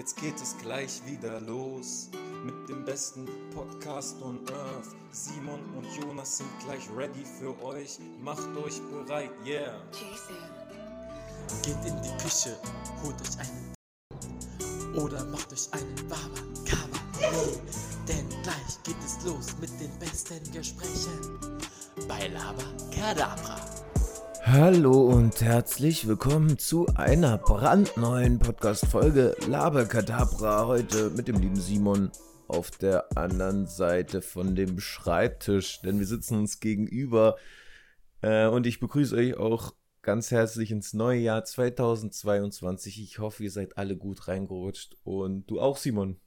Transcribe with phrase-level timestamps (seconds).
[0.00, 2.08] Jetzt geht es gleich wieder los
[2.42, 4.96] mit dem besten Podcast on Earth.
[5.12, 7.98] Simon und Jonas sind gleich ready für euch.
[8.18, 9.78] Macht euch bereit, yeah.
[11.62, 12.56] Geht in die Küche,
[13.02, 16.98] holt euch einen oder macht euch einen Baba Kaba.
[18.08, 21.38] Denn gleich geht es los mit den besten Gesprächen
[22.08, 23.79] bei Lava Kadabra.
[24.42, 30.66] Hallo und herzlich willkommen zu einer brandneuen Podcast-Folge Laberkadabra.
[30.66, 32.10] Heute mit dem lieben Simon
[32.48, 37.36] auf der anderen Seite von dem Schreibtisch, denn wir sitzen uns gegenüber.
[38.22, 43.00] Äh, und ich begrüße euch auch ganz herzlich ins neue Jahr 2022.
[43.02, 46.18] Ich hoffe, ihr seid alle gut reingerutscht und du auch, Simon.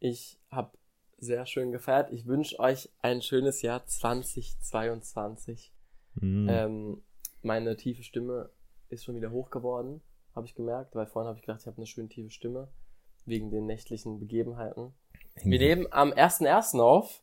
[0.00, 0.76] Ich habe
[1.18, 2.12] sehr schön gefeiert.
[2.12, 5.72] Ich wünsche euch ein schönes Jahr 2022.
[6.14, 6.48] Mhm.
[6.48, 7.02] Ähm,
[7.42, 8.50] meine tiefe Stimme
[8.88, 10.02] ist schon wieder hoch geworden,
[10.34, 12.68] habe ich gemerkt, weil vorhin habe ich gedacht, ich habe eine schön tiefe Stimme
[13.24, 14.94] wegen den nächtlichen Begebenheiten.
[15.44, 16.80] Wir nehmen am 1.1.
[16.80, 17.22] auf.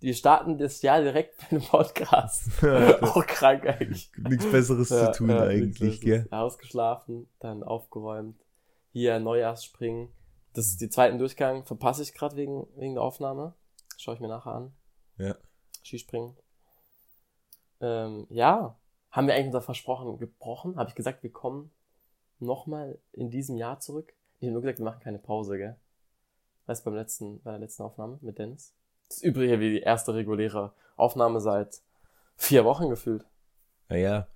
[0.00, 2.50] Wir starten das Jahr direkt mit dem Podcast.
[3.02, 4.10] Auch krank eigentlich.
[4.16, 6.26] Nichts Besseres Ja, zu tun ja, eigentlich, gell?
[6.32, 8.44] Ausgeschlafen, dann aufgeräumt.
[8.90, 10.08] Hier Neujahrsspringen.
[10.54, 11.64] Das ist die zweiten Durchgang.
[11.64, 13.54] Verpasse ich gerade wegen, wegen der Aufnahme.
[13.96, 14.72] Schaue ich mir nachher an.
[15.18, 15.36] Ja.
[15.84, 16.36] Skispringen.
[17.80, 18.76] Ähm, ja.
[19.12, 20.76] Haben wir eigentlich unser Versprochen gebrochen?
[20.76, 21.70] Habe ich gesagt, wir kommen
[22.38, 24.14] nochmal in diesem Jahr zurück?
[24.38, 25.76] Ich habe nur gesagt, wir machen keine Pause, gell?
[26.66, 28.74] Weißt du, beim letzten, bei der letzten Aufnahme mit Dennis?
[29.08, 31.82] Das ist übrigens wie die erste reguläre Aufnahme seit
[32.36, 33.26] vier Wochen gefühlt.
[33.88, 34.28] Naja,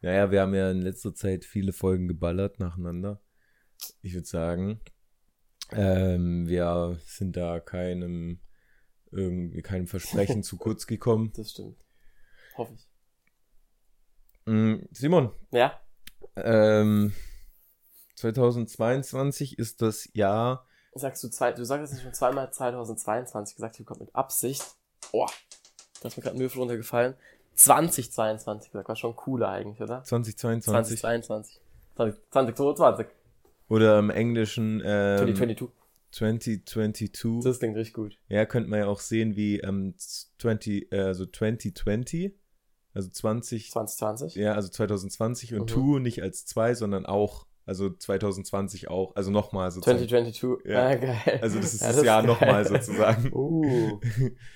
[0.00, 3.20] naja, wir haben ja in letzter Zeit viele Folgen geballert nacheinander.
[4.00, 4.80] Ich würde sagen,
[5.72, 8.40] ähm, wir sind da keinem,
[9.10, 11.32] irgendwie keinem Versprechen zu kurz gekommen.
[11.34, 11.84] Das stimmt.
[12.56, 12.89] Hoffe ich.
[14.46, 15.78] Mm, Simon, Ja?
[16.36, 17.12] ähm,
[18.16, 23.86] 2022 ist das Jahr, Sagst du zwei, du sagst jetzt schon zweimal 2022 gesagt, hier
[23.86, 24.64] kommt mit Absicht.
[25.12, 25.26] Oh,
[26.02, 27.14] da ist mir gerade ein Würfel runtergefallen.
[27.54, 30.02] 2022 gesagt, war schon cooler eigentlich, oder?
[30.02, 31.60] 2022 2022.
[31.94, 33.06] 20, 2022.
[33.68, 35.70] oder im Englischen ähm, 2022.
[36.10, 37.44] 2022.
[37.44, 38.18] Das klingt richtig gut.
[38.28, 42.34] Ja, könnte man ja auch sehen wie ähm, 20, äh, also 2020,
[42.94, 44.34] also 20, 2020.
[44.36, 45.66] ja, also 2020 und Mhm.
[45.66, 49.98] two nicht als zwei, sondern auch, also 2020 auch, also nochmal sozusagen.
[50.08, 50.70] 2022.
[50.70, 50.88] Ja.
[50.88, 51.38] Ah, geil.
[51.42, 52.30] Also das ist Ja, das Jahr geil.
[52.32, 53.30] nochmal sozusagen.
[53.34, 54.00] Uh.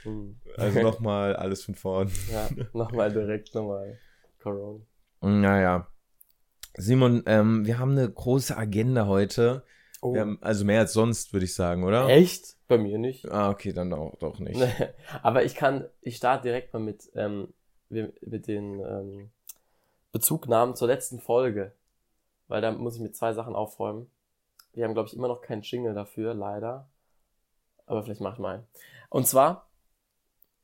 [0.03, 0.41] Hm.
[0.57, 2.11] Also nochmal alles von vorn.
[2.31, 3.99] Ja, nochmal direkt nochmal.
[4.41, 4.81] Corona.
[5.21, 5.89] Naja.
[6.77, 9.65] Simon, ähm, wir haben eine große Agenda heute.
[10.03, 10.15] Oh.
[10.43, 12.09] Also mehr als sonst, würde ich sagen, oder?
[12.09, 12.57] Echt?
[12.69, 13.31] Bei mir nicht.
[13.31, 14.61] Ah, okay, dann auch, doch nicht.
[15.23, 17.49] Aber ich kann, ich starte direkt mal mit, ähm,
[18.21, 19.31] mit den ähm,
[20.13, 21.73] Bezugnahmen zur letzten Folge.
[22.49, 24.11] Weil da muss ich mit zwei Sachen aufräumen.
[24.73, 26.89] Wir haben, glaube ich, immer noch keinen Jingle dafür, leider.
[27.87, 28.67] Aber vielleicht mach ich mal einen.
[29.09, 29.71] Und zwar,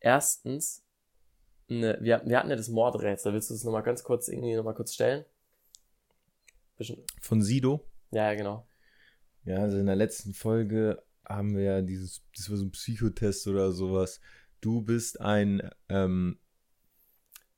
[0.01, 0.85] erstens,
[1.69, 3.33] ne, wir, wir hatten ja das Mordrätsel.
[3.33, 5.25] Willst du das nochmal ganz kurz, irgendwie nochmal kurz stellen?
[6.77, 7.87] Bisschen, Von Sido.
[8.11, 8.67] ja, ja, genau.
[9.45, 13.47] Ja, also in der letzten Folge haben wir ja dieses, das war so ein Psychotest
[13.47, 14.21] oder sowas.
[14.61, 16.39] Du bist ein ähm,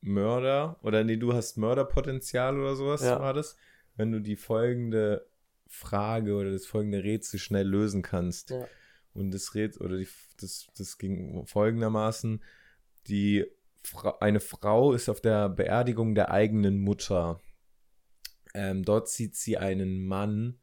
[0.02, 3.20] Mörder oder nee, du hast Mörderpotenzial oder sowas Ja.
[3.20, 3.56] war das.
[3.96, 5.26] Wenn du die folgende
[5.68, 8.50] Frage oder das folgende Rätsel schnell lösen kannst.
[8.50, 8.66] Ja.
[9.14, 10.08] Und das Rätsel oder die,
[10.40, 12.42] das, das ging folgendermaßen:
[13.08, 13.46] Die
[13.84, 17.40] Fra eine Frau ist auf der Beerdigung der eigenen Mutter.
[18.54, 20.58] Ähm, dort sieht sie einen Mann,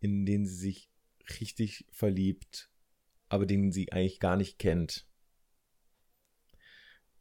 [0.00, 0.90] in den sie sich
[1.40, 2.70] richtig verliebt,
[3.28, 5.06] aber den sie eigentlich gar nicht kennt.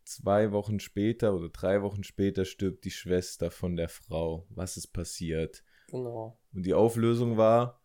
[0.03, 4.46] Zwei Wochen später oder drei Wochen später stirbt die Schwester von der Frau.
[4.50, 5.64] Was ist passiert?
[5.88, 6.38] Genau.
[6.53, 7.81] Und die Auflösung war,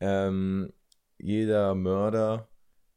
[0.00, 0.72] ähm,
[1.18, 2.48] jeder Mörder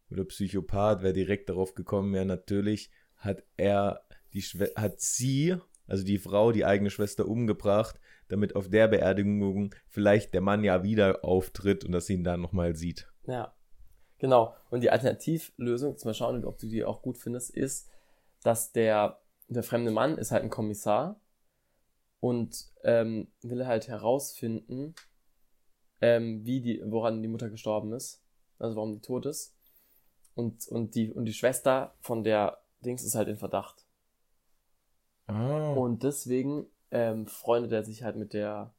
[0.10, 6.04] oder Psychopath wäre direkt darauf gekommen, ja, natürlich hat er die Schwe hat sie, also
[6.04, 11.24] die Frau, die eigene Schwester umgebracht, damit auf der Beerdigung vielleicht der Mann ja wieder
[11.24, 13.12] auftritt und dass sie ihn dann nochmal sieht.
[13.28, 13.54] Ja,
[14.20, 14.56] genau.
[14.70, 17.90] Und die Alternativlösung, jetzt mal schauen, ob du die auch gut findest, ist,
[18.44, 21.20] dass der, der fremde Mann ist halt ein Kommissar
[22.20, 24.96] und ähm, will halt herausfinden,
[26.02, 28.24] ähm, wie die, woran die Mutter gestorben ist,
[28.60, 29.56] also warum die tot ist.
[30.34, 33.86] Und, und, die, und die Schwester von der Dings ist halt in Verdacht.
[35.28, 35.74] Ah.
[35.74, 38.74] Und deswegen ähm, freundet er sich halt mit der,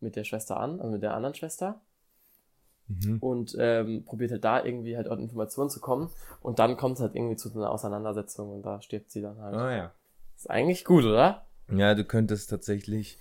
[0.00, 1.80] mit der Schwester an, also mit der anderen Schwester
[2.88, 3.18] Mhm.
[3.20, 7.02] und ähm, probiert halt da irgendwie halt an Informationen zu kommen und dann kommt es
[7.02, 9.54] halt irgendwie zu so einer Auseinandersetzung und da stirbt sie dann halt.
[9.54, 9.92] Ah ja.
[10.36, 11.46] Ist eigentlich gut, oder?
[11.70, 13.18] Ja, du könntest tatsächlich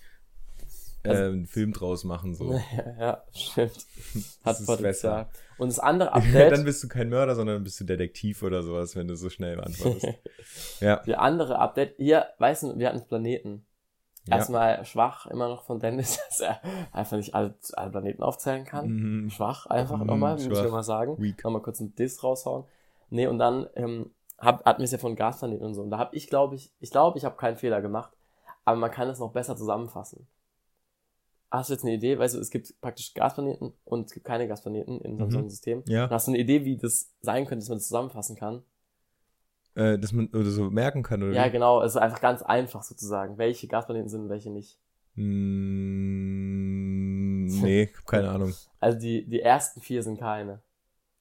[1.04, 2.36] äh, einen Film draus machen.
[2.36, 2.54] So.
[2.78, 3.86] Ja, ja stimmt.
[4.46, 5.28] Hat Potenzial.
[5.58, 8.96] Und das andere Update, dann bist du kein Mörder, sondern bist du Detektiv oder sowas,
[8.96, 10.08] wenn du so schnell antwortest.
[10.80, 11.02] ja.
[11.06, 13.66] die andere Update, hier, weißt du, wir hatten Planeten.
[14.28, 14.38] Ja.
[14.38, 18.88] Erstmal schwach immer noch von Dennis, dass er einfach nicht alle, alle Planeten aufzählen kann.
[19.24, 19.30] Mhm.
[19.30, 20.72] Schwach einfach Mhm, nochmal, muss ich schwach.
[20.72, 21.16] mal sagen.
[21.22, 21.44] Weak.
[21.44, 22.66] Nochmal kurz einen Diss raushauen.
[23.10, 25.82] Nee, und dann ähm, hab, hatten wir es ja von Gasplaneten und so.
[25.82, 28.12] Und da habe ich, glaube ich, ich glaube, ich habe keinen Fehler gemacht,
[28.66, 30.28] aber man kann es noch besser zusammenfassen.
[31.50, 32.20] Hast du jetzt eine Idee?
[32.20, 35.32] Weißt du, es gibt praktisch Gasplaneten und es gibt keine Gasplaneten in so Mhm.
[35.32, 35.84] so einem System.
[35.88, 36.04] Ja.
[36.04, 38.64] Und hast du eine Idee, wie das sein könnte, dass man das zusammenfassen kann?
[39.78, 41.34] Äh, dass man oder so merken kann, oder?
[41.34, 41.52] Ja, wie?
[41.52, 41.84] genau.
[41.84, 44.80] Es ist einfach ganz einfach sozusagen, welche Gasplaneten sind und welche nicht.
[46.18, 48.54] Mm, nee, keine Ahnung.
[48.80, 50.62] Also die, die ersten vier sind keine.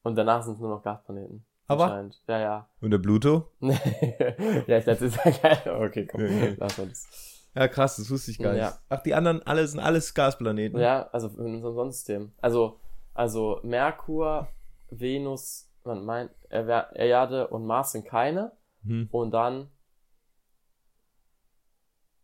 [0.02, 1.44] Und danach sind es nur noch Gasplaneten.
[1.68, 2.08] Aber?
[2.28, 2.68] Ja, ja.
[2.80, 3.50] Und der Pluto?
[3.60, 5.58] ja, ich dachte, ist ja geil.
[5.88, 6.20] Okay, komm.
[6.22, 6.54] Ja, ja.
[6.58, 7.08] Lass uns.
[7.54, 8.66] Ja, krass, das wusste ich gar Ja.
[8.68, 8.78] nicht.
[8.88, 10.78] Ach, die anderen alle sind alles Gasplaneten.
[10.78, 12.32] Ja, also in unserem Sonnensystem.
[12.40, 12.78] Also,
[13.14, 14.48] also Merkur,
[14.90, 18.52] Venus, man meint, Er- Erde und Mars sind keine.
[18.82, 19.08] Hm.
[19.10, 19.70] Und dann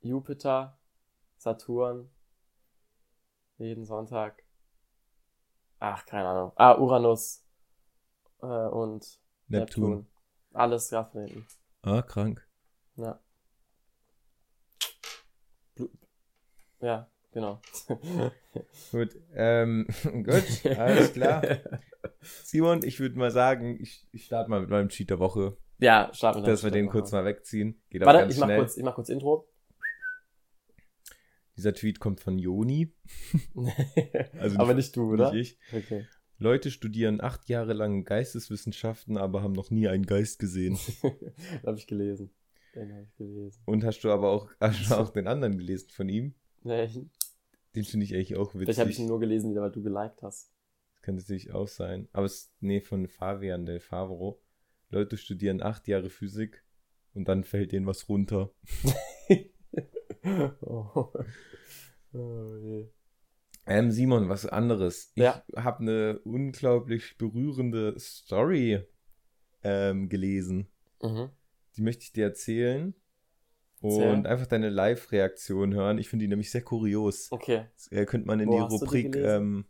[0.01, 0.79] Jupiter,
[1.39, 2.11] Saturn,
[3.59, 4.43] jeden Sonntag.
[5.79, 6.53] Ach, keine Ahnung.
[6.57, 7.45] Ah, Uranus
[8.41, 9.91] äh, und Neptun.
[9.91, 10.07] Neptun.
[10.53, 11.47] Alles Gasplaneten.
[11.83, 12.47] Ah, krank.
[12.97, 13.19] Ja.
[16.81, 17.61] Ja, genau.
[18.93, 21.43] Gut, ähm, gut, alles klar.
[22.21, 26.11] Simon, ich würde mal sagen, ich, ich starte mal mit meinem Cheat der Woche, Ja,
[26.13, 27.81] starten wir dass wir den kurz mal wegziehen.
[27.91, 28.59] Geht auch Warte, ganz ich mach, schnell.
[28.59, 29.49] kurz, ich mach kurz Intro.
[31.57, 32.95] Dieser Tweet kommt von Joni.
[34.39, 35.33] Also Aber nicht du, oder?
[35.33, 35.85] Nicht ich.
[35.85, 36.07] Okay.
[36.39, 40.79] Leute studieren acht Jahre lang Geisteswissenschaften, aber haben noch nie einen Geist gesehen.
[41.03, 42.35] Den habe ich gelesen.
[42.75, 43.63] Den habe ich gelesen.
[43.67, 46.35] Und hast du aber auch, hast du auch den anderen gelesen von ihm?
[46.65, 46.99] Ich,
[47.75, 48.81] Den finde ich eigentlich auch vielleicht witzig.
[48.81, 50.52] habe ich ihn nur gelesen, weil du geliked hast.
[51.03, 52.09] Könnte natürlich auch sein.
[52.13, 54.41] Aber es nee, von Fabian del Favro.
[54.89, 56.65] Leute studieren acht Jahre Physik
[57.15, 58.53] und dann fällt denen was runter.
[60.61, 61.13] oh.
[62.13, 62.89] oh je.
[63.67, 65.13] Ähm, Simon, was anderes.
[65.15, 65.45] Ich Ja.
[65.57, 68.85] habe eine unglaublich berührende Story
[69.63, 70.69] ähm, gelesen.
[71.01, 71.31] Mhm.
[71.77, 72.95] Die möchte ich dir erzählen.
[73.81, 74.27] Und Erzähl.
[74.29, 75.99] einfach deine Live-Reaktion hören.
[75.99, 77.33] Ich finde die nämlich sehr kurios.
[77.33, 77.67] Okay.
[77.75, 79.65] Das äh, könnte man in Wo die Rubrik, ähm,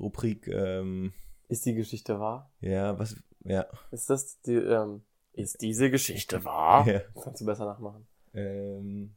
[0.00, 1.12] Rubrik, ähm,
[1.48, 2.52] Ist die Geschichte wahr?
[2.60, 5.02] ja, was, ja, Ist das die, ähm,
[5.32, 6.86] ist diese Geschichte wahr?
[6.88, 8.06] ja, Kannst du besser nachmachen.
[8.34, 9.14] ähm,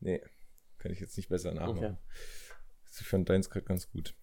[0.00, 0.20] nee,
[0.78, 1.84] kann ich jetzt nicht besser nachmachen.
[1.84, 1.96] Okay.
[3.00, 4.14] Ich fand deins gerade ganz gut.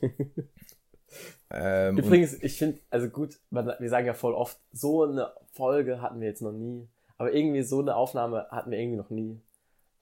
[1.50, 6.20] ähm, Übrigens, ich finde, also gut, wir sagen ja voll oft, so eine Folge hatten
[6.20, 6.88] wir jetzt noch nie.
[7.16, 9.40] Aber irgendwie so eine Aufnahme hatten wir irgendwie noch nie.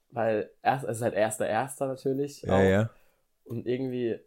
[0.09, 2.41] Weil erst, es ist halt erster Erster natürlich.
[2.43, 2.61] ja, auch.
[2.63, 2.89] ja.
[3.45, 4.19] Und irgendwie,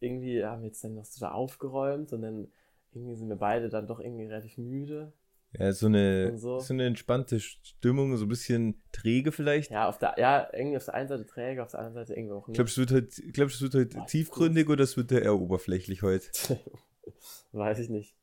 [0.00, 2.48] irgendwie haben wir jetzt dann noch so da aufgeräumt und dann
[2.92, 5.12] irgendwie sind wir beide dann doch irgendwie relativ müde.
[5.58, 6.60] Ja, so eine, so.
[6.60, 9.72] so eine entspannte Stimmung, so ein bisschen träge vielleicht.
[9.72, 12.34] Ja, auf der, ja, irgendwie auf der einen Seite träge, auf der anderen Seite irgendwie
[12.34, 12.54] auch nicht.
[12.56, 15.10] Glaubst du, es wird heute, glaubst, du, es wird heute Boah, tiefgründig oder es wird
[15.10, 16.28] eher oberflächlich heute?
[17.52, 18.14] Weiß ich nicht.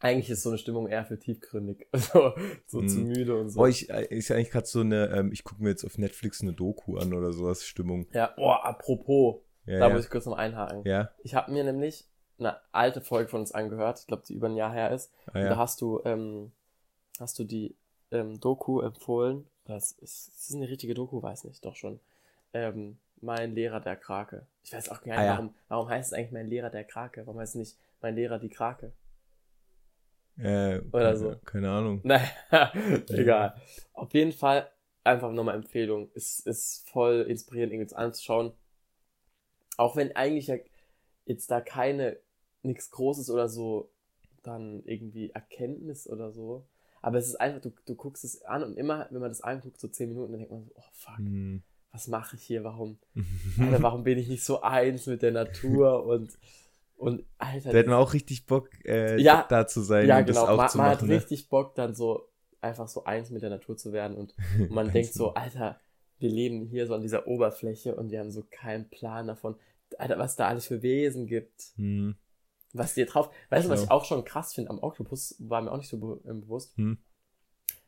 [0.00, 1.86] Eigentlich ist so eine Stimmung eher für tiefgründig.
[1.96, 2.34] So,
[2.66, 3.08] so zu Mhm.
[3.08, 3.56] müde und so.
[3.60, 6.42] Boah, ich, ist ja eigentlich gerade so eine, ähm, ich gucke mir jetzt auf Netflix
[6.42, 8.06] eine Doku an oder sowas, Stimmung.
[8.12, 9.94] ja, oh, apropos, Ja, da ja.
[9.94, 10.82] muss ich kurz noch einhaken.
[10.84, 12.06] ja, Ich habe mir nämlich
[12.38, 15.12] eine alte Folge von uns angehört, ich glaube, die über ein Jahr her ist.
[15.26, 15.56] ah, Und da ja.
[15.56, 16.52] hast du, ähm,
[17.20, 17.74] hast du die
[18.10, 19.46] ähm, Doku empfohlen.
[19.64, 22.00] Das ist, ist das eine richtige Doku, weiß nicht, doch schon.
[22.52, 24.46] Ähm, mein Lehrer der Krake.
[24.64, 25.32] Ich weiß auch gar nicht, Ah, ja.
[25.32, 27.26] warum, warum heißt es eigentlich mein Lehrer der Krake?
[27.26, 28.92] Warum heißt es nicht mein Lehrer die Krake?
[30.36, 31.36] Äh, Oder keine, so.
[31.44, 32.00] Keine Ahnung.
[32.04, 32.72] Naja,
[33.08, 33.54] egal.
[33.92, 34.68] Auf jeden Fall
[35.04, 36.10] einfach nochmal Empfehlung.
[36.14, 38.52] Es ist voll inspirierend, irgendwie anzuschauen.
[39.76, 40.56] Auch wenn eigentlich ja
[41.26, 42.16] jetzt da keine,
[42.62, 43.90] nichts Großes oder so,
[44.42, 46.66] dann irgendwie Erkenntnis oder so.
[47.02, 49.80] Aber es ist einfach, du, du guckst es an und immer, wenn man das anguckt,
[49.80, 51.62] so zehn Minuten, dann denkt man so, oh fuck, Hm.
[51.92, 52.64] was mache ich hier?
[52.64, 52.98] Warum,
[53.60, 56.30] Alter, warum bin ich nicht so eins mit der Natur und,
[56.96, 59.44] und Alter, Da hätten wir auch richtig Bock, äh, Ja.
[59.48, 60.48] da zu sein ja, und das genau.
[60.48, 61.02] auch Man, zu man hat.
[61.02, 61.14] Ne?
[61.14, 62.28] richtig Bock, dann so
[62.60, 64.34] einfach so eins mit der Natur zu werden und
[64.70, 65.78] man denkt so, Alter,
[66.24, 69.56] wir leben hier so an dieser Oberfläche und wir haben so keinen Plan davon,
[69.98, 72.16] Alter, was da alles für Wesen gibt, Hm.
[72.72, 73.30] was dir drauf.
[73.50, 75.98] Weißt du, was ich auch schon krass finde am Oktopus, war mir auch nicht so
[75.98, 76.76] be ähm, bewusst.
[76.76, 76.98] Hm.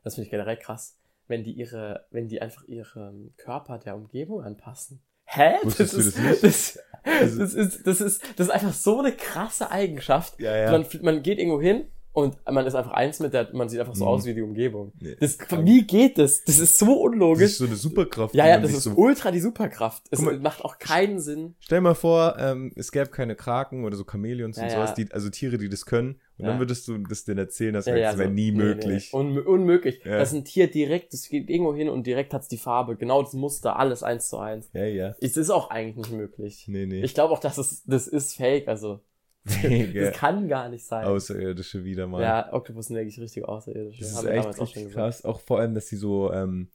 [0.04, 4.42] Das finde ich generell krass, wenn die ihre, wenn die einfach ihren Körper der Umgebung
[4.42, 5.02] anpassen.
[5.24, 5.56] Hä?
[5.62, 6.44] Wusstest du ist, das nicht?
[6.44, 10.38] Das, das, ist, das, ist, das ist einfach so eine krasse Eigenschaft.
[10.38, 10.70] Ja, ja.
[10.70, 13.94] Man, man geht irgendwo hin und man ist einfach eins mit der, man sieht einfach
[13.94, 14.10] so Mhm.
[14.10, 14.92] aus wie die Umgebung.
[14.98, 15.16] Nee.
[15.20, 16.42] Das, wie geht das?
[16.44, 17.42] Das ist so Das unlogisch.
[17.44, 18.34] ist so eine Superkraft.
[18.34, 20.04] ja, ja, das ist so ultra die Superkraft.
[20.10, 20.38] Es mal.
[20.40, 21.56] macht auch keinen Sinn.
[21.60, 24.74] Stell mal vor, ähm, es gäbe keine Kraken oder so Chamäleons Ja, und ja.
[24.76, 26.18] sowas, die, also Tiere, die das können.
[26.38, 26.50] Und Ja.
[26.52, 28.32] dann würdest du das denen erzählen, das Ja, wäre ja, das wär so.
[28.32, 29.10] nie Nee, möglich.
[29.12, 29.18] nee.
[29.18, 30.00] Unmö- unmöglich.
[30.04, 30.18] Ja.
[30.18, 32.96] Das ist ein Tier direkt, das geht irgendwo hin und direkt hat's die Farbe.
[32.96, 34.68] Genau das Muster, alles eins zu eins.
[34.72, 35.14] Ja, ja.
[35.20, 36.64] Es ist auch eigentlich nicht möglich.
[36.68, 37.02] Nee, nee.
[37.02, 39.00] Ich glaube auch, dass es, das ist fake, also.
[39.46, 41.06] Das kann gar nicht sein.
[41.06, 42.22] Außerirdische wieder mal.
[42.22, 43.98] Ja, Oktopus sind wirklich richtig außerirdisch.
[43.98, 45.24] das Haben ist wir echt auch krass.
[45.24, 46.68] Auch vor allem, dass sie so ähm,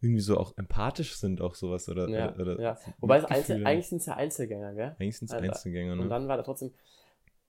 [0.00, 1.88] irgendwie so auch empathisch sind, auch sowas.
[1.88, 2.78] Oder, Ja, oder, ja.
[3.00, 3.24] Wobei es.
[3.24, 4.96] Einzel, eigentlich sind es ja Einzelgänger, gell?
[4.98, 5.48] eigentlich sind es Alter.
[5.52, 6.08] Einzelgänger, Und ne?
[6.08, 6.72] dann war da trotzdem.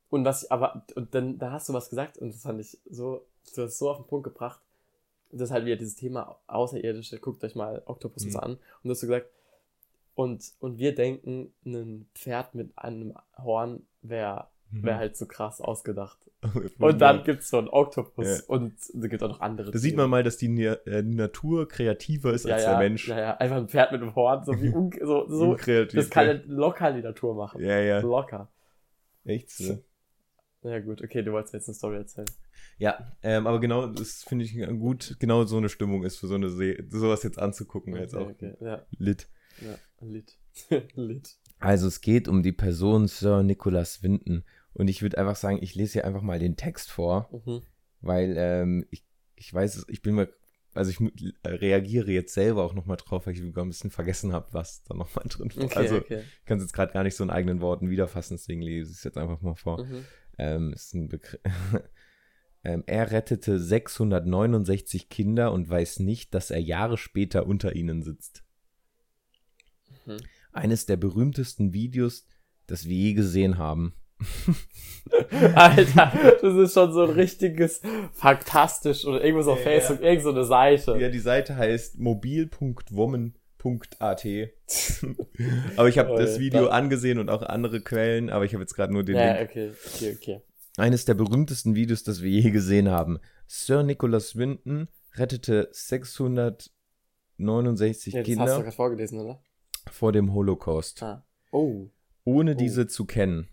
[0.10, 3.25] Und was, aber, und dann, da hast du was gesagt und das fand ich so,
[3.56, 4.60] du hast so auf den Punkt gebracht.
[5.32, 7.18] Das ist halt wieder dieses Thema Außerirdische.
[7.20, 8.36] Guckt euch mal Oktopus Mhm.
[8.38, 8.51] an.
[8.53, 9.27] Und du hast so gesagt,
[10.13, 14.84] und, und wir denken, ein Pferd mit einem Horn wäre Mhm.
[14.84, 16.18] wär halt so krass ausgedacht.
[16.80, 17.25] Und dann geil.
[17.25, 18.44] gibt's so einen Oktopus Ja.
[18.48, 19.72] und da gibt auch noch andere.
[19.72, 20.01] Da sieht Tiere.
[20.01, 23.08] man mal, dass die, äh, die Natur kreativer ist ja, als ja, der Mensch.
[23.08, 25.98] Ja, ja, einfach ein Pferd mit einem Horn, so wie un, so, so Unkreativ.
[25.98, 27.62] das kann ja locker die Natur machen.
[27.63, 28.51] ja, ja, Locker.
[29.24, 29.82] echt so.
[30.63, 32.27] Ja gut, okay, du wolltest jetzt eine Story erzählen.
[32.77, 36.36] Ja, ähm, aber genau, das finde ich gut, genau so eine Stimmung ist für so
[36.36, 38.65] eine See, sowas jetzt anzugucken, wäre jetzt auch okay, okay.
[38.65, 39.30] Ja, lit.
[39.62, 40.38] ja, Lit.
[40.96, 41.38] Lit.
[41.60, 45.75] Also es geht um die Person Sir Nicholas Winton und ich würde einfach sagen, ich
[45.75, 47.62] lese hier einfach mal den Text vor, Mhm.
[48.01, 50.30] weil ähm, ich, ich weiß, es- ich bin mir,
[50.74, 51.12] also ich mu-
[51.46, 54.96] reagiere jetzt selber auch nochmal drauf, weil ich sogar ein bisschen vergessen habe, was da
[54.96, 55.65] nochmal drin war.
[55.65, 56.24] Okay, also okay.
[56.39, 58.98] ich kann es jetzt gerade gar nicht so in eigenen Worten wiederfassen, deswegen lese ich
[58.98, 59.84] es jetzt einfach mal vor.
[59.86, 60.06] Mhm.
[60.39, 61.39] Ähm, ist ein Begriff.
[62.63, 68.44] ähm, er rettete 669 Kinder und weiß nicht, dass er Jahre später unter ihnen sitzt.
[70.06, 70.18] Mhm.
[70.51, 72.25] Eines der berühmtesten Videos,
[72.68, 73.94] das wir je gesehen haben.
[75.56, 76.12] Alter,
[76.42, 77.82] das ist schon so ein richtiges
[78.13, 80.98] Faktastisch oder irgendwas auf Ja, Facebook, irgend so eine Seite.
[81.00, 83.34] Ja, die Seite heißt mobil.woman.at.
[85.77, 86.39] aber ich habe Oh, das ja.
[86.39, 89.50] Video angesehen und auch andere Quellen, aber ich habe jetzt gerade nur den Ja, Link.
[89.50, 90.42] okay, okay, okay.
[90.77, 93.20] Eines der berühmtesten Videos, das wir je gesehen haben.
[93.48, 99.42] Sir Nicholas Winton rettete 669 Ja, das hast du Kinder gerade vorgelesen, oder?
[99.92, 101.24] vor dem Holocaust, Ah.
[101.51, 101.89] Oh.
[102.24, 102.58] ohne Oh.
[102.58, 103.50] diese zu kennen.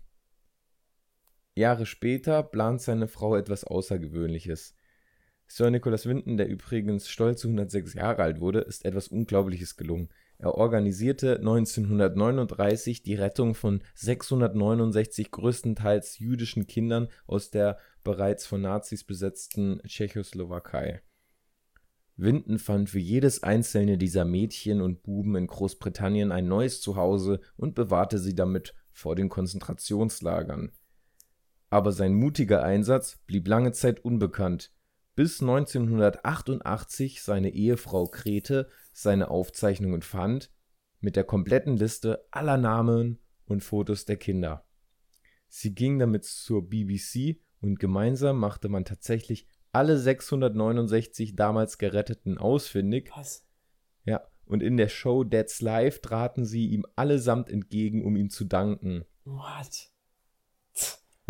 [1.55, 4.75] Jahre später plant seine Frau etwas Außergewöhnliches.
[5.47, 10.07] Sir Nicholas Winton, der übrigens stolze 106 Jahre alt wurde, ist etwas Unglaubliches gelungen.
[10.37, 19.03] Er organisierte 1939 die Rettung von 669 größtenteils jüdischen Kindern aus der bereits von Nazis
[19.03, 21.01] besetzten Tschechoslowakei.
[22.15, 27.75] Winton fand für jedes einzelne dieser Mädchen und Buben in Großbritannien ein neues Zuhause und
[27.75, 30.71] bewahrte sie damit vor den Konzentrationslagern.
[31.71, 34.73] Aber sein mutiger Einsatz blieb lange Zeit unbekannt,
[35.15, 40.51] bis 1988 seine Ehefrau Grete seine Aufzeichnungen fand,
[40.99, 44.65] mit der kompletten Liste aller Namen und Fotos der Kinder.
[45.47, 53.11] Sie ging damit zur BBC und gemeinsam machte man tatsächlich alle 669 damals Geretteten ausfindig.
[53.15, 53.47] Was?
[54.03, 58.43] Ja, und in der Show That's Life traten sie ihm allesamt entgegen, um ihm zu
[58.43, 59.05] danken.
[59.23, 59.90] What?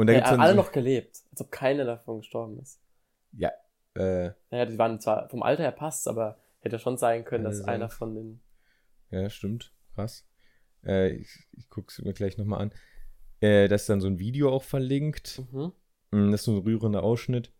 [0.01, 2.79] Und da Ja, gibt's dann alle so, noch gelebt, als ob keine davon gestorben ist.
[3.33, 3.51] Ja,
[3.95, 7.61] äh, Naja, die waren zwar vom Alter her passt, aber hätte schon sein können, dass
[7.61, 8.41] Äh, einer von den.
[9.09, 9.73] ja, stimmt.
[9.93, 10.25] Krass.
[10.85, 12.71] Äh, ich ich guck's mir gleich nochmal an.
[13.41, 15.41] Äh, da ist dann so ein Video auch verlinkt.
[15.51, 15.71] Mhm.
[16.11, 17.53] Mm, Das ist so ein rührender Ausschnitt.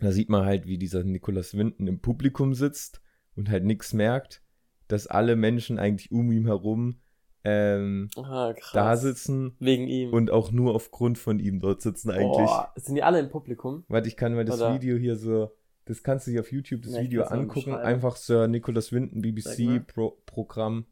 [0.00, 3.00] Da sieht man halt, wie dieser Nicholas Winton im Publikum sitzt
[3.36, 4.42] und halt nichts merkt,
[4.88, 7.00] dass alle Menschen eigentlich um ihn herum
[7.44, 8.70] ähm, Ah, krass.
[8.72, 10.12] da sitzen Wegen ihm.
[10.12, 12.46] und auch nur aufgrund von ihm dort sitzen eigentlich.
[12.46, 13.84] Boah, sind die alle im Publikum?
[13.88, 15.50] Warte, ich kann mal das Oder- Video hier so,
[15.86, 17.74] das kannst du dir auf YouTube das Ja, Video angucken.
[17.74, 19.20] Einfach Sir Nicholas Winton.
[19.22, 20.86] BBC Pro Programm,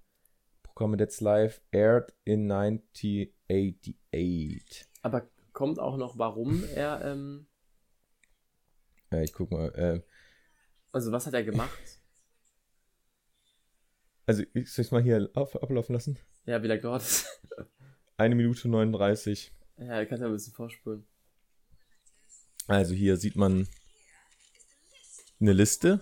[0.64, 4.86] Programm That's Live, aired in 1988.
[5.02, 7.46] Aber kommt auch noch, warum er, ähm,
[9.12, 10.00] Äh, ich guck mal, äh,
[10.92, 11.99] also was hat er gemacht?
[14.30, 16.16] Also ich soll ich mal hier auf, ablaufen lassen?
[16.46, 17.26] Ja, wie lange dauert es?
[18.16, 19.50] Eine Minute 39.
[19.78, 21.04] Ja, kannst ja ein bisschen vorspulen.
[22.68, 23.66] Also hier sieht man
[25.40, 26.00] eine Liste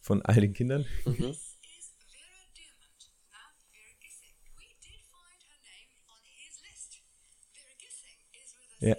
[0.00, 0.84] von all den Kindern.
[1.04, 1.36] Mhm.
[8.80, 8.98] that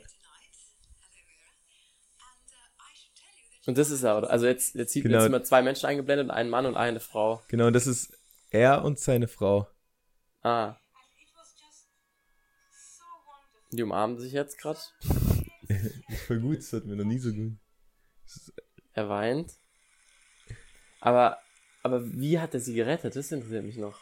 [3.67, 4.29] Und das ist er, oder?
[4.29, 5.17] Also jetzt, jetzt sieht Genau.
[5.17, 7.41] jetzt immer zwei Menschen eingeblendet, einen Mann und eine Frau.
[7.47, 8.17] Genau, das ist
[8.51, 9.67] er und seine Frau.
[10.43, 10.75] Ah,
[13.71, 14.79] die umarmen sich jetzt gerade.
[16.27, 17.53] Voll gut, das hatten wir noch nie so gut.
[18.93, 19.53] Er weint.
[20.99, 21.39] Aber,
[21.83, 23.15] aber wie hat er sie gerettet?
[23.15, 23.99] Das interessiert mich noch.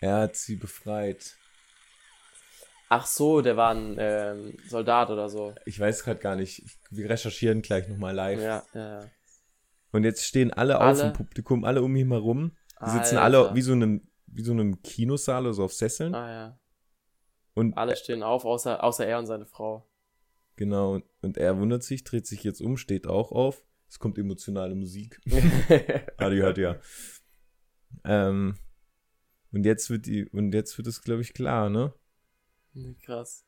[0.00, 1.36] Er hat sie befreit.
[2.88, 5.54] Ach so, der war ein ähm, Soldat oder so.
[5.66, 6.60] Ich weiß gerade gar nicht.
[6.64, 8.40] Ich- Wir recherchieren gleich nochmal live.
[8.40, 9.00] Ja, ja.
[9.02, 9.10] ja.
[9.92, 10.92] Und jetzt stehen alle, Alle?
[10.92, 12.56] auf im Publikum, alle um ihn herum.
[12.84, 16.14] Die sitzen alle wie so einem, wie so einem Kinosaal, also auf Sesseln.
[16.14, 16.60] Ah ja.
[17.54, 19.86] Und Alle stehen auf, außer, außer er und seine Frau.
[20.56, 23.64] genau, und, und er wundert sich, dreht sich jetzt um, steht auch auf.
[23.88, 25.20] Es kommt emotionale Musik.
[26.16, 26.76] Ah, die hört ja.
[28.04, 28.56] Ähm,
[29.52, 31.92] und jetzt wird die, und jetzt wird es, glaube ich, klar, ne?
[33.02, 33.44] Krass.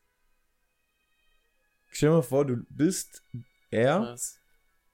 [1.87, 3.23] Stell dir mal vor, du bist
[3.71, 4.39] er Krass.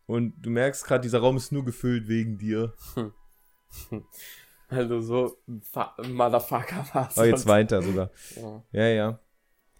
[0.10, 2.74] Und du merkst gerade, dieser Raum ist nur gefüllt wegen dir.
[4.70, 7.18] Du so Motherfucker warst.
[7.18, 8.10] Oh, jetzt weint er sogar.
[8.36, 8.64] Ja.
[8.72, 9.20] Ja, ja.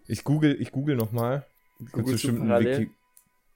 [0.08, 1.46] Ich google, ich google nochmal.
[1.92, 2.92] Google bestimmt einen.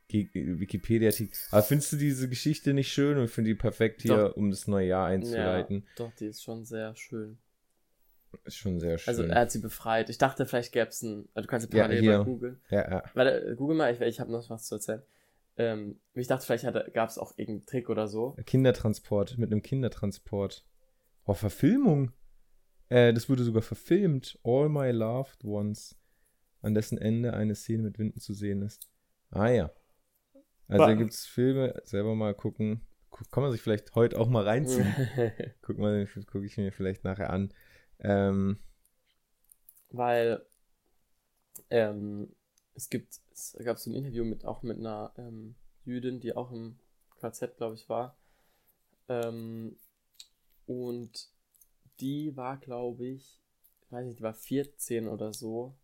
[0.10, 1.36] Wiki, Wikipedia-Artikel.
[1.52, 4.36] Aber findest du diese Geschichte nicht schön und ich finde die perfekt hier, Doch.
[4.36, 5.88] um das neue Jahr Ja, einzuleiten?
[5.96, 7.38] doch, die ist schon sehr schön.
[8.46, 9.10] Ist schon sehr schön.
[9.12, 10.10] Also er hat sie befreit.
[10.10, 11.28] Ich dachte, vielleicht gäbe es ein.
[11.34, 12.18] Also du kannst ja Ja, parallel hier.
[12.20, 12.62] mal googeln.
[12.70, 13.04] ja, ja.
[13.14, 15.02] Warte, äh, google mal, ich, ich habe noch was zu erzählen.
[15.58, 18.36] Ähm, ich dachte, vielleicht gab es auch irgendeinen Trick oder so.
[18.46, 20.66] Kindertransport, mit einem Kindertransport.
[21.26, 22.12] Oh, Verfilmung.
[22.90, 24.40] Äh, das wurde sogar verfilmt.
[24.44, 25.96] All My Loved Ones.
[26.62, 28.90] An dessen Ende eine Szene mit Winden zu sehen ist.
[29.30, 29.72] Ah ja.
[30.68, 32.88] Also da gibt es Filme, selber mal gucken.
[33.12, 34.88] Gu- Kann man sich vielleicht heute auch mal reinziehen.
[35.62, 37.54] Guck mal, gucke ich mir vielleicht nachher an.
[38.00, 38.60] Ähm,
[39.90, 40.46] Weil
[41.70, 42.34] ähm,
[42.76, 46.52] es gibt, es gab so ein Interview mit auch mit einer ähm, Jüdin, die auch
[46.52, 46.78] im
[47.20, 48.18] KZ, glaube ich, war.
[49.10, 49.78] Ähm,
[50.66, 51.30] und
[52.00, 53.40] die war, glaube ich,
[53.82, 55.76] ich weiß nicht, die war 14 oder so.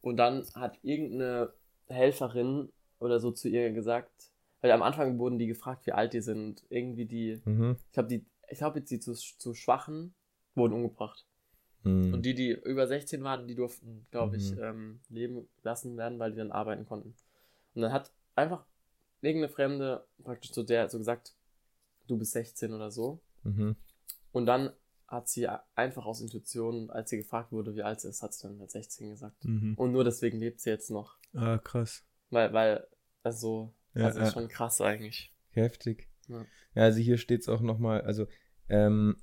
[0.00, 1.52] Und dann hat irgendeine
[1.86, 6.20] Helferin oder so zu ihr gesagt, weil am Anfang wurden die gefragt, wie alt die
[6.20, 6.64] sind.
[6.70, 7.76] Irgendwie die, mhm.
[7.86, 10.14] ich glaube, die, ich glaube, jetzt die zu, zu Schwachen
[10.54, 11.26] wurden umgebracht.
[11.86, 12.14] Mhm.
[12.14, 14.62] Und die, die über 16 waren, die durften, glaube ich, Mhm.
[14.62, 17.14] ähm, leben lassen werden, weil die dann arbeiten konnten.
[17.74, 18.64] Und dann hat einfach
[19.20, 21.34] irgendeine Fremde praktisch zu der so gesagt,
[22.06, 23.20] du bist 16 oder so.
[23.44, 23.76] Mhm.
[24.32, 24.70] Und dann
[25.08, 28.48] hat sie einfach aus Intuition, als sie gefragt wurde, wie alt sie ist, hat sie
[28.48, 29.44] dann als 16 gesagt.
[29.44, 29.74] Mhm.
[29.76, 31.16] Und nur deswegen lebt sie jetzt noch.
[31.34, 32.04] Ah, krass.
[32.30, 32.86] Weil, weil,
[33.22, 34.32] also, Ja, also ist ja.
[34.32, 35.32] schon krass eigentlich.
[35.50, 36.08] Heftig.
[36.28, 36.44] Ja.
[36.74, 38.26] Ja, also hier steht es auch nochmal, also
[38.68, 39.16] ähm,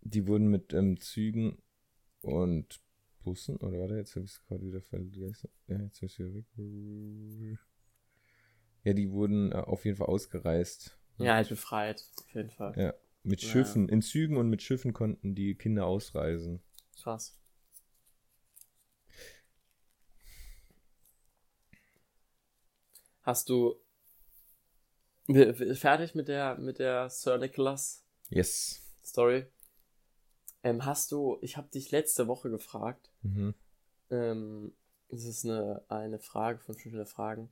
[0.00, 1.60] die wurden mit ähm, Zügen
[2.28, 2.80] und
[3.24, 5.50] Bussen, oder warte, jetzt habe ich es gerade wieder vergessen.
[5.66, 7.58] Ja, jetzt ist wieder weg.
[8.84, 10.96] Ja, die wurden äh, auf jeden Fall ausgereist.
[11.18, 12.74] Ja, halt befreit, auf jeden Fall.
[12.78, 13.48] Ja, mit Ja.
[13.50, 13.88] Schiffen.
[13.88, 16.62] In Zügen und mit Schiffen konnten die Kinder ausreisen.
[17.02, 17.36] Krass.
[23.22, 23.74] Hast du
[25.74, 28.82] fertig mit der mit der Sir Nicholas Yes.
[29.04, 29.46] Story?
[30.62, 31.38] Ähm, hast du?
[31.40, 33.10] Ich habe dich letzte Woche gefragt.
[33.22, 33.54] Mhm.
[34.10, 34.72] Ähm,
[35.08, 37.48] das ist eine eine Frage von fünf Fragen.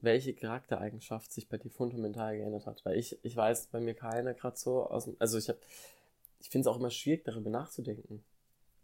[0.00, 2.84] Welche Charaktereigenschaft sich bei dir fundamental geändert hat?
[2.84, 5.58] Weil ich ich weiß bei mir keine gerade so aus dem, also ich habe
[6.40, 8.24] ich finde es auch immer schwierig darüber nachzudenken.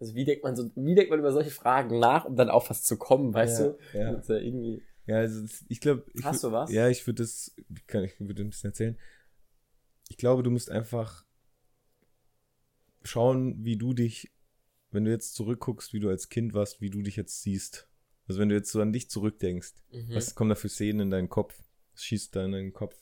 [0.01, 2.71] Also wie denkt man so, wie denkt man über solche Fragen nach, um dann auf
[2.71, 3.79] was zu kommen, weißt ja, du?
[3.95, 4.23] Ja.
[4.23, 4.83] Ja irgendwie.
[5.07, 6.05] Ja, also ich glaube.
[6.23, 6.71] Hast du was?
[6.71, 7.55] Ja, ich würde das,
[7.87, 8.99] kann ich würde ein bisschen erzählen.
[10.09, 11.25] Ich glaube, du musst einfach
[13.09, 14.31] schauen, wie du dich,
[14.91, 17.89] wenn du jetzt zurückguckst, wie du als Kind warst, wie du dich jetzt siehst.
[18.27, 20.15] Also wenn du jetzt so an dich zurückdenkst, Mhm.
[20.15, 21.63] was kommen da für Szenen in deinen Kopf?
[21.93, 22.97] Was schießt da in deinen Kopf?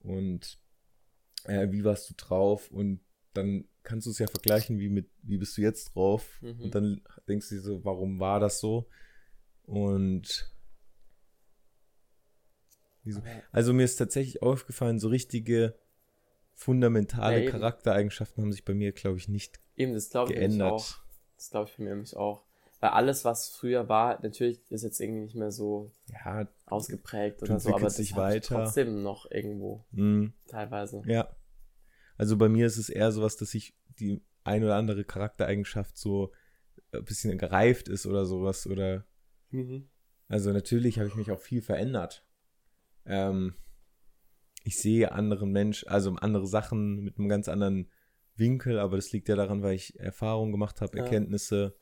[0.00, 0.58] Und
[1.44, 2.70] äh, wie warst du drauf?
[2.70, 3.00] Und
[3.34, 6.40] dann kannst du es ja vergleichen, wie mit, wie bist du jetzt drauf?
[6.42, 6.60] Mhm.
[6.60, 8.88] Und dann denkst du dir so, warum war das so?
[9.64, 10.52] Und
[13.04, 13.22] wieso?
[13.50, 15.78] Also mir ist tatsächlich aufgefallen, so richtige
[16.54, 17.50] fundamentale Ja.
[17.50, 20.72] Charaktereigenschaften haben sich bei mir, glaube ich, nicht Eben, das glaube ich nämlich geändert.
[20.72, 20.98] auch.
[21.36, 22.44] Das glaube ich bei mir nämlich auch.
[22.80, 27.60] Weil alles, was früher war, natürlich ist jetzt irgendwie nicht mehr so Ja, ausgeprägt oder
[27.60, 28.64] so, aber das dich habe ich weiter.
[28.64, 31.02] trotzdem noch irgendwo mh, teilweise.
[31.06, 31.34] ja.
[32.18, 36.32] Also bei mir ist es eher sowas, dass ich die ein oder andere Charaktereigenschaft so
[36.92, 38.66] ein bisschen gereift ist oder sowas.
[38.66, 39.04] Oder
[39.50, 39.88] Mhm.
[40.28, 42.24] also natürlich habe ich mich auch viel verändert.
[43.06, 43.54] Ähm,
[44.64, 47.90] ich sehe anderen Menschen, also andere Sachen mit einem ganz anderen
[48.36, 51.04] Winkel, aber das liegt ja daran, weil ich Erfahrungen gemacht habe, Ja.
[51.04, 51.76] Erkenntnisse,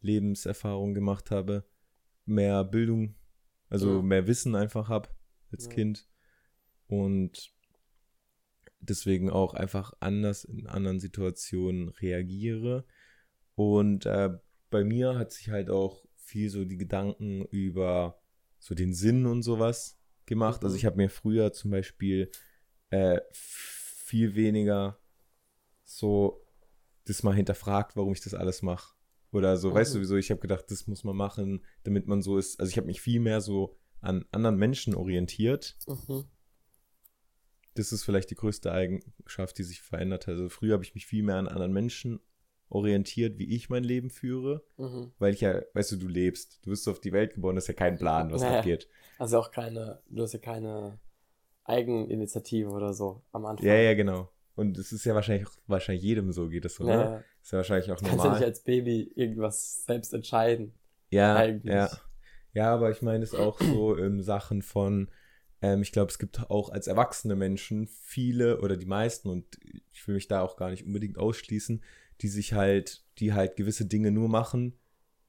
[0.00, 1.64] Lebenserfahrungen gemacht habe,
[2.24, 3.14] mehr Bildung,
[3.68, 4.02] also Ja.
[4.02, 5.08] mehr Wissen einfach habe
[5.50, 5.70] als Ja.
[5.70, 6.08] Kind
[6.86, 7.52] und
[8.80, 12.84] deswegen auch einfach anders in anderen Situationen reagiere.
[13.54, 14.30] Und äh,
[14.70, 18.20] bei mir hat sich halt auch viel so die Gedanken über
[18.58, 20.62] so den Sinn und sowas gemacht.
[20.64, 20.78] Also Mhm.
[20.78, 22.30] ich habe mir früher zum Beispiel
[22.90, 24.98] äh, viel weniger
[25.84, 26.44] so
[27.04, 28.94] das mal hinterfragt, warum ich das alles mache.
[29.32, 30.02] Oder so, weißt du, Mhm.
[30.02, 30.16] wieso?
[30.16, 32.60] Ich habe gedacht, das muss man machen, damit man so ist.
[32.60, 35.76] Also ich habe mich viel mehr so an anderen Menschen orientiert.
[35.86, 36.24] Mhm.
[37.74, 40.34] Das ist vielleicht die größte Eigenschaft, die sich verändert hat.
[40.34, 42.20] Also früher habe ich mich viel mehr an anderen Menschen
[42.72, 45.12] orientiert, wie ich mein Leben führe, Mhm.
[45.18, 47.68] weil ich ja, weißt du, du lebst, du bist auf die Welt geboren, das ist
[47.68, 48.58] ja kein Plan, was Naja.
[48.58, 48.88] abgeht.
[49.18, 50.98] Also auch keine, du hast ja keine
[51.64, 53.66] Eigeninitiative oder so am Anfang.
[53.66, 54.30] Ja, ja, genau.
[54.54, 56.90] Und es ist ja wahrscheinlich auch, wahrscheinlich jedem so geht es so, ne?
[56.92, 58.44] Ja, Ist ja wahrscheinlich auch kannst ja nicht normal.
[58.44, 60.74] als Baby irgendwas selbst entscheiden.
[61.10, 61.72] Ja, eigentlich.
[61.74, 61.88] ja.
[62.54, 65.10] Ja, aber ich meine es auch so in Sachen von,
[65.62, 69.46] ähm, ich glaube, es gibt auch als erwachsene Menschen viele oder die meisten, und
[69.92, 71.82] ich will mich da auch gar nicht unbedingt ausschließen,
[72.20, 74.78] die sich halt, die halt gewisse Dinge nur machen,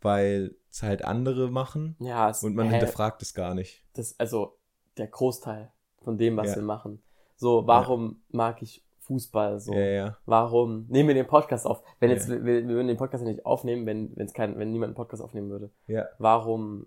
[0.01, 3.83] weil es halt andere machen Ja, es, und man hä, hinterfragt es gar nicht.
[3.93, 4.57] das, also
[4.97, 5.71] der Großteil
[6.03, 6.55] von dem, was Ja.
[6.57, 7.01] wir machen.
[7.35, 9.73] So, warum mag ich Fußball so?
[9.73, 10.17] Ja, ja.
[10.25, 11.83] Warum nehmen wir den Podcast auf?
[11.99, 12.35] Wenn jetzt, Ja.
[12.35, 14.95] wir, wir würden den Podcast ja nicht aufnehmen, wenn, wenn es kein, wenn niemand einen
[14.95, 15.71] Podcast aufnehmen würde.
[15.87, 16.05] Ja.
[16.19, 16.85] Warum,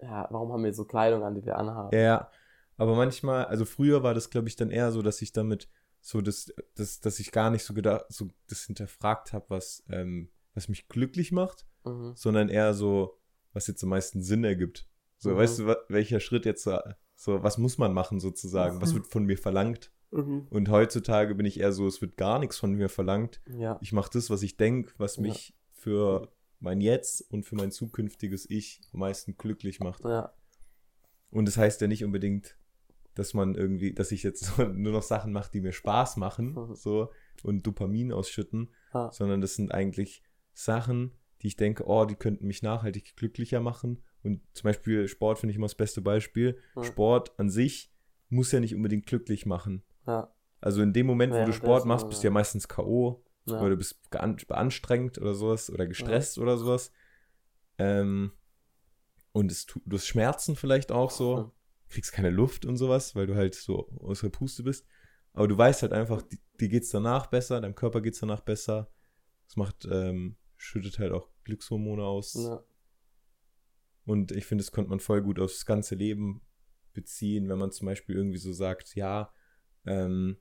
[0.00, 1.90] ja, warum haben wir so Kleidung an, die wir anhaben?
[1.96, 2.30] Ja, ja.
[2.78, 5.68] Aber manchmal, also früher war das, glaube ich, dann eher so, dass ich damit
[6.00, 10.30] so, das, das, dass ich gar nicht so gedacht, so das hinterfragt habe, was, ähm,
[10.54, 12.12] was mich glücklich macht, Mhm.
[12.16, 13.18] sondern eher so,
[13.52, 14.88] was jetzt am meisten Sinn ergibt.
[15.18, 15.36] So, Mhm.
[15.36, 16.78] weißt du, welcher Schritt jetzt so,
[17.16, 18.80] so, was muss man machen sozusagen?
[18.80, 19.90] Was wird von mir verlangt?
[20.12, 20.46] Mhm.
[20.50, 23.40] Und heutzutage bin ich eher so, es wird gar nichts von mir verlangt.
[23.50, 23.78] Ja.
[23.82, 25.22] Ich mache das, was ich denke, was Ja.
[25.22, 30.04] mich für mein Jetzt und für mein zukünftiges Ich am meisten glücklich macht.
[30.04, 30.32] Ja.
[31.30, 32.56] Und das heißt ja nicht unbedingt,
[33.18, 36.74] dass man irgendwie, dass ich jetzt nur noch Sachen mache, die mir Spaß machen, Mhm.
[36.74, 37.10] so
[37.42, 39.10] und Dopamin ausschütten, Ja.
[39.12, 40.22] sondern das sind eigentlich
[40.54, 44.02] Sachen, die ich denke, oh, die könnten mich nachhaltig glücklicher machen.
[44.24, 46.58] Und zum Beispiel Sport finde ich immer das beste Beispiel.
[46.74, 46.82] Mhm.
[46.84, 47.92] Sport an sich
[48.28, 49.82] muss ja nicht unbedingt glücklich machen.
[50.06, 50.32] Ja.
[50.60, 52.30] Also in dem Moment, wo Ja, du das Sport machst, so, bist du ja.
[52.32, 53.22] meistens K.O.
[53.46, 53.60] Ja.
[53.60, 56.90] oder du bist beanstrengt oder sowas oder gestresst oder sowas.
[57.78, 58.32] Ähm,
[59.32, 61.50] und es tu, du hast Schmerzen vielleicht auch so, Mhm.
[61.88, 64.86] Kriegst keine Luft und sowas, weil du halt so außer Puste bist.
[65.32, 68.90] Aber du weißt halt einfach, di- dir geht's danach besser, deinem Körper geht's danach besser.
[69.46, 72.34] Es macht, ähm, schüttet halt auch Glückshormone aus.
[72.34, 72.62] Ja.
[74.04, 76.40] Und ich finde, das konnte man voll gut aufs ganze Leben
[76.94, 79.32] beziehen, wenn man zum Beispiel irgendwie so sagt, ja,
[79.86, 80.38] ähm,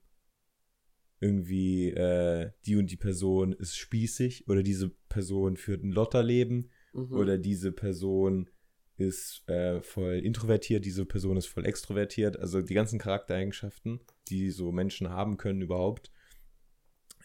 [1.19, 7.11] irgendwie äh, die und die Person ist spießig oder diese Person führt ein Lotterleben Mhm.
[7.13, 8.49] oder diese Person
[8.97, 12.37] ist äh, voll introvertiert, diese Person ist voll extrovertiert.
[12.37, 16.11] Also die ganzen Charaktereigenschaften, die so Menschen haben können überhaupt,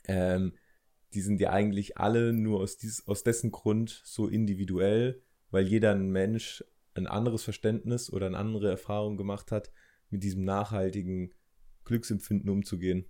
[0.06, 0.52] ähm,
[1.14, 5.92] die sind ja eigentlich alle nur aus, dies, aus dessen Grund so individuell, weil jeder
[5.92, 9.72] ein Mensch ein anderes Verständnis oder eine andere Erfahrung gemacht hat,
[10.10, 11.32] mit diesem nachhaltigen
[11.84, 13.06] Glücksempfinden umzugehen.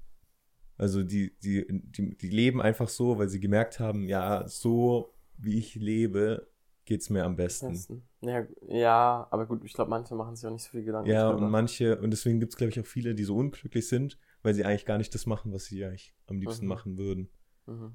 [0.78, 5.58] Also die, die, die, die leben einfach so, weil sie gemerkt haben, ja, so wie
[5.58, 6.51] ich lebe,
[6.84, 7.68] geht's mir am besten.
[7.68, 8.02] Besten.
[8.20, 11.10] Ja, ja, aber gut, ich glaube, manche machen sich auch nicht so viel Gedanken.
[11.10, 14.18] Ja, und manche, und deswegen gibt es, glaube ich, auch viele, die so unglücklich sind,
[14.42, 16.68] weil sie eigentlich gar nicht das machen, was sie eigentlich am liebsten Mhm.
[16.68, 17.30] machen würden.
[17.66, 17.94] Mhm.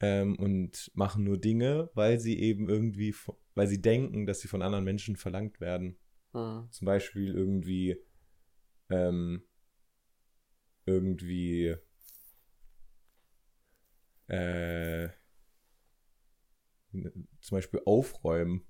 [0.00, 3.14] Ähm, und machen nur Dinge, weil sie eben irgendwie,
[3.54, 5.96] weil sie denken, dass sie von anderen Menschen verlangt werden.
[6.32, 6.68] Mhm.
[6.70, 7.96] Zum Beispiel irgendwie,
[8.90, 9.42] ähm,
[10.86, 11.76] irgendwie,
[14.28, 15.08] äh,
[17.40, 18.64] zum Beispiel aufräumen.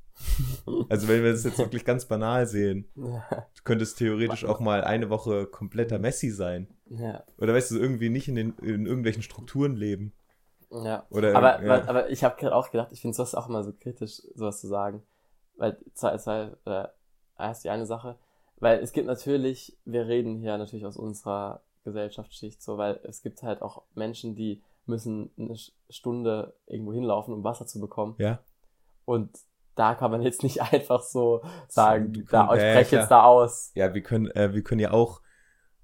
[0.89, 3.25] Also wenn wir das jetzt wirklich ganz banal sehen, Ja.
[3.31, 6.69] du könntest theoretisch auch mal eine Woche kompletter Messi sein.
[6.91, 7.25] Ja.
[7.39, 10.13] Oder weißt du, irgendwie nicht in, den, in irgendwelchen Strukturen leben.
[10.71, 11.07] Ja.
[11.11, 11.89] Oder, aber, ja.
[11.89, 14.69] aber ich habe gerade auch gedacht, ich finde sowas auch immer so kritisch, sowas zu
[14.69, 15.03] sagen.
[15.57, 16.89] Weil, zwei, zwei, äh,
[17.39, 18.19] erst die eine Sache,
[18.59, 23.43] weil es gibt natürlich, wir reden hier natürlich aus unserer Gesellschaftsschicht so, weil es gibt
[23.43, 25.57] halt auch Menschen, die müssen eine
[25.89, 28.15] Stunde irgendwo hinlaufen, um Wasser zu bekommen.
[28.19, 28.41] Ja.
[29.05, 29.31] Und
[29.75, 33.01] da kann man jetzt nicht einfach so sagen, Du da, ich ja, ja, breche klar.
[33.03, 33.73] jetzt da aus.
[33.75, 35.23] Ja, wir können, äh, wir können ja auch,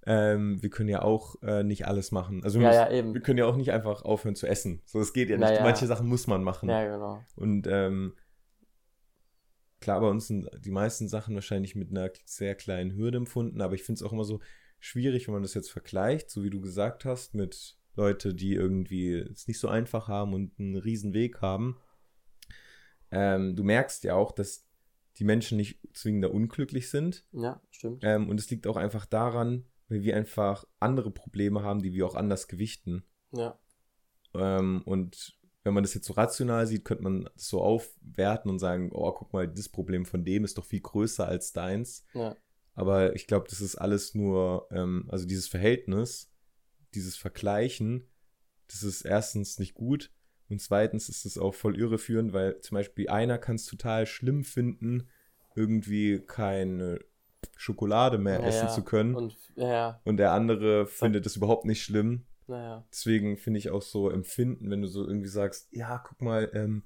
[0.06, 2.42] ähm, wir können ja auch äh, nicht alles machen.
[2.44, 3.14] Also wir, Ja, müssen, ja, eben.
[3.14, 4.82] wir können ja auch nicht einfach aufhören zu essen.
[4.84, 5.48] So, es geht ja nicht.
[5.48, 5.62] Naja.
[5.62, 6.68] Manche Sachen muss man machen.
[6.68, 7.20] Ja, genau.
[7.36, 8.14] Und ähm,
[9.80, 13.74] klar, bei uns sind die meisten Sachen wahrscheinlich mit einer sehr kleinen Hürde empfunden, aber
[13.74, 14.40] ich finde es auch immer so
[14.80, 19.14] schwierig, wenn man das jetzt vergleicht, so wie du gesagt hast, mit Leute, die irgendwie
[19.14, 21.76] es nicht so einfach haben und einen riesen Weg haben.
[23.10, 24.66] Ähm, du merkst ja auch, dass
[25.16, 27.26] die Menschen nicht zwingend unglücklich sind.
[27.32, 28.04] Ja, stimmt.
[28.04, 32.06] Ähm, und es liegt auch einfach daran, weil wir einfach andere Probleme haben, die wir
[32.06, 33.04] auch anders gewichten.
[33.32, 33.58] Ja.
[34.34, 38.60] Ähm, und wenn man das jetzt so rational sieht, könnte man das so aufwerten und
[38.60, 42.04] sagen, oh, guck mal, das Problem von dem ist doch viel größer als deins.
[42.14, 42.36] Ja.
[42.74, 46.30] Aber ich glaube, das ist alles nur, ähm, also dieses Verhältnis,
[46.94, 48.08] dieses Vergleichen,
[48.68, 50.10] das ist erstens nicht gut
[50.48, 54.44] und zweitens ist es auch voll irreführend, weil zum Beispiel einer kann es total schlimm
[54.44, 55.08] finden,
[55.54, 57.00] irgendwie keine
[57.56, 61.82] Schokolade mehr Naja, essen zu können und, Und ja, der andere findet das überhaupt nicht
[61.82, 62.26] schlimm.
[62.46, 62.86] naja.
[62.90, 66.84] Deswegen finde ich auch so empfinden, wenn du so irgendwie sagst, ja, guck mal, ähm,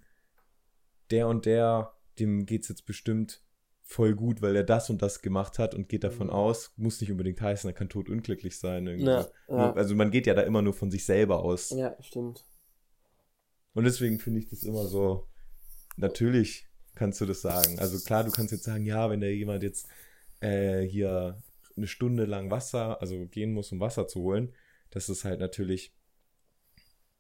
[1.11, 3.43] der und der, dem geht's jetzt bestimmt
[3.85, 6.33] voll gut, weil er das und das gemacht hat und geht davon Mhm.
[6.33, 8.87] aus, muss nicht unbedingt heißen, er kann tot unglücklich sein.
[9.01, 9.73] Ja, ja.
[9.75, 11.71] Also man geht ja da immer nur von sich selber aus.
[11.71, 12.45] Ja, stimmt.
[13.75, 15.27] Und deswegen finde ich das immer so,
[15.97, 17.79] natürlich kannst du das sagen.
[17.79, 19.89] Also klar, du kannst jetzt sagen, ja, wenn da jemand jetzt
[20.41, 21.43] äh, hier
[21.77, 24.55] eine Stunde lang Wasser, also gehen muss, um Wasser zu holen,
[24.91, 25.95] das ist halt natürlich,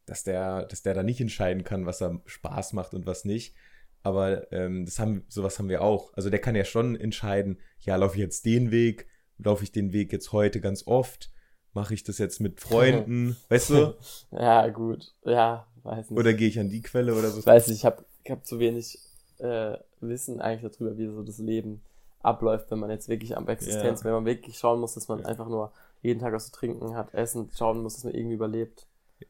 [0.04, 3.54] dass der, dass der da nicht entscheiden kann, was er Spaß macht und was nicht.
[4.02, 6.12] Aber ähm, das haben, sowas haben wir auch.
[6.14, 9.06] Also der kann ja schon entscheiden, ja, laufe ich jetzt den Weg,
[9.38, 11.30] laufe ich den Weg jetzt heute ganz oft,
[11.72, 13.94] mache ich das jetzt mit Freunden, weißt du?
[14.32, 15.14] Ja, gut.
[15.24, 16.18] Ja, weiß nicht.
[16.18, 17.40] Oder gehe ich an die Quelle oder so.
[17.40, 18.98] ich weiß nicht, ich habe ich hab zu wenig
[19.38, 21.82] äh, Wissen eigentlich darüber, wie so das Leben
[22.20, 24.04] abläuft, wenn man jetzt wirklich am Existenz, Ja.
[24.06, 25.26] wenn man wirklich schauen muss, dass man Ja.
[25.26, 28.86] einfach nur jeden Tag was zu trinken hat, essen, schauen muss, dass man irgendwie überlebt.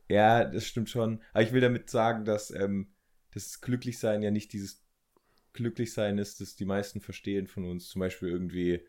[0.08, 1.20] Ja, das stimmt schon.
[1.32, 2.88] Aber ich will damit sagen, dass ähm,
[3.34, 4.82] das Glücklichsein ja nicht dieses
[5.52, 7.88] Glücklichsein ist, das die meisten verstehen von uns.
[7.88, 8.86] Zum Beispiel irgendwie,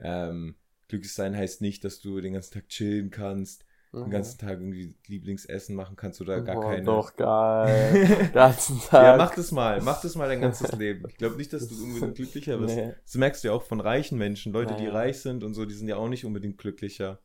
[0.00, 0.56] ähm,
[0.88, 5.76] Glücklichsein heißt nicht, dass du den ganzen Tag chillen kannst, den ganzen Tag irgendwie Lieblingsessen
[5.76, 6.60] machen kannst oder gar Mhm.
[6.60, 6.84] Boah, keine.
[6.84, 8.30] Doch, geil.
[8.32, 9.02] ganzen Tag.
[9.04, 9.82] Ja, mach das mal.
[9.82, 11.04] Mach das mal dein ganzes Leben.
[11.08, 12.76] Ich glaube nicht, dass du unbedingt glücklicher wirst.
[12.76, 12.94] Nee.
[13.04, 14.52] Das merkst du ja auch von reichen Menschen.
[14.52, 14.92] Leute, die ja.
[14.92, 17.20] reich sind und so, die sind ja auch nicht unbedingt glücklicher.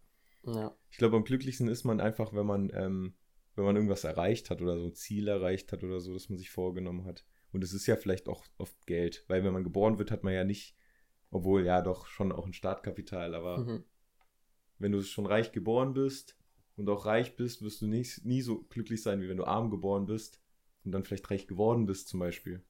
[0.45, 0.75] Ja.
[0.91, 3.13] Ich glaube, am glücklichsten ist man einfach, wenn man, ähm,
[3.57, 6.37] wenn man irgendwas erreicht hat oder so ein Ziel erreicht hat oder so, das man
[6.37, 7.25] sich vorgenommen hat.
[7.51, 10.33] Und es ist ja vielleicht auch oft Geld, weil wenn man geboren wird, hat man
[10.33, 10.75] ja nicht,
[11.31, 13.83] obwohl ja doch schon auch ein Startkapital, aber Mhm.
[14.79, 16.37] wenn du schon reich geboren bist
[16.75, 19.69] und auch reich bist, wirst du nicht, nie so glücklich sein, wie wenn du arm
[19.71, 20.39] geboren bist
[20.85, 22.63] und dann vielleicht reich geworden bist zum Beispiel.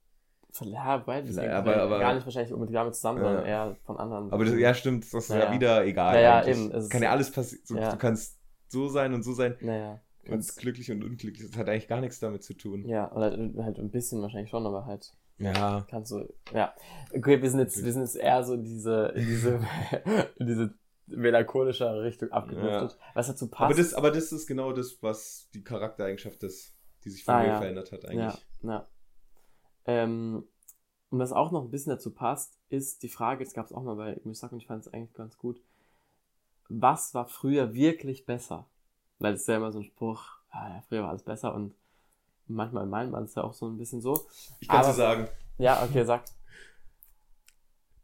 [0.61, 1.37] Ja, beides.
[1.37, 3.25] Hängt aber- aber- gar nicht wahrscheinlich unbedingt damit zusammen, Ja.
[3.25, 4.31] sondern eher von anderen.
[4.31, 5.53] Aber das, ja, stimmt, das ist ja, Ja, ja.
[5.53, 6.15] wieder egal.
[6.15, 6.57] Ja, ja, eigentlich.
[6.57, 7.65] eben, es Kann ja alles passieren.
[7.65, 7.91] So, Ja.
[7.91, 10.01] Du kannst so sein und so sein Naja.
[10.29, 11.49] Und glücklich und unglücklich.
[11.49, 12.85] Das hat eigentlich gar nichts damit zu tun.
[12.87, 13.31] Ja, oder
[13.63, 15.85] halt ein bisschen wahrscheinlich schon, aber halt Ja.
[15.89, 16.73] kannst du, ja.
[17.13, 19.59] Okay, wir sind jetzt, wir sind jetzt eher so in diese, in diese,
[20.37, 20.73] in diese
[21.07, 22.97] melancholische Richtung abgedriftet.
[23.13, 23.61] Was dazu passt.
[23.71, 27.39] Aber das, aber das ist genau das, was die Charaktereigenschaft ist, die sich von Ah,
[27.41, 27.57] mir ja.
[27.59, 28.45] verändert hat ja, eigentlich.
[28.63, 28.87] ja.
[29.85, 30.43] Ähm,
[31.09, 33.83] und was auch noch ein bisschen dazu passt, ist die Frage, das gab es auch
[33.83, 35.61] mal bei Misak und ich fand es eigentlich ganz gut.
[36.67, 38.67] Was war früher wirklich besser?
[39.19, 41.73] Weil es ist ja immer so ein Spruch, ah, ja, früher war alles besser und
[42.47, 44.27] manchmal meint man es ja auch so ein bisschen so.
[44.59, 45.27] Ich kann Aber- dir sagen,
[45.57, 46.23] Ja, okay, sag.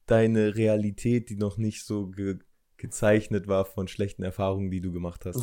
[0.07, 2.39] deine Realität, die noch nicht so ge
[2.77, 5.41] gezeichnet war von schlechten Erfahrungen, die du gemacht hast.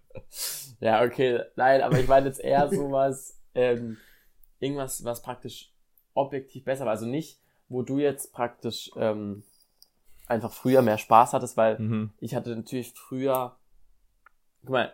[0.80, 3.96] ja, okay, nein, aber ich meine jetzt eher sowas, ähm,
[4.58, 5.72] irgendwas, was praktisch
[6.14, 6.92] objektiv besser war.
[6.92, 9.44] Also nicht, wo du jetzt praktisch ähm,
[10.26, 12.10] einfach früher mehr Spaß hattest, weil mhm.
[12.18, 13.56] ich hatte natürlich früher,
[14.68, 14.92] guck mal,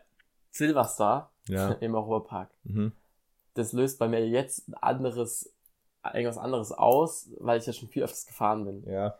[0.52, 1.72] Silverstar Ja.
[1.80, 2.50] im Europapark.
[2.62, 2.92] Mhm.
[3.54, 5.52] Das löst bei mir jetzt ein anderes,
[6.04, 8.84] irgendwas anderes aus, weil ich ja schon viel öfters gefahren bin.
[8.90, 9.18] Ja.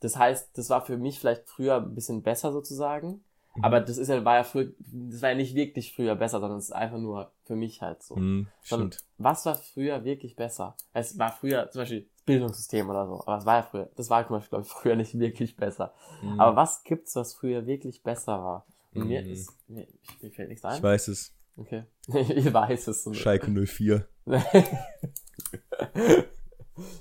[0.00, 3.24] Das heißt, das war für mich vielleicht früher ein bisschen besser sozusagen.
[3.54, 3.64] Mhm.
[3.64, 6.58] Aber das ist ja, war ja früher, das war ja nicht wirklich früher besser, sondern
[6.58, 8.16] es ist einfach nur für mich halt so.
[8.16, 8.46] Mhm.
[8.62, 8.98] Stimmt.
[9.18, 10.76] Was war früher wirklich besser?
[10.92, 13.22] Es war früher zum Beispiel das Bildungssystem oder so.
[13.26, 15.94] Aber es war ja früher, das war zum Beispiel, glaube ich, früher nicht wirklich besser.
[16.22, 16.40] Mhm.
[16.40, 18.66] Aber was gibt's, was früher wirklich besser war?
[19.04, 19.30] Mir Mhm.
[19.30, 20.76] ist, mir, ich- mir fällt nichts ein.
[20.76, 21.32] Ich weiß es.
[21.56, 21.84] Okay.
[22.08, 23.02] ich weiß es.
[23.04, 23.12] so.
[23.14, 24.06] Schalke 04.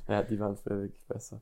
[0.08, 1.42] ja, die waren früher wirklich besser.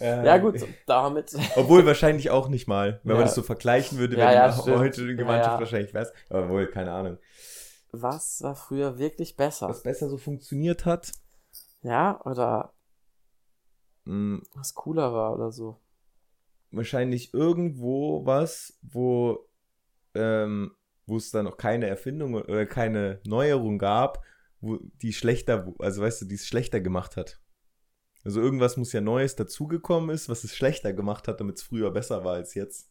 [0.00, 1.34] Äh, Ja, gut, damit.
[1.56, 3.00] Obwohl wahrscheinlich auch nicht mal.
[3.02, 3.16] Wenn Ja.
[3.16, 4.78] man das so vergleichen würde, Ja, wenn ja, die stimmt.
[4.78, 5.60] heute die Ja, Mannschaft ja.
[5.60, 7.18] wahrscheinlich wäre Aber wohl, keine Ahnung.
[7.90, 9.68] Was war früher wirklich besser?
[9.68, 11.12] Was besser so funktioniert hat.
[11.82, 12.74] Ja, oder
[14.04, 15.80] Mh, was cooler war oder so.
[16.70, 19.47] wahrscheinlich irgendwo was, wo,
[20.14, 20.72] ähm,
[21.06, 24.24] wo es dann noch keine Erfindung oder keine Neuerung gab,
[24.60, 27.40] wo die schlechter, also weißt du, die es schlechter gemacht hat.
[28.24, 31.90] Also irgendwas muss ja Neues dazugekommen ist, was es schlechter gemacht hat, damit es früher
[31.90, 32.90] besser war als jetzt.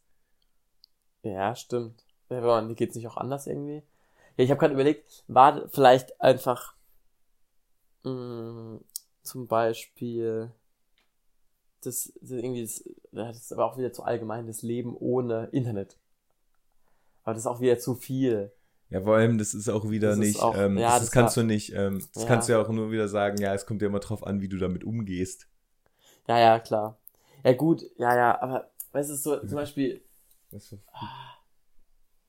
[1.22, 2.04] Ja, stimmt.
[2.30, 3.82] Ja, die geht's nicht auch anders irgendwie?
[4.36, 6.74] Ja, ich habe gerade überlegt, war vielleicht einfach
[8.04, 8.80] mh,
[9.22, 10.52] zum Beispiel
[11.82, 15.96] das, das irgendwie das, das ist aber auch wieder zu allgemein das Leben ohne Internet.
[17.28, 18.50] Aber das ist auch wieder zu viel.
[18.88, 21.36] Ja, vor allem, das ist auch wieder Das nicht, auch- ähm, ja, das, das kannst
[21.36, 22.26] war- du nicht, ähm, das Ja.
[22.26, 24.48] kannst du ja auch nur wieder sagen, ja, es kommt ja immer drauf an, wie
[24.48, 25.46] du damit umgehst.
[26.26, 26.98] Ja, ja, klar.
[27.44, 30.02] Ja, gut, ja, ja, aber weißt du, so zum Beispiel,
[30.50, 30.78] Das war-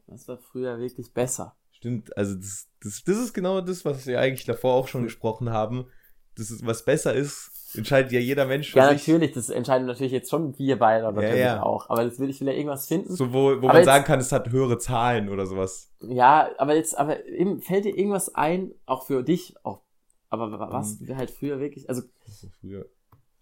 [0.08, 1.56] das war früher wirklich besser.
[1.72, 5.52] Stimmt, also das, das, das ist genau das, was wir eigentlich davor auch schon gesprochen
[5.52, 5.88] haben.
[6.39, 9.06] Das ist, was besser ist, entscheidet ja jeder Mensch für Ja, sich.
[9.08, 11.62] natürlich, das entscheiden natürlich jetzt schon wir beide natürlich ja.
[11.62, 11.89] auch.
[11.89, 13.13] Aber das will ich will ja irgendwas finden.
[13.15, 15.91] So, wo, wo Aber man jetzt- sagen kann, es hat höhere Zahlen oder sowas.
[16.02, 19.82] Ja, aber jetzt, aber eben, fällt dir irgendwas ein, auch für dich, auch,
[20.30, 21.17] aber wa- was Mhm.
[21.17, 22.02] halt früher wirklich, also,
[22.62, 22.86] früher.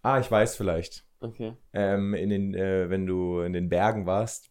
[0.01, 1.05] Ah, ich weiß vielleicht.
[1.21, 1.53] okay.
[1.73, 4.49] Ähm, in den, äh, wenn du in den Bergen warst,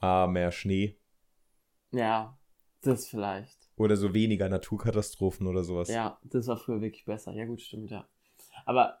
[0.00, 0.98] war mehr Schnee
[1.92, 2.36] Ja,
[2.82, 3.65] das vielleicht.
[3.76, 5.88] Oder so weniger Naturkatastrophen oder sowas.
[5.88, 7.32] Ja, das war früher wirklich besser.
[7.32, 8.08] Ja, gut, stimmt, ja.
[8.64, 8.98] Aber,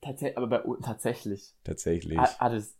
[0.00, 2.18] tatsächlich, aber bei, tatsächlich, Tatsächlich.
[2.18, 2.76] hat, hat es,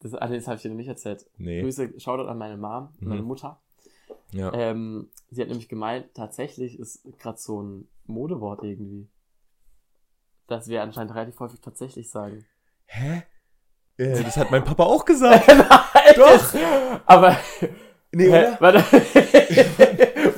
[0.00, 1.28] das, ah, das habe ich dir noch nicht erzählt.
[1.38, 1.62] nee.
[1.62, 3.08] Grüße, Shoutout an meine Mom, Mhm.
[3.08, 3.60] meine Mutter.
[4.32, 4.52] Ja.
[4.54, 9.08] Ähm, sie hat nämlich gemeint, tatsächlich ist gerade so ein Modewort irgendwie.
[10.46, 12.44] Das wir anscheinend relativ häufig tatsächlich sagen.
[12.86, 13.22] Hä?
[13.96, 15.48] Äh, das hat mein Papa auch gesagt.
[16.16, 16.54] Doch!
[17.06, 17.36] Aber,
[18.12, 18.56] Nee, oder?
[18.60, 18.84] warte.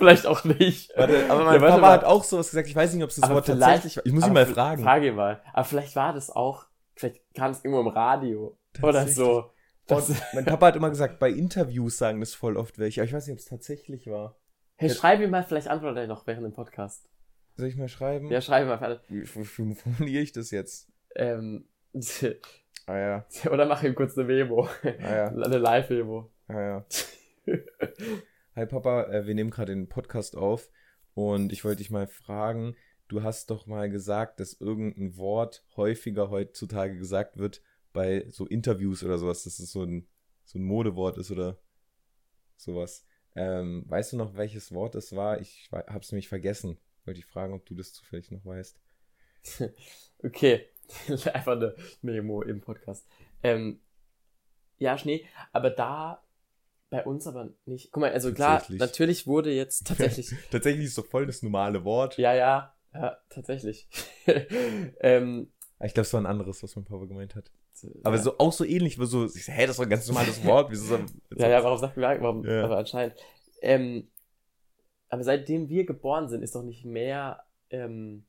[0.02, 0.92] Vielleicht auch nicht.
[0.96, 2.68] Warte, aber mein Ja, Papa hat auch sowas gesagt.
[2.68, 4.06] Ich weiß nicht, ob es das Wort tatsächlich war.
[4.06, 4.82] Ich muss ihn mal fragen.
[4.82, 5.40] Frage ihn mal.
[5.52, 8.58] Aber vielleicht war das auch, vielleicht kam es irgendwo im Radio.
[8.82, 9.50] Oder so.
[9.86, 13.00] Das, mein Papa hat immer gesagt, bei Interviews sagen das voll oft welche.
[13.00, 14.36] Aber ich weiß nicht, ob es tatsächlich war.
[14.76, 17.08] hey, schreib ihm mal, vielleicht antwortet er noch während dem Podcast.
[17.56, 18.30] Soll ich mal schreiben?
[18.30, 19.00] Ja, schreib ihm mal.
[19.08, 20.88] Wie, wie, wie formuliere ich das jetzt?
[21.14, 21.66] Ähm,
[22.86, 24.66] Ah ja, oder mach ihm kurz eine Memo.
[24.82, 26.32] ah ja, Eine Live-Memo.
[26.48, 26.84] ah ja.
[28.54, 30.68] Hi Papa, äh, wir nehmen gerade den Podcast auf
[31.14, 32.76] und ich wollte dich mal fragen,
[33.08, 37.62] du hast doch mal gesagt, dass irgendein Wort häufiger heutzutage gesagt wird
[37.94, 40.06] bei so Interviews oder sowas, dass es so ein,
[40.44, 41.56] so ein Modewort ist oder
[42.58, 43.06] sowas.
[43.34, 45.40] Ähm, weißt du noch, welches Wort es war?
[45.40, 46.76] Ich habe es nämlich vergessen.
[47.06, 48.78] Wollte ich fragen, ob du das zufällig noch weißt.
[50.24, 50.68] Okay,
[51.08, 53.08] einfach eine Memo im Podcast.
[53.42, 53.80] Ähm,
[54.78, 56.22] ja, Schnee, aber da
[56.92, 57.90] bei uns aber nicht.
[57.90, 60.32] Guck mal, also klar, natürlich wurde jetzt tatsächlich.
[60.50, 62.18] Tatsächlich ist doch voll das normale Wort.
[62.18, 63.88] ja, ja, ja, tatsächlich.
[65.00, 65.52] ähm,
[65.82, 67.50] Ich glaube, es war ein anderes, was mein Papa gemeint hat.
[68.04, 68.22] Aber ja.
[68.22, 70.44] so auch so ähnlich, wo so, ich so, hä, das ist doch ein ganz normales
[70.44, 70.70] Wort.
[70.70, 71.04] Wieso so,
[71.36, 72.64] Ja, ja, warum sagt man, warum, Ja.
[72.64, 73.16] aber anscheinend.
[73.62, 74.10] Ähm,
[75.08, 78.26] aber seitdem wir geboren sind, ist doch nicht mehr ähm,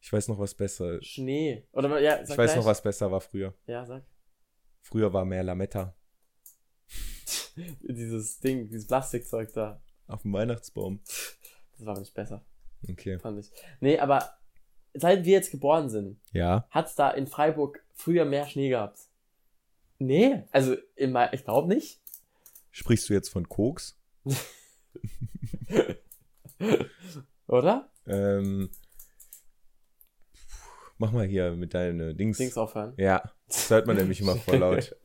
[0.00, 1.00] Ich weiß noch, was besser.
[1.02, 1.66] Schnee.
[1.72, 2.56] Oder ja, Ich weiß gleich.
[2.56, 3.54] noch, was besser war früher.
[3.66, 4.04] Ja, sag.
[4.82, 5.96] Früher war mehr Lametta
[7.82, 9.80] Dieses Ding, dieses Plastikzeug da.
[10.06, 11.00] auf dem Weihnachtsbaum.
[11.76, 12.44] Das war nicht besser,
[12.88, 13.18] Okay.
[13.18, 13.50] fand ich.
[13.80, 14.30] Nee, aber
[14.94, 16.66] seit wir jetzt geboren sind, Ja.
[16.70, 19.00] hat's da in Freiburg früher mehr Schnee gehabt.
[19.98, 22.00] Nee, also in mein, ich glaube nicht.
[22.70, 23.98] Sprichst du jetzt von Koks?
[27.46, 27.90] Oder?
[28.06, 28.70] Ähm,
[30.98, 32.38] mach mal hier mit deinen Dings.
[32.38, 32.94] Dings aufhören.
[32.96, 34.96] Ja, das hört man nämlich immer voll laut.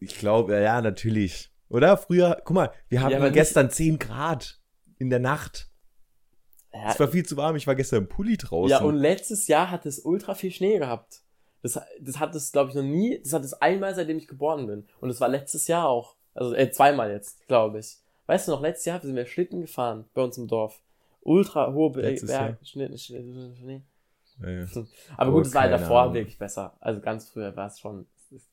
[0.00, 1.50] Ich glaube, ja, natürlich.
[1.68, 1.96] Oder?
[1.96, 4.58] Früher, guck mal, wir hatten aber nicht- gestern 10 Grad
[4.98, 5.68] in der Nacht.
[6.72, 8.70] Ja, Es war viel zu warm, ich war gestern im Pulli draußen.
[8.70, 11.22] ja, und letztes Jahr hat es ultra viel Schnee gehabt.
[11.62, 14.66] Das, das hat es, glaube ich, noch nie, das hat es einmal, seitdem ich geboren
[14.66, 14.86] bin.
[15.00, 16.16] Und es war letztes Jahr auch.
[16.34, 17.98] Also, äh, zweimal jetzt, glaube ich.
[18.26, 20.80] Weißt du noch, letztes Jahr sind wir Schlitten gefahren bei uns im Dorf.
[21.22, 22.30] Ultra hohe Be Letztes?
[22.30, 23.82] Berg, Schnee, Schnee, Schnee.
[24.40, 24.66] Ja, ja.
[25.16, 26.14] Aber Oh, gut, es war halt davor Ahnung.
[26.14, 26.76] wirklich besser.
[26.80, 28.06] Also ganz früher war es schon.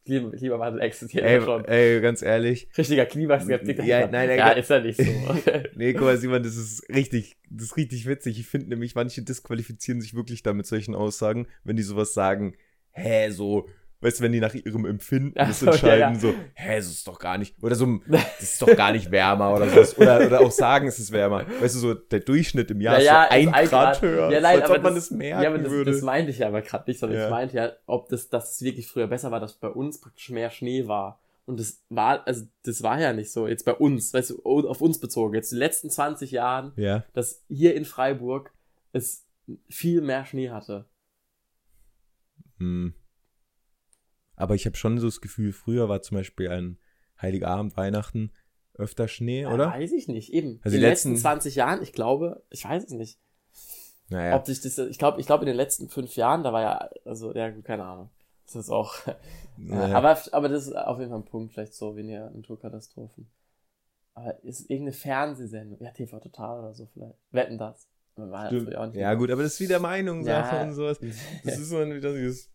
[0.05, 1.65] Klima- Klimawandel existiert ja Ey, schon.
[1.65, 2.67] ey, ganz ehrlich.
[2.77, 3.83] Richtiger Klimaskeptiker.
[3.83, 4.57] Ja, nein, nein, ja, nein.
[4.57, 5.05] ist ja nicht so.
[5.75, 8.39] Nee, guck mal, Simon, das ist richtig, das ist richtig witzig.
[8.39, 12.55] Ich finde nämlich, manche disqualifizieren sich wirklich da mit solchen Aussagen, wenn die sowas sagen,
[12.91, 13.69] hä, so,
[14.01, 16.19] weißt du, wenn die nach ihrem Empfinden das so, ja, entscheiden, ja.
[16.19, 19.53] so, hä, das ist doch gar nicht, oder so, das ist doch gar nicht wärmer
[19.53, 20.01] oder so.
[20.01, 21.45] Oder, oder auch sagen, es ist wärmer.
[21.59, 24.01] Weißt du, so der Durchschnitt im Jahr Ja, ist so ja, ein also Grad, Grad.
[24.01, 24.31] höher.
[24.31, 25.91] Ja, nein, als aber ob man das, das merken ja, aber das, würde.
[25.91, 28.87] das meinte ich aber gerade nicht, sondern ich meinte ja, ob das, dass es wirklich
[28.87, 31.19] früher besser war, dass bei uns praktisch mehr Schnee war.
[31.45, 34.81] Und das war, also das war ja nicht so, jetzt bei uns, weißt du, auf
[34.81, 38.51] uns bezogen, jetzt die letzten 20 Jahren, ja, dass hier in Freiburg
[38.91, 39.25] es
[39.69, 40.85] viel mehr Schnee hatte.
[42.59, 42.93] hm.
[44.37, 46.77] Aber ich habe schon so das Gefühl, früher war zum Beispiel ein
[47.21, 48.31] Heiligabend, Weihnachten
[48.75, 49.71] öfter Schnee, Ja, oder?
[49.71, 50.59] weiß ich nicht, eben.
[50.63, 53.19] Also in den letzten letzten- 20 Jahren, ich glaube, ich weiß es nicht.
[54.09, 54.35] Naja.
[54.37, 56.89] Ob sich das, ich glaube, ich glaube in den letzten fünf Jahren, da war ja,
[57.03, 58.09] also, ja, keine Ahnung.
[58.45, 58.95] Das ist auch,
[59.57, 59.97] Naja.
[59.97, 63.27] aber, aber das ist auf jeden Fall ein Punkt, vielleicht so weniger Naturkatastrophen.
[64.13, 67.17] Aber ist irgendeine Fernsehsendung, ja, TV Total oder so vielleicht.
[67.31, 67.87] Wetten das.
[68.15, 70.63] Ja Ja, gut, aber das ist wieder Meinungssache Ja.
[70.63, 70.99] und sowas.
[71.43, 72.49] Das ist so ein, wieder dieses,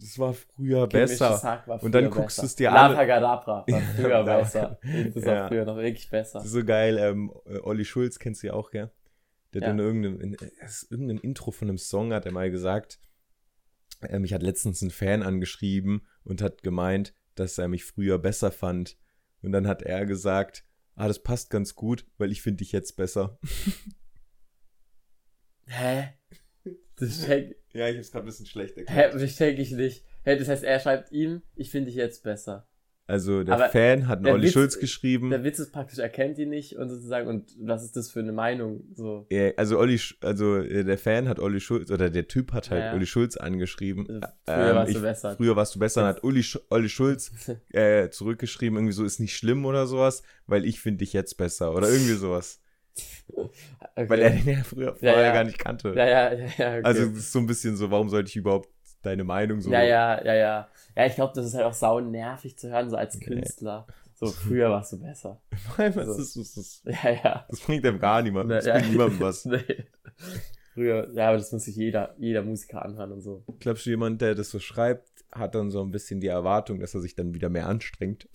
[0.00, 1.62] das war früher Gemischtes besser.
[1.66, 4.78] War Und dann früher guckst du es dir an- Lapagadabra war früher Ja, besser.
[5.14, 5.48] Das war Ja.
[5.48, 6.40] früher noch wirklich besser.
[6.40, 6.98] So geil.
[6.98, 8.90] Ähm, äh, Olli Schulz kennst du ja auch, gell?
[9.54, 9.72] Der hat Ja.
[9.72, 10.36] in irgendeinem, in,
[10.90, 12.98] irgendeinem Intro von einem Song hat er mal gesagt,
[14.02, 18.50] äh, mich hat letztens ein Fan angeschrieben und hat gemeint, dass er mich früher besser
[18.50, 18.96] fand.
[19.42, 22.96] Und dann hat er gesagt, ah, das passt ganz gut, weil ich finde dich jetzt
[22.96, 23.38] besser.
[25.68, 26.10] Hä?
[26.98, 30.04] Das check, Ja, ich hab's gerade ein bisschen schlecht hä, das check ich nicht.
[30.24, 32.66] Hä, das heißt, er schreibt ihm, ich finde dich jetzt besser.
[33.08, 35.30] Also der Aber Fan hat einen Olli Witz- Schulz geschrieben.
[35.30, 38.18] Der Witz ist praktisch, er kennt ihn nicht und sozusagen, und was ist das für
[38.18, 38.82] eine Meinung?
[38.94, 42.70] So, Ja, also Olli, also äh, der Fan hat Olli Schulz, oder der Typ hat
[42.72, 42.94] halt Ja.
[42.94, 44.08] Olli Schulz angeschrieben.
[44.24, 45.36] Also, früher warst du ich- besser.
[45.36, 46.00] Früher warst du besser.
[46.00, 47.30] Dann hat Sch Olli Schulz
[47.72, 51.72] äh, zurückgeschrieben, irgendwie so ist nicht schlimm oder sowas, weil ich finde dich jetzt besser
[51.76, 52.60] oder irgendwie sowas.
[53.32, 54.08] Okay.
[54.08, 55.32] Weil er den ja früher Ja, vorher ja.
[55.32, 55.94] gar nicht kannte.
[55.96, 56.80] ja, ja, ja, ja, okay.
[56.82, 58.68] Also das ist so ein bisschen so, warum sollte ich überhaupt
[59.02, 59.70] deine Meinung so.
[59.70, 60.68] ja, ja, ja, ja.
[60.96, 63.86] Ja, ich glaube, das ist halt auch sau nervig zu hören, so als Künstler.
[64.14, 65.40] So, früher warst du besser.
[65.76, 66.22] was So.
[66.22, 67.46] ist, das, das, Ja, ja.
[67.48, 68.56] das bringt einem gar niemandem.
[68.56, 68.74] Das ja.
[68.74, 69.44] bringt niemandem was.
[69.44, 69.60] nee.
[70.74, 73.44] Früher, ja, aber das muss sich jeder, jeder Musiker anhören und so.
[73.60, 76.94] Glaubst du, jemand, der das so schreibt, hat dann so ein bisschen die Erwartung, dass
[76.94, 78.28] er sich dann wieder mehr anstrengt?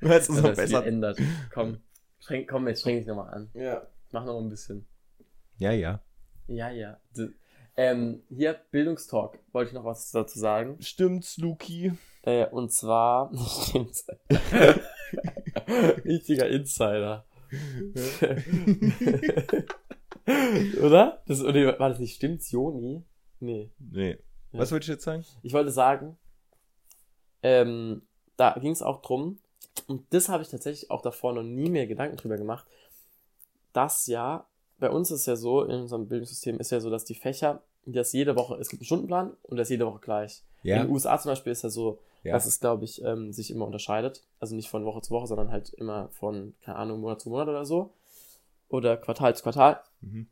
[0.00, 0.86] Weil es so das besser.
[0.86, 1.18] ändert.
[1.52, 1.78] Komm,
[2.26, 3.50] streng, komm, jetzt streng dich nochmal an.
[3.54, 3.86] Ja.
[4.12, 4.86] Mach noch ein bisschen.
[5.58, 6.02] Ja, ja.
[6.48, 6.98] Ja, ja.
[7.16, 7.28] D
[7.78, 9.38] ähm, hier, Bildungstalk.
[9.52, 10.80] Wollte ich noch was dazu sagen.
[10.80, 11.92] Stimmt's, Luki?
[12.22, 13.30] Äh, und zwar,
[13.62, 14.06] stimmt's.
[16.04, 17.26] Richtiger Insider.
[20.82, 21.22] oder?
[21.26, 21.78] Das, oder?
[21.78, 23.04] War das nicht stimmt's, Joni?
[23.40, 23.70] Nee.
[23.78, 24.18] Nee.
[24.52, 24.60] Ja.
[24.60, 25.24] Was wolltest du jetzt sagen?
[25.42, 26.16] Ich wollte sagen,
[27.42, 28.02] ähm,
[28.38, 29.38] da ging es auch drum,
[29.86, 32.66] und das habe ich tatsächlich auch davor noch nie mehr Gedanken drüber gemacht,
[33.72, 34.46] dass ja,
[34.78, 38.12] bei uns ist ja so, in unserem Bildungssystem ist ja so, dass die Fächer, dass
[38.12, 40.42] jede Woche, es gibt einen Stundenplan und der ist jede Woche gleich.
[40.62, 40.76] Ja.
[40.76, 42.32] In den USA zum Beispiel ist ja so, Ja.
[42.32, 44.24] dass es, glaube ich, ähm, sich immer unterscheidet.
[44.40, 47.48] Also nicht von Woche zu Woche, sondern halt immer von, keine Ahnung, Monat zu Monat
[47.48, 47.92] oder so.
[48.68, 49.80] Oder Quartal zu Quartal.
[50.00, 50.26] Mhm.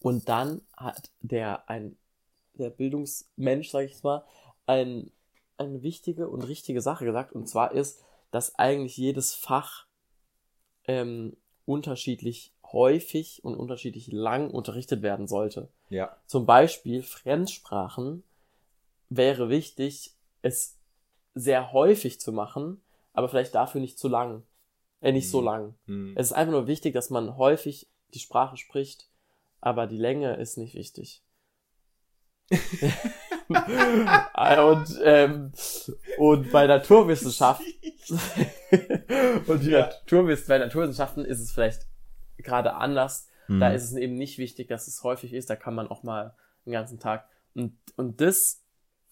[0.00, 1.96] Und dann hat der ein
[2.54, 4.24] der Bildungsmensch, sage ich mal,
[4.66, 5.10] ein,
[5.56, 7.32] eine wichtige und richtige Sache gesagt.
[7.32, 9.86] Und zwar ist, dass eigentlich jedes Fach
[10.84, 15.68] ähm, unterschiedlich häufig und unterschiedlich lang unterrichtet werden sollte.
[15.88, 16.16] Ja.
[16.26, 18.22] Zum Beispiel Fremdsprachen
[19.08, 20.78] wäre wichtig, es
[21.34, 22.80] sehr häufig zu machen,
[23.12, 24.44] aber vielleicht dafür nicht zu lang.
[25.00, 25.44] Äh, nicht so Mhm.
[25.46, 25.74] lang.
[25.86, 26.12] Mhm.
[26.16, 29.08] Es ist einfach nur wichtig, dass man häufig die Sprache spricht,
[29.60, 31.22] aber die Länge ist nicht wichtig.
[33.50, 35.52] und, ähm,
[36.18, 37.62] und bei Naturwissenschaft
[39.46, 41.86] und die Naturwiss bei Naturwissenschaften ist es vielleicht
[42.38, 43.26] gerade anders.
[43.48, 43.74] Da Mhm.
[43.74, 45.50] ist es eben nicht wichtig, dass es häufig ist.
[45.50, 47.26] Da kann man auch mal den ganzen Tag.
[47.54, 48.62] Und, und das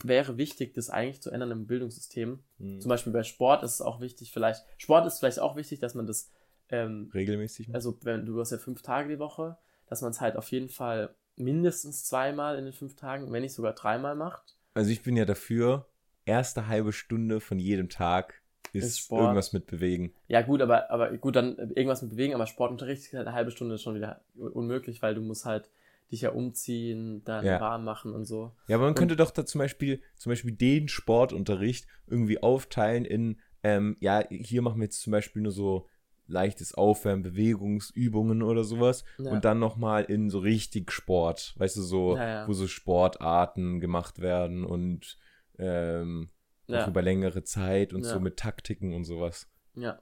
[0.05, 2.39] wäre wichtig, das eigentlich zu ändern im Bildungssystem.
[2.59, 2.80] Mhm.
[2.80, 5.95] Zum Beispiel bei Sport ist es auch wichtig, vielleicht, Sport ist vielleicht auch wichtig, dass
[5.95, 6.30] man das,
[6.68, 7.74] ähm, Regelmäßig.
[7.74, 9.59] also wenn du hast ja fünf Tage die Woche,
[9.89, 13.55] dass man es halt auf jeden Fall mindestens zweimal in den fünf Tagen, wenn nicht
[13.55, 14.57] sogar dreimal macht.
[14.74, 15.86] Also ich bin ja dafür,
[16.24, 18.34] erste halbe Stunde von jedem Tag
[18.72, 19.22] ist, Sport.
[19.22, 20.12] irgendwas mit bewegen.
[20.28, 23.51] Ja gut, aber, aber gut, dann irgendwas mit bewegen, aber Sportunterricht ist halt eine halbe
[23.51, 25.70] Stunde schon wieder unmöglich, weil du musst halt
[26.12, 27.61] dich ja umziehen, dann Ja.
[27.61, 28.53] warm machen und so.
[28.66, 33.05] Ja, aber man Und- könnte doch da zum Beispiel, zum Beispiel den Sportunterricht irgendwie aufteilen
[33.05, 35.86] in, ähm, ja, hier machen wir jetzt zum Beispiel nur so
[36.29, 39.33] leichtes Aufwärmen, Bewegungsübungen oder sowas Ja.
[39.33, 44.20] und dann nochmal in so richtig Sport, weißt du, so, Ja, wo so Sportarten gemacht
[44.20, 45.18] werden und
[45.59, 46.31] ähm,
[46.70, 49.49] auch über längere Zeit und so mit Taktiken und sowas.
[49.74, 50.01] Ja.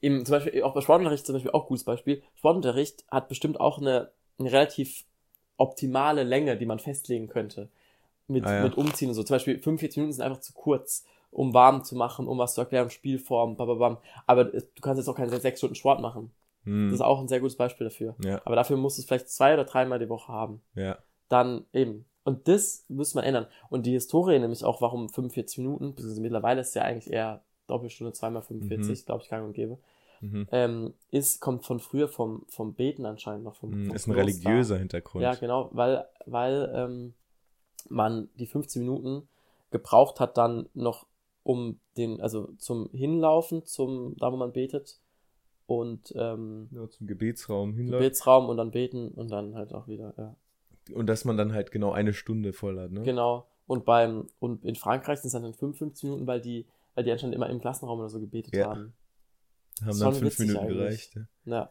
[0.00, 2.22] Im, zum Beispiel, auch bei Sportunterricht zum Beispiel auch gutes Beispiel.
[2.36, 5.04] Sportunterricht hat bestimmt auch eine, eine relativ
[5.56, 7.68] optimale Länge, die man festlegen könnte.
[8.28, 9.24] Mit, Ah, mit Umziehen und so.
[9.24, 12.60] Zum Beispiel 45 Minuten sind einfach zu kurz, um warm zu machen, um was zu
[12.60, 13.98] erklären, Spielform, bababam.
[14.26, 16.30] Aber du kannst jetzt auch keine sechs Stunden Sport machen.
[16.64, 16.88] Hm.
[16.88, 18.14] Das ist auch ein sehr gutes Beispiel dafür.
[18.24, 20.62] Ja, Aber dafür musst du es vielleicht zwei oder dreimal die Woche haben.
[20.74, 20.98] ja.
[21.28, 22.06] Dann eben.
[22.24, 23.46] Und das muss man ändern.
[23.70, 27.42] Und die Historie nämlich auch, warum 45 Minuten, beziehungsweise mittlerweile ist es ja eigentlich eher
[27.68, 29.78] Doppelstunde, zweimal 45, glaube ich, gang und gäbe
[30.22, 30.46] Mhm.
[30.52, 33.54] ähm, ist, kommt von früher vom, vom Beten anscheinend noch.
[33.54, 34.20] Vom, Hm, vom Ist ein Kloster.
[34.20, 35.22] religiöser Hintergrund.
[35.22, 37.14] Ja, genau, weil, weil ähm,
[37.88, 39.28] man die 15 Minuten
[39.70, 41.06] gebraucht hat dann noch
[41.42, 45.00] um den, also zum Hinlaufen, zum, da wo man betet
[45.66, 48.02] und ähm, Ja, zum Gebetsraum hinläuft.
[48.02, 50.36] Gebetsraum und dann beten und dann halt auch wieder, ja.
[50.94, 53.02] Und dass man dann halt genau eine Stunde voll hat, ne?
[53.02, 53.46] Genau.
[53.66, 57.36] Und beim, und in Frankreich sind es dann 55 Minuten, weil die, weil die anscheinend
[57.36, 58.70] immer im Klassenraum oder so gebetet Ja.
[58.70, 58.94] haben.
[59.84, 60.76] Haben dann fünf Minuten eigentlich.
[60.78, 61.14] gereicht.
[61.14, 61.26] Ja.
[61.54, 61.70] Ja.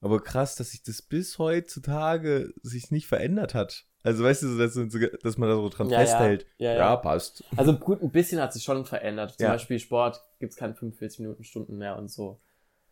[0.00, 3.86] Aber krass, dass sich das bis heutzutage sich nicht verändert hat.
[4.04, 4.74] Also weißt du, so, dass,
[5.22, 6.06] dass man da so dran Ja, ja.
[6.06, 6.46] festhält.
[6.58, 6.96] Ja, ja.
[6.96, 7.44] passt.
[7.56, 9.32] Also gut, ein bisschen hat sich schon verändert.
[9.38, 9.52] Zum Ja.
[9.52, 12.40] Beispiel Sport gibt's keine 45 Minuten Stunden mehr und so.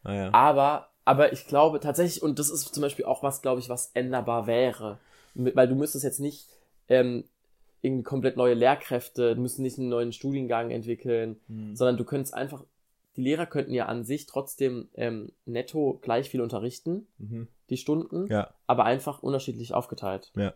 [0.05, 0.35] Ah, ja.
[0.35, 3.91] Aber, aber ich glaube tatsächlich, und das ist zum Beispiel auch was, glaube ich, was
[3.95, 4.99] änderbar wäre.
[5.35, 6.47] Weil du müsstest jetzt nicht
[6.89, 7.25] ähm,
[7.83, 11.75] irgendwie komplett neue Lehrkräfte, du müssen nicht einen neuen Studiengang entwickeln, Mhm.
[11.77, 12.65] sondern du könntest einfach,
[13.17, 17.49] die Lehrer könnten ja an sich trotzdem ähm, netto gleich viel unterrichten, Mhm.
[17.71, 18.53] die Stunden, Ja.
[18.67, 20.31] aber einfach unterschiedlich aufgeteilt.
[20.37, 20.53] Ja.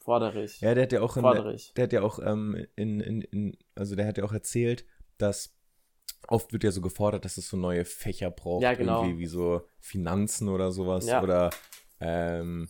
[0.00, 0.60] Fordere ich.
[0.60, 1.72] Ja, der hat ja auch in, Fordere ich.
[1.74, 4.84] der hat ja auch ähm, in, in, in, also der hat ja auch erzählt,
[5.18, 5.54] dass
[6.28, 9.02] oft wird ja so gefordert, dass es so neue Fächer braucht, Ja, genau.
[9.02, 11.22] irgendwie wie so Finanzen oder sowas Ja.
[11.22, 11.50] oder
[12.00, 12.68] ähm,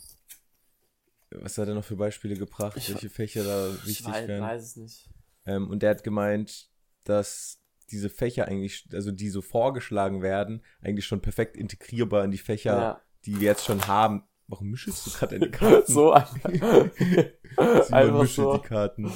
[1.31, 4.43] was hat er noch für Beispiele gebracht, Ich- welche Fächer da ich wichtig weiß, wären?
[4.43, 5.09] weiß es nicht.
[5.47, 6.68] Ähm, und der hat gemeint,
[7.05, 7.61] dass
[7.91, 12.76] diese Fächer eigentlich, also die so vorgeschlagen werden, eigentlich schon perfekt integrierbar in die Fächer,
[12.81, 13.01] Ja.
[13.24, 14.24] die wir jetzt schon haben.
[14.51, 15.92] Warum mischst du gerade deine Karten?
[15.92, 16.51] so einfach.
[17.84, 18.57] Simon so.
[18.57, 19.12] die Karten.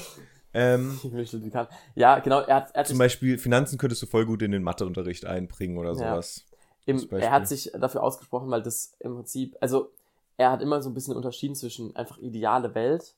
[0.53, 1.75] Ähm, Ich mische die Karten.
[1.95, 4.63] Ja, genau, er hat, er hat zum Beispiel Finanzen könntest du voll gut in den
[4.63, 5.95] Matheunterricht einbringen oder Ja.
[5.95, 6.45] sowas.
[6.87, 7.21] Im, Als Beispiel.
[7.27, 9.91] er hat sich dafür ausgesprochen, weil das im Prinzip, also
[10.37, 13.15] er hat immer so ein bisschen unterschieden zwischen einfach ideale Welt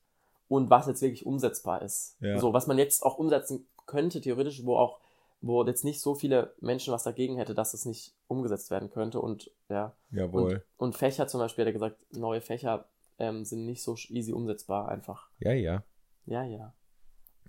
[0.49, 2.17] und was jetzt wirklich umsetzbar ist.
[2.21, 2.39] Ja.
[2.39, 4.99] So, was man jetzt auch umsetzen könnte, theoretisch, wo auch,
[5.41, 9.21] wo jetzt nicht so viele Menschen was dagegen hätte, dass es nicht umgesetzt werden könnte
[9.21, 9.97] und ja.
[10.11, 10.65] Jawohl.
[10.77, 14.33] Und, und Fächer zum Beispiel, hat er gesagt, neue Fächer ähm, sind nicht so easy
[14.33, 15.31] umsetzbar einfach.
[15.39, 15.85] Ja, ja.
[16.27, 16.75] Ja, ja.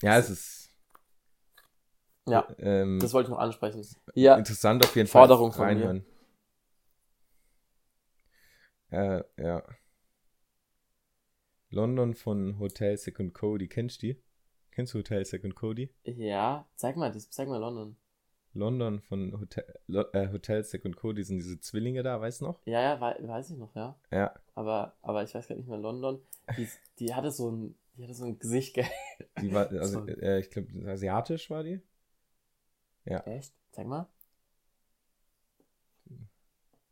[0.02, 0.72] Ja, es ist
[2.28, 3.86] Ja, ähm, das wollte ich noch ansprechen.
[4.14, 5.70] Ja, interessant auf jeden Forderung Fall.
[5.70, 5.88] von mir.
[5.88, 6.06] reinhören.
[8.90, 9.64] Äh, ja.
[11.70, 13.68] London von Hotel Second Cody.
[13.68, 14.24] Kennst du die?
[14.78, 15.90] Kennst du Hotel Second Cody?
[16.04, 17.98] ja, zeig mal, das, zeig mal London.
[18.54, 19.66] London von Hotel,
[20.14, 22.60] äh, Hotel Second Cody sind diese Zwillinge da, weißt du noch?
[22.66, 24.00] Ja, ja, wei weiß ich noch, ja.
[24.12, 24.36] Ja.
[24.54, 26.22] aber, aber ich weiß gar nicht mehr, London,
[26.56, 26.68] die,
[27.00, 28.86] die hatte so ein, die hatte so ein Gesicht, gell?
[29.42, 30.12] Die war, also, Sorry.
[30.12, 31.82] äh, ich glaube, asiatisch war die.
[33.06, 33.56] Echt?
[33.72, 34.08] Zeig mal.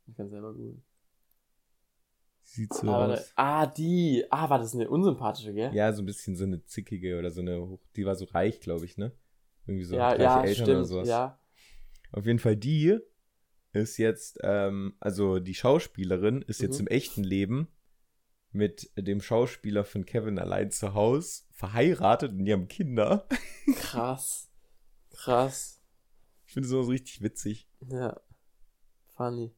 [0.08, 0.84] Ich kann selber googeln.
[2.56, 3.32] Sieht so Ah, aus.
[3.36, 4.24] ah, die.
[4.30, 5.74] Ah, war das eine unsympathische, gell?
[5.74, 8.62] Ja, so ein bisschen so eine zickige oder so eine, hoch- die war so reich,
[8.62, 9.12] glaube ich, ne?
[9.68, 10.70] Irgendwie so ja, ja Eltern stimmt.
[10.70, 11.08] oder sowas.
[11.10, 11.40] Ja,
[12.12, 12.98] Auf jeden Fall die
[13.74, 16.88] ist jetzt, ähm, also die Schauspielerin ist jetzt Mhm.
[16.88, 17.68] im echten Leben
[18.52, 23.28] mit dem Schauspieler von Kevin allein zu Hause verheiratet und die haben Kinder.
[23.76, 24.50] krass.
[25.12, 25.82] Krass.
[26.48, 27.68] Ich finde sowas richtig witzig.
[27.90, 28.18] Ja.
[29.18, 29.52] Funny.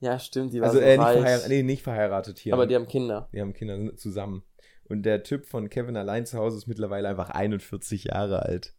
[0.00, 1.18] Ja, stimmt, die war Also so äh, nicht, reich.
[1.20, 2.52] verheiratet, nee, nicht verheiratet hier.
[2.54, 3.28] aber die haben Kinder.
[3.32, 4.42] die haben Kinder zusammen.
[4.86, 8.74] Und der Typ von Kevin allein zu Hause ist mittlerweile einfach 41 Jahre alt.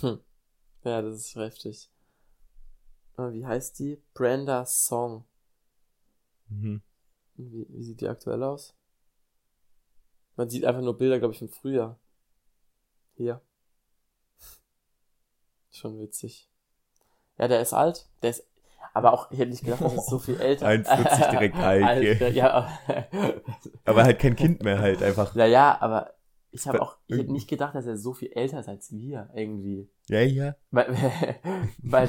[0.00, 0.20] Hm.
[0.84, 1.90] Ja, das ist heftig.
[3.16, 4.00] Aber wie heißt die?
[4.12, 5.24] Brenda Song.
[6.48, 6.82] Mhm.
[7.36, 8.74] Wie, wie sieht die aktuell aus?
[10.36, 11.98] Man sieht einfach nur Bilder, glaube ich, von früher.
[13.16, 13.40] Hier.
[15.70, 16.48] Schon witzig.
[17.38, 18.08] Ja, der ist alt.
[18.22, 18.44] Der ist.
[18.92, 22.32] Aber auch, ich hätte nicht gedacht, dass er so viel älter 41 direkt alt, gell?
[22.34, 22.68] ja, aber,
[23.84, 25.34] Aber halt kein Kind mehr halt einfach.
[25.34, 26.10] ja, ja, aber
[26.56, 29.28] ich habe auch, ich hätte nicht gedacht, dass er so viel älter ist als wir,
[29.34, 29.90] irgendwie.
[30.08, 30.54] Ja, ja.
[30.70, 30.86] Weil,
[31.82, 32.08] weil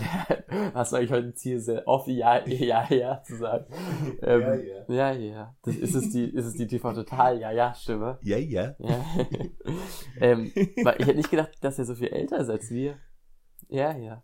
[0.75, 3.65] hast du eigentlich heute Ziel, sehr oft ja, ja, ja zu sagen.
[4.21, 5.55] Ähm, Ja, ja, ja.
[5.63, 8.19] Das ist es die, ist es die TV Total, ja, ja, Stimme.
[8.21, 8.75] Ja, ja.
[8.77, 9.05] Ja.
[10.19, 10.51] ähm,
[10.83, 12.97] weil ich hätte nicht gedacht, dass er so viel älter ist als wir.
[13.67, 14.21] Ja, ja.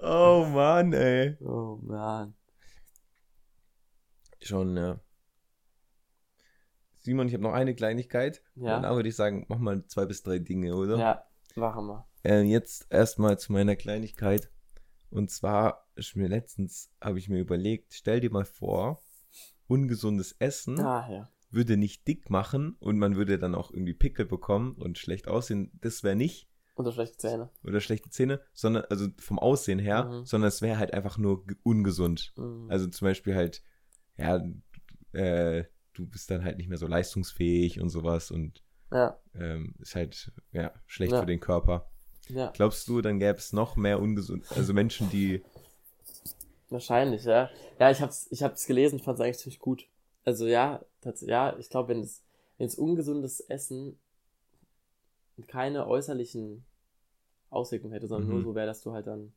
[0.00, 1.36] Oh Mann, ey.
[1.40, 2.34] Oh man.
[4.40, 5.00] Schon, ja.
[6.98, 8.42] Simon, ich habe noch eine Kleinigkeit.
[8.56, 8.80] Ja.
[8.80, 10.98] Dann würde ich sagen, mach mal zwei bis drei Dinge, oder?
[10.98, 11.24] Ja,
[11.56, 12.06] machen wir.
[12.24, 14.50] Äh, jetzt erstmal zu meiner Kleinigkeit.
[15.10, 19.02] Und zwar, ist mir letztens habe ich mir überlegt, stell dir mal vor,
[19.66, 21.28] ungesundes Essen Ah, ja.
[21.50, 25.70] würde nicht dick machen und man würde dann auch irgendwie Pickel bekommen und schlecht aussehen.
[25.80, 26.48] Das wäre nicht,
[26.78, 27.50] Unter schlechte Zähne.
[27.64, 30.24] oder schlechte Zähne, sondern, also vom Aussehen her, Mhm.
[30.24, 32.32] sondern es wäre halt einfach nur ge- ungesund.
[32.36, 32.70] Mhm.
[32.70, 33.62] Also zum Beispiel halt,
[34.16, 34.42] ja,
[35.12, 38.62] äh, du bist dann halt nicht mehr so leistungsfähig und sowas und
[38.92, 41.20] ja, ähm, ist halt, ja, schlecht Ja.
[41.20, 41.90] für den Körper.
[42.28, 42.50] ja.
[42.54, 45.42] Glaubst du, dann gäbe es noch mehr ungesund, also Menschen, die,
[46.70, 47.48] Wahrscheinlich, ja.
[47.80, 49.86] Ja, ich hab's, ich hab's gelesen, fand's eigentlich ziemlich gut.
[50.24, 52.22] Also ja, tats ja, ich glaube, wenn es,
[52.58, 53.98] wenn es ungesundes Essen
[55.46, 56.64] keine äußerlichen
[57.50, 58.34] Auswirkungen hätte, sondern Mhm.
[58.36, 59.32] nur so wäre, dass du halt dann,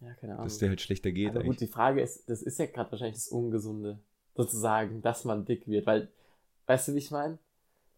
[0.00, 0.44] ja, keine Ahnung.
[0.44, 1.68] dass der halt schlechter geht Aber gut, eigentlich?
[1.68, 3.98] die Frage ist, das ist ja gerade wahrscheinlich das Ungesunde,
[4.34, 6.10] sozusagen, dass man dick wird, weil,
[6.66, 7.38] weißt du, wie ich meine?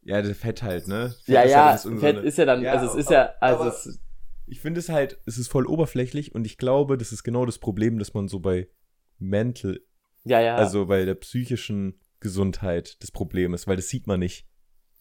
[0.03, 1.11] Ja, der Fett halt, ne?
[1.25, 2.17] Fett Ja, ja, halt das Ungesunde.
[2.17, 4.01] Fett ist ja dann, Ja, also es ist aber- ja, also es,
[4.47, 7.59] Ich finde es halt, es ist voll oberflächlich und ich glaube, das ist genau das
[7.59, 8.69] Problem, dass man so bei
[9.19, 9.81] Mental,
[10.25, 14.47] ja, ja, also bei der psychischen Gesundheit das Problem ist, weil das sieht man nicht.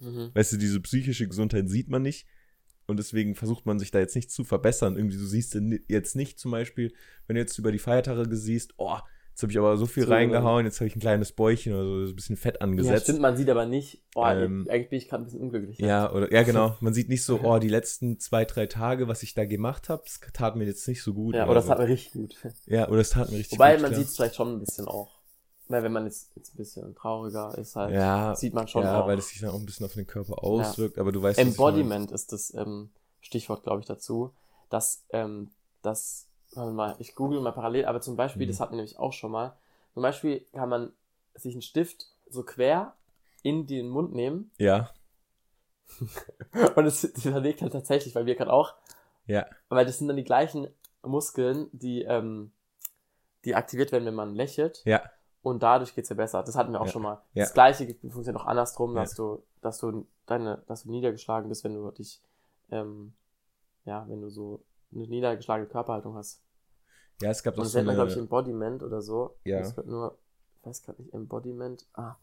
[0.04, 0.32] Mhm.
[0.34, 2.28] Weißt du, diese psychische Gesundheit sieht man nicht
[2.88, 4.97] und deswegen versucht man sich da jetzt nicht zu verbessern.
[4.97, 6.93] Irgendwie, du siehst jetzt nicht zum Beispiel,
[7.28, 8.97] wenn du jetzt über die Feiertage siehst, oh,
[9.34, 11.84] Jetzt habe ich aber so viel So, reingehauen, jetzt habe ich ein kleines Bäuchchen oder
[11.84, 13.06] so, so ein bisschen Fett Ja, angesetzt.
[13.06, 15.80] stimmt, man sieht aber nicht, oh, Ähm, eigentlich bin ich gerade ein bisschen unglücklich.
[15.80, 16.78] Ja, oder ja genau.
[16.82, 20.04] Man sieht nicht so, oh, die letzten zwei, drei Tage, was ich da gemacht habe,
[20.06, 21.34] das tat mir jetzt nicht so gut.
[21.34, 21.72] ja oder oder das so.
[21.72, 22.36] hat mir richtig gut.
[22.68, 23.82] ja, oder es tat mir richtig Wobei gut.
[23.82, 24.01] man klar.
[24.01, 25.22] sieht es vielleicht schon ein bisschen auch.
[25.74, 29.01] Weil wenn man jetzt, jetzt ein bisschen trauriger ist, halt, ja, sieht man schon ja,
[29.01, 29.07] auch.
[29.07, 32.11] weil es sich dann auch ein bisschen auf den Körper auswirkt, aber du weißt Embodiment
[32.11, 34.34] ist das ähm, Stichwort, glaube ich, dazu.
[34.69, 35.51] Dass, ähm,
[35.82, 38.51] das, warte mal, ich google mal parallel, aber zum Beispiel, Mhm.
[38.51, 39.57] das hatten wir nämlich auch schon mal.
[39.93, 40.93] Zum Beispiel kann man
[41.36, 42.93] sich einen Stift so quer
[43.41, 44.51] in den Mund nehmen.
[44.57, 44.91] Ja,
[46.76, 48.74] und es verlegt halt tatsächlich, weil wir gerade auch,
[49.26, 50.67] ja, weil das sind dann die gleichen
[51.03, 52.51] Muskeln, die, ähm,
[53.45, 54.82] die aktiviert werden, wenn man lächelt.
[54.86, 55.03] ja,
[55.44, 56.41] Und dadurch geht's ja besser.
[56.41, 56.91] Das hatten wir auch Ja.
[56.91, 57.22] schon mal.
[57.34, 57.44] Ja.
[57.44, 59.02] Das gleiche funktioniert auch andersrum, Ja.
[59.02, 62.22] dass du, dass du deine, dass du niedergeschlagen bist, wenn du dich,
[62.72, 63.14] ähm,
[63.86, 64.64] ja, wenn du so
[64.94, 66.41] eine niedergeschlagene Körperhaltung hast.
[67.22, 69.38] ja, es gab Und doch das so nennt man, glaube ich, Embodiment oder so.
[69.44, 69.60] Ja.
[69.60, 70.18] Das wird nur,
[70.60, 71.86] ich weiß gerade nicht, Embodiment.
[71.94, 72.16] Ah,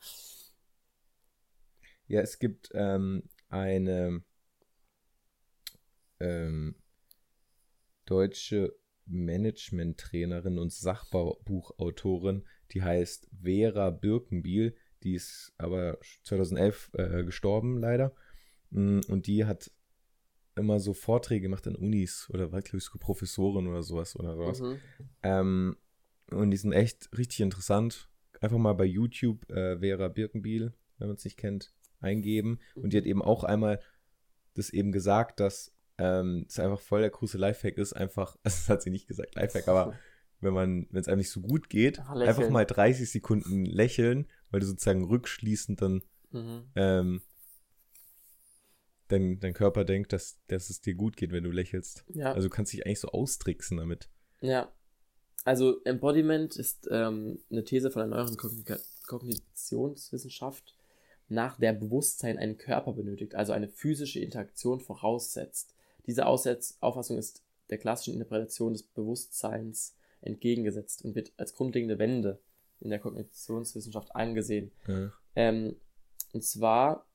[2.08, 4.22] ja, es gibt ähm, eine
[6.20, 6.74] ähm,
[8.06, 8.74] deutsche
[9.06, 18.14] Management-Trainerin und Sachbuchautorin, die heißt Vera Birkenbiel, die ist aber 2011 äh, gestorben leider
[18.70, 19.70] Mm, und die hat
[20.56, 24.36] immer so Vorträge gemacht an Unis oder war glaube ich so Professorin oder sowas oder
[24.36, 24.60] sowas.
[24.60, 24.78] mhm.
[25.22, 25.76] Ähm,
[26.30, 28.08] und die sind echt richtig interessant.
[28.40, 32.60] Einfach mal bei YouTube äh, Vera Birkenbiel, wenn man es nicht kennt, eingeben.
[32.74, 33.80] Und die hat eben auch einmal
[34.54, 38.68] das eben gesagt, dass ähm, es einfach voll der große Lifehack ist, einfach, also das
[38.68, 39.94] hat sie nicht gesagt, Lifehack, aber
[40.40, 42.28] wenn man, wenn es einem nicht so gut geht, Einfach lächeln.
[42.36, 46.64] einfach mal 30 Sekunden lächeln, weil du sozusagen rückschließend dann Mhm.
[46.76, 47.22] ähm,
[49.08, 52.04] dein, dein Körper denkt, dass, dass es dir gut geht, wenn du lächelst.
[52.14, 52.32] Ja.
[52.32, 54.08] Also du kannst dich eigentlich so austricksen damit.
[54.40, 54.72] Ja.
[55.44, 58.36] Also Embodiment ist ähm, eine These von der neueren
[59.06, 60.76] Kognitionswissenschaft,
[61.28, 65.74] nach der Bewusstsein einen Körper benötigt, also eine physische Interaktion voraussetzt.
[66.06, 72.40] Diese Auffassung ist der klassischen Interpretation des Bewusstseins entgegengesetzt und wird als grundlegende Wende
[72.80, 74.72] in der Kognitionswissenschaft angesehen.
[74.86, 75.12] Ja.
[75.36, 75.76] Ähm,
[76.32, 77.06] und zwar,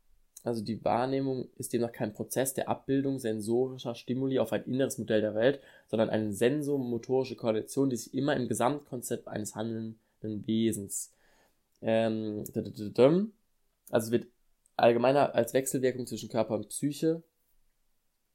[0.44, 5.22] also die Wahrnehmung ist demnach kein Prozess der Abbildung sensorischer Stimuli auf ein inneres Modell
[5.22, 9.98] der Welt, sondern eine sensomotorische Koordination, die sich immer im Gesamtkonzept eines handelnden
[10.48, 11.12] Wesens.
[11.82, 12.44] Ähm,
[13.90, 14.28] also wird
[14.76, 17.24] allgemeiner als Wechselwirkung zwischen Körper und Psyche.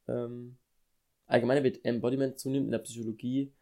[0.09, 0.57] Ähm,
[1.27, 3.53] allgemeiner wird Embodiment zunehmend in der Psychologie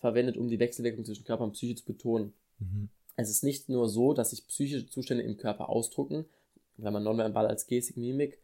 [0.00, 2.32] verwendet, um die Wechselwirkung zwischen Körper und Psyche zu betonen.
[2.58, 2.88] Mhm.
[3.16, 6.24] Es ist nicht nur so, dass sich psychische Zustände im Körper ausdrucken,
[6.76, 8.38] wenn man nonverbal als Gestik, Mimik,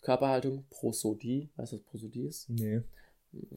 [0.00, 2.48] Körperhaltung, Prosodie, weißt du, was Prosodie ist?
[2.48, 2.82] Nee.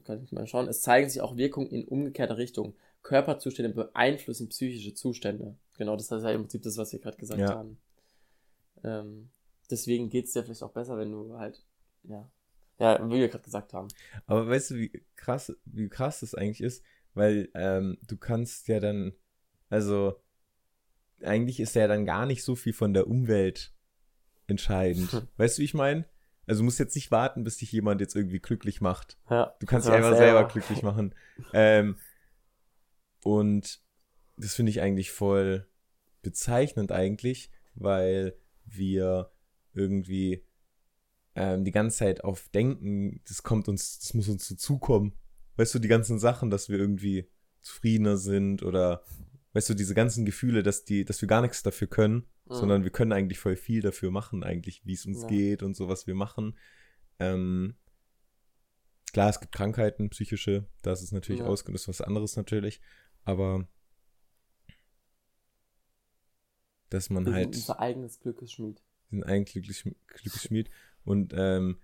[0.04, 0.68] Kann ich mal schauen.
[0.68, 2.74] Es zeigen sich auch Wirkungen in umgekehrter Richtung.
[3.04, 5.56] Körperzustände beeinflussen psychische Zustände.
[5.78, 7.56] Genau, das ist ja im Prinzip das, was wir gerade gesagt Ja.
[7.56, 7.78] haben.
[8.84, 9.30] Ähm,
[9.70, 11.64] deswegen geht es dir vielleicht auch besser, wenn du halt,
[12.04, 12.30] ja,
[12.80, 13.88] ja, wie wir gerade gesagt haben.
[14.26, 16.84] Aber weißt du, wie krass, wie krass das eigentlich ist?
[17.20, 19.12] Weil ähm, du kannst ja dann,
[19.70, 20.24] also
[21.22, 23.74] eigentlich ist ja dann gar nicht so viel von der Umwelt
[24.48, 25.12] entscheidend.
[25.12, 25.28] Hm.
[25.36, 26.06] Weißt du, wie ich meine?
[26.48, 29.18] Also du musst jetzt nicht warten, bis dich jemand jetzt irgendwie glücklich macht.
[29.30, 30.26] Ja, Du kannst dich einfach selber.
[30.26, 31.14] selber glücklich machen.
[31.52, 31.98] Ähm,
[33.26, 33.82] und
[34.38, 35.68] das finde ich eigentlich voll
[36.22, 39.30] bezeichnend eigentlich, weil wir
[39.74, 40.46] irgendwie
[41.36, 45.12] ähm, die ganze Zeit auf denken, das kommt uns, das muss uns so zukommen.
[45.60, 47.28] Weißt du, die ganzen Sachen, dass wir irgendwie
[47.60, 49.04] zufriedener sind oder
[49.52, 52.54] weißt du, diese ganzen Gefühle, dass die, dass wir gar nichts dafür können, Mhm.
[52.56, 55.28] sondern wir können eigentlich voll viel dafür machen, eigentlich, wie es uns Ja.
[55.28, 56.58] geht und so, was wir machen.
[57.20, 57.76] Ähm,
[59.12, 61.48] klar, es gibt Krankheiten, psychische, das ist natürlich Ja.
[61.48, 62.80] ausge, das ist was anderes natürlich,
[63.26, 63.68] aber
[66.90, 68.82] dass man halt unser eigenes Glückesschmied.
[69.10, 70.70] wir sind eigentlich glücklich, glücklich Schmied
[71.04, 71.80] und ähm,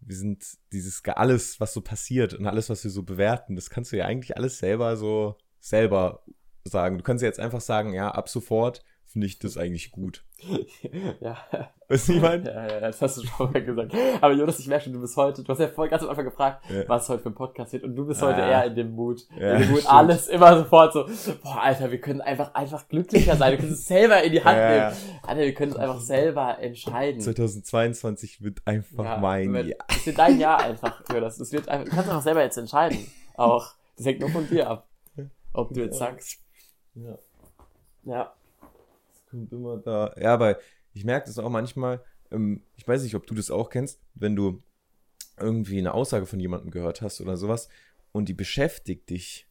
[0.00, 3.92] wir sind dieses alles, was so passiert und alles, was wir so bewerten, das kannst
[3.92, 6.24] du ja eigentlich alles selber so selber
[6.64, 6.98] sagen.
[6.98, 8.82] Du kannst ja jetzt einfach sagen, ja, ab sofort
[9.12, 10.24] finde ich das eigentlich gut.
[11.20, 11.36] ja.
[11.88, 12.44] Weißt du, wie ich meine?
[12.48, 13.92] Ja, ja, das hast du schon mal gesagt.
[14.20, 16.24] Aber Jonas, ich merke schon, du bist heute, du hast ja voll ganz am Anfang
[16.26, 16.84] gefragt, Ja.
[16.88, 18.28] was heute für ein Podcast wird und du bist Ah.
[18.28, 19.22] heute eher in dem Mut.
[19.36, 19.92] Ja, in dem Mut, stimmt.
[19.92, 21.04] alles immer sofort so,
[21.42, 24.56] boah, Alter, wir können einfach, einfach glücklicher sein, wir können es selber in die Hand
[24.56, 24.96] Ja, nehmen.
[25.22, 27.20] Alter, wir können es einfach selber entscheiden.
[27.20, 29.84] 2022 wird einfach mein Jahr.
[29.88, 31.36] Das wird dein Jahr einfach, Jonas.
[31.38, 33.06] Das wird einfach, du kannst einfach selber jetzt entscheiden.
[33.36, 34.86] Auch, das hängt nur von dir ab.
[35.52, 36.38] Ob du jetzt sagst,
[36.94, 37.18] Ja.
[38.04, 38.32] ja,
[39.30, 40.14] kommt immer da.
[40.20, 40.58] Ja, aber
[40.92, 44.36] ich merke das auch manchmal, ähm, ich weiß nicht, ob du das auch kennst, wenn
[44.36, 44.62] du
[45.38, 47.68] irgendwie eine Aussage von jemandem gehört hast oder sowas
[48.12, 49.48] und die beschäftigt dich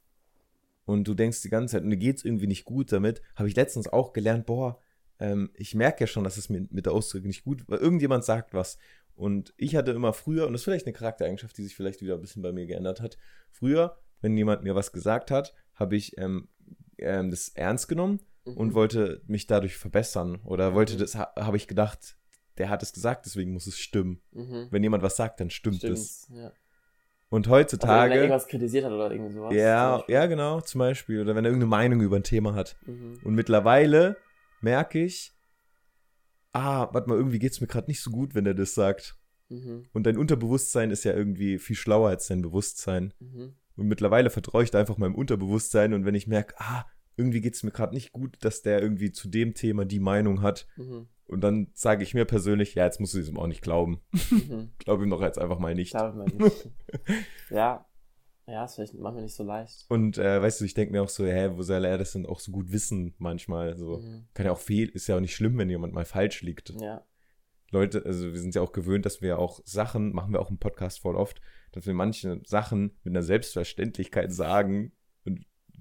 [0.86, 3.56] und du denkst die ganze Zeit, und dir geht's irgendwie nicht gut damit, habe ich
[3.56, 4.80] letztens auch gelernt, boah,
[5.20, 8.24] ähm, ich merke ja schon, dass es mir mit der Ausdrücke nicht gut, weil irgendjemand
[8.26, 8.78] sagt was.
[9.16, 12.16] Und ich hatte immer früher, und das ist vielleicht eine Charaktereigenschaft, die sich vielleicht wieder
[12.16, 13.18] ein bisschen bei mir geändert hat,
[13.52, 16.48] früher, wenn jemand mir was gesagt hat, habe ich ähm,
[16.98, 18.20] ähm, das ernst genommen
[18.56, 20.40] und wollte mich dadurch verbessern.
[20.44, 22.18] Oder wollte das, ha, habe ich gedacht,
[22.58, 24.22] der hat es gesagt, deswegen muss es stimmen.
[24.32, 24.68] Mhm.
[24.70, 26.26] Wenn jemand was sagt, dann stimmt es.
[26.26, 26.52] Stimmt's, ja.
[27.32, 28.16] Und Also wenn er heutzutage.
[28.16, 29.54] irgendwas kritisiert hat oder irgendwie sowas.
[29.54, 31.22] ja, ja, genau, zum Beispiel.
[31.22, 32.76] Oder wenn er irgendeine Meinung über ein Thema hat.
[32.86, 33.20] Mhm.
[33.24, 34.18] Und mittlerweile
[34.62, 35.34] merke ich,
[36.52, 39.16] ah, warte mal, irgendwie geht es mir gerade nicht so gut, wenn er das sagt.
[39.50, 39.86] Mhm.
[39.94, 43.14] Und dein Unterbewusstsein ist ja irgendwie viel schlauer als dein Bewusstsein.
[43.20, 43.54] Mhm.
[43.76, 45.94] Und mittlerweile vertraue ich da einfach meinem Unterbewusstsein.
[45.94, 46.86] Und wenn ich merke, ah,
[47.20, 50.42] irgendwie geht es mir gerade nicht gut, dass der irgendwie zu dem Thema die Meinung
[50.42, 50.68] hat.
[50.78, 51.08] Mhm.
[51.26, 54.02] Und dann sage ich mir persönlich, ja, jetzt musst du diesem auch nicht glauben.
[54.32, 54.72] Mhm.
[54.80, 55.92] Glaub ihm doch jetzt einfach mal nicht.
[55.92, 56.70] Glaube ich mal nicht.
[57.52, 57.86] ja.
[58.48, 59.86] Ja, ist vielleicht manchmal nicht so leicht.
[59.90, 62.26] Und äh, weißt du, ich denke mir auch so, hä, wo soll er das denn
[62.26, 63.78] auch so gut wissen manchmal?
[63.78, 63.98] So.
[63.98, 64.26] Mhm.
[64.34, 66.74] Kann ja auch fehl, ist ja auch nicht schlimm, wenn jemand mal falsch liegt.
[66.82, 67.06] Ja.
[67.70, 70.58] Leute, also wir sind ja auch gewöhnt, dass wir auch Sachen, machen wir auch im
[70.58, 71.42] Podcast voll oft,
[71.74, 74.94] dass wir manche Sachen mit einer Selbstverständlichkeit sagen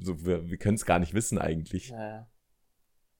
[0.01, 1.90] so, wir, wir können es gar nicht wissen eigentlich.
[1.90, 2.28] Ja.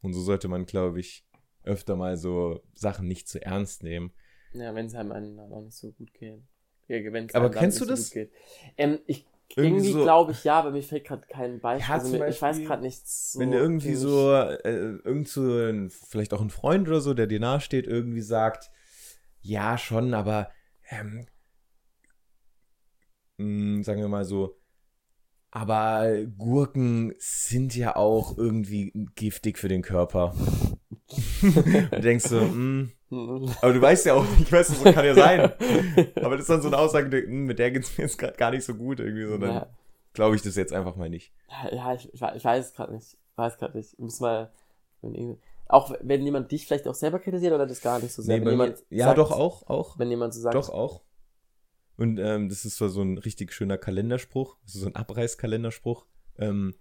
[0.01, 1.27] Und so sollte man, glaube ich,
[1.65, 4.13] öfter mal so Sachen nicht zu ernst nehmen.
[4.53, 6.41] Ja, wenn es einem dann auch nicht so gut geht.
[6.89, 8.11] Ja, wenn's Aber kennst du so das?
[8.11, 8.33] Geht.
[8.79, 9.27] Ähm, ich,
[9.57, 11.89] Irgendwie irgendwie so- glaube ich ja, aber mir fällt gerade kein Beispiel.
[11.89, 13.41] Ja, also mir, ich weiß Beispiel, gerade nichts so.
[13.41, 17.27] Wenn dir irgendwie so, äh, irgend so ein, vielleicht auch ein Freund oder so, der
[17.27, 18.71] dir nahesteht, irgendwie sagt,
[19.41, 20.51] ja, schon, aber
[20.91, 21.27] ähm,
[23.39, 24.58] mh, sagen wir mal so,
[25.51, 30.35] aber Gurken sind ja auch irgendwie giftig für den Körper.
[31.41, 32.89] du denkst so, mh,
[33.63, 35.53] aber du weißt ja auch nicht, weißt du, so kann ja sein.
[36.17, 38.51] Aber das ist dann so eine Aussage, mh, mit der geht's mir jetzt gerade gar
[38.51, 39.67] nicht so gut irgendwie, sondern Ja,
[40.13, 41.33] glaube ich das jetzt einfach mal nicht.
[41.73, 43.15] ja ich, ich, we- ich weiß gerade nicht.
[43.15, 43.93] Ich weiß gerade nicht.
[43.95, 44.51] Ich muss mal.
[45.69, 48.35] Auch wenn jemand dich vielleicht auch selber kritisiert oder das gar nicht so sehr.
[48.39, 49.99] Nee, wenn bei mir, jemand ja, sagt, doch auch, auch.
[49.99, 51.03] Wenn jemand so sagt, Doch auch.
[51.99, 56.07] Und ähm, das ist zwar so ein richtig schöner Kalenderspruch, so ein Abreißkalenderspruch.
[56.37, 56.77] Ähm,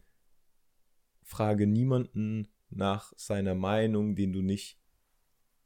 [1.23, 4.79] frage niemanden nach seiner Meinung, den du nicht.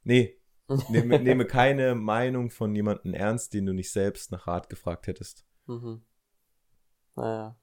[0.04, 0.40] Nee,
[0.88, 5.44] nehme, nehme keine Meinung von jemandem ernst, den du nicht selbst nach Rat gefragt hättest.
[5.66, 6.02] Mhm.
[7.14, 7.60] Naja.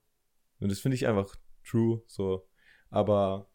[0.60, 2.48] Und das finde ich einfach true, so.
[2.92, 3.50] Aber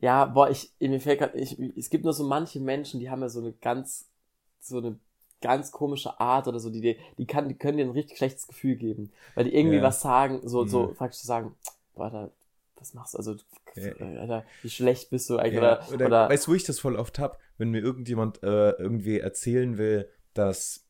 [0.00, 3.20] Ja, boah, ich, mir fällt grad, ich, es gibt nur so manche Menschen, die haben
[3.20, 4.10] ja so eine ganz,
[4.58, 4.98] so eine
[5.40, 8.46] ganz komische Art oder so, die, dir- die, kann, die können dir ein richtig schlechtes
[8.46, 9.82] Gefühl geben, weil die irgendwie Ja.
[9.82, 10.94] was sagen, so, so Mhm.
[10.94, 11.54] praktisch zu sagen,
[11.94, 12.30] boah, Alter,
[12.76, 13.36] was machst du, also,
[13.74, 13.92] Ja.
[14.00, 16.80] Alter, wie schlecht bist du eigentlich, Ja, oder, oder, oder, weißt du, wo ich das
[16.80, 20.86] voll oft hab, wenn mir irgendjemand äh, irgendwie erzählen will, dass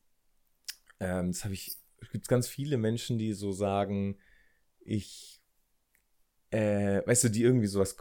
[0.99, 4.17] ähm, das habe ich, es gibt ganz viele Menschen, die so sagen,
[4.81, 5.41] ich,
[6.51, 7.95] äh, weißt du, die irgendwie sowas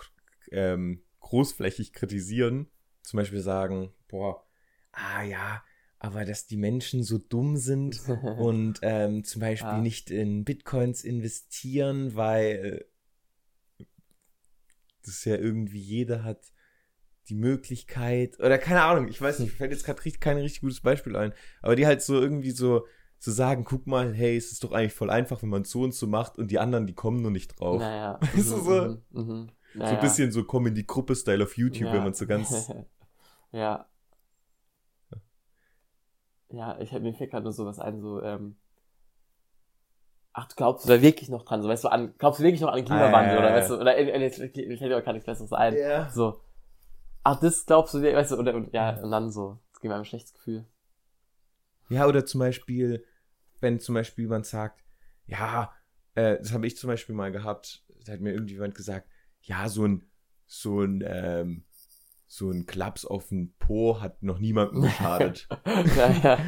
[0.51, 2.70] ähm, großflächig kritisieren,
[3.03, 4.44] zum Beispiel sagen, boah,
[4.92, 5.62] ah ja,
[6.01, 8.01] aber dass die Menschen so dumm sind
[8.38, 9.80] und ähm, zum Beispiel Ja.
[9.80, 12.84] nicht in Bitcoins investieren, weil
[15.05, 16.53] das ja irgendwie jeder hat
[17.28, 21.16] die Möglichkeit oder keine Ahnung, ich weiß nicht, fällt jetzt gerade kein richtig gutes Beispiel
[21.16, 21.32] ein,
[21.62, 22.86] aber die halt so irgendwie so
[23.18, 25.92] zu sagen, guck mal, hey, es ist doch eigentlich voll einfach, wenn man so und
[25.92, 27.80] so macht und die anderen, die kommen nur nicht drauf.
[27.80, 29.51] naja, Weißt du, mhm, so- mhm, mhm.
[29.74, 29.96] So Naja.
[29.96, 31.92] ein bisschen so komm in die Gruppe-Style auf YouTube, Ja.
[31.92, 32.72] wenn man so ganz.
[33.53, 33.86] ja.
[36.51, 38.57] Ja, ich mir fällt gerade nur sowas ein, so, ähm,
[40.32, 42.61] ach, du glaubst du da wirklich noch dran, so, weißt du, an, glaubst du wirklich
[42.61, 44.96] noch an den Klimawandel, ja, oder ja, weißt du, oder, äh, äh, jetzt fällt mir
[44.96, 45.76] auch gar nichts Besseres ein.
[45.76, 46.09] Ja.
[46.11, 46.40] So,
[47.22, 49.96] ach, das glaubst du, weißt du, und, und ja, und dann so, das gibt mir
[49.99, 50.64] ein schlechtes Gefühl.
[51.90, 53.05] Ja, oder zum Beispiel,
[53.61, 54.84] wenn zum Beispiel jemand sagt,
[55.26, 55.72] ja,
[56.14, 59.09] äh, das habe ich zum Beispiel mal gehabt, da hat mir irgendjemand gesagt,
[59.42, 60.07] ja, so ein,
[60.46, 61.64] so ein, ähm,
[62.31, 65.49] so ein Klaps auf den Po hat noch niemandem geschadet.
[65.64, 66.39] naja.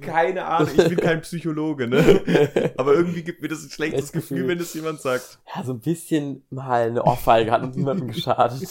[0.00, 2.72] Keine Ahnung, ich bin kein Psychologe, ne?
[2.78, 4.48] Aber irgendwie gibt mir das ein schlechtes Das Gefühl, Gefühl.
[4.48, 5.38] wenn das jemand sagt.
[5.54, 8.66] ja, so ein bisschen mal eine Ohrfeige hat und niemandem geschadet.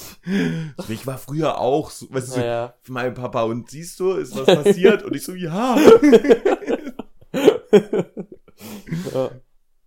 [0.90, 2.74] Ich war früher auch, so, weißt du, so, Naja.
[2.82, 5.04] für meinen Papa und siehst du, ist was passiert?
[5.04, 5.78] Und ich so, ja.
[9.14, 9.30] ja.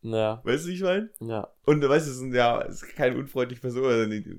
[0.02, 1.10] Naja, Weißt du, wie ich meine?
[1.20, 1.48] ja.
[1.64, 3.82] Und du weißt, es ist ja es ist keine unfreundliche Person,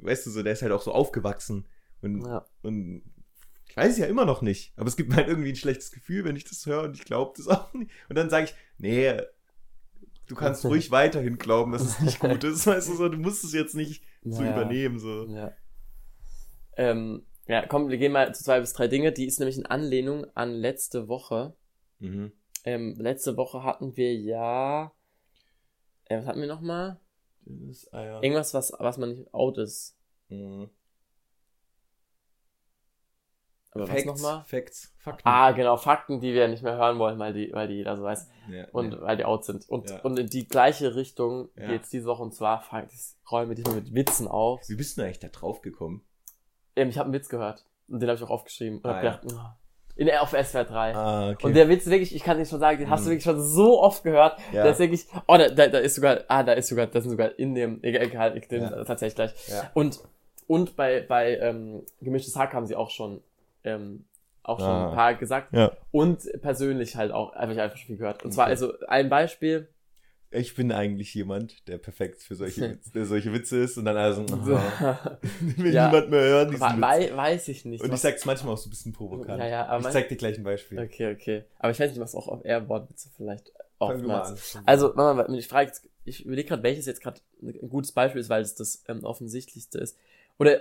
[0.04, 1.68] weißt du so, der ist halt auch so aufgewachsen.
[2.02, 2.46] Und, Ja.
[2.64, 3.02] und
[3.68, 4.74] ich weiß es ja immer noch nicht.
[4.78, 7.04] Aber es gibt mir halt irgendwie ein schlechtes Gefühl, wenn ich das höre und ich
[7.06, 7.92] glaube das auch nicht.
[8.10, 9.18] Und dann sage ich, nee,
[10.28, 12.66] du kannst ruhig weiterhin glauben, dass es nicht gut ist.
[12.66, 15.00] Weißt du so, du musst es jetzt nicht so übernehmen.
[15.00, 15.26] So.
[15.26, 15.52] Ja.
[16.78, 19.12] Ähm, ja, komm, wir gehen mal zu zwei bis drei Dinge.
[19.12, 21.56] Die ist nämlich in Anlehnung an letzte Woche.
[22.00, 22.32] Mhm.
[22.64, 24.92] Ähm, letzte Woche hatten wir ja.
[26.10, 27.00] Äh, was hatten wir nochmal?
[27.46, 28.22] Dünnes Eier.
[28.24, 29.98] Irgendwas, was, was man nicht out ist.
[30.30, 30.70] Mhm.
[33.72, 34.44] Aber Facts, was nochmal?
[34.46, 35.28] Facts, Fakten.
[35.28, 38.04] Ah, genau, Fakten, die wir nicht mehr hören wollen, weil die, weil die jeder so
[38.04, 38.28] weiß.
[38.50, 39.02] Ja, Und ja.
[39.02, 39.70] weil die out sind.
[39.70, 40.02] Und, Ja.
[40.02, 41.68] und in die gleiche Richtung Ja.
[41.68, 42.24] geht's diese Woche.
[42.24, 42.64] Und zwar
[43.32, 44.68] räume dich mal mit Witzen auf.
[44.68, 46.04] Wie bist du eigentlich da drauf gekommen?
[46.76, 47.66] Ähm, ich habe einen Witz gehört.
[47.88, 48.80] Und den habe ich auch aufgeschrieben.
[48.80, 49.18] Und Ah, hab ja.
[49.18, 49.67] gedacht, oh,
[49.98, 50.96] in, auf SWR 3.
[50.96, 51.46] Ah, okay.
[51.48, 53.14] Und der Witz wirklich, ich kann nicht schon sagen, den hast du Mhm.
[53.14, 54.38] wirklich schon so oft gehört.
[54.54, 54.64] Ja.
[54.64, 57.12] Der ist wirklich, oh, da, da, da ist sogar, ah, da ist sogar, das sind
[57.12, 58.84] sogar in dem, egal, egal ich den Ja.
[58.84, 59.32] tatsächlich gleich.
[59.50, 59.70] Ja.
[59.74, 60.00] Und,
[60.48, 63.22] und bei, bei ähm, Gemischtes Hack haben sie auch schon,
[63.64, 64.06] ähm,
[64.44, 64.90] auch schon Ah.
[64.90, 65.52] ein paar gesagt.
[65.54, 65.72] Ja.
[65.92, 68.24] Und persönlich halt auch, habe ich einfach schon viel gehört.
[68.24, 68.52] Und zwar, Okay.
[68.52, 69.68] also ein Beispiel,
[70.30, 73.96] Ich bin eigentlich jemand, der perfekt für solche, Witze, der solche Witze ist und dann
[73.96, 75.88] also, aha, will Ja.
[75.88, 77.82] niemand mehr hören, diesen Wei- weiß ich nicht.
[77.82, 79.40] Und ich sag's manchmal auch so ein bisschen provokant.
[79.40, 80.80] Ja, ja, ich zeig dir gleich ein Beispiel.
[80.80, 81.44] Okay, okay.
[81.60, 84.58] Aber ich weiß nicht, was auch auf Airboard-Witze vielleicht oftmals.
[84.66, 88.30] Also, Mama, ich frage jetzt, ich überlege gerade, welches jetzt gerade ein gutes Beispiel ist,
[88.30, 89.98] weil es das ähm, offensichtlichste ist.
[90.40, 90.60] Oder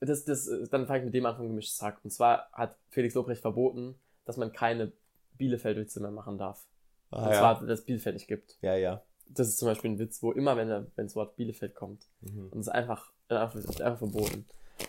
[0.00, 1.98] das, das, dann fange ich mit dem an von gemischtes Hack.
[2.04, 3.94] Und zwar hat Felix Lobrecht verboten,
[4.26, 4.92] dass man keine
[5.38, 6.64] Bielefeld-Witze mehr machen darf.
[7.10, 7.38] Ah, und ja.
[7.38, 8.58] zwar, dass Bielefeld nicht gibt.
[8.62, 9.02] ja, ja.
[9.28, 12.06] Das ist zum Beispiel ein Witz, wo immer, wenn, er- wenn das Wort Bielefeld kommt,
[12.20, 12.48] Mhm.
[12.50, 14.46] und es ist einfach, äh, einfach, einfach verboten.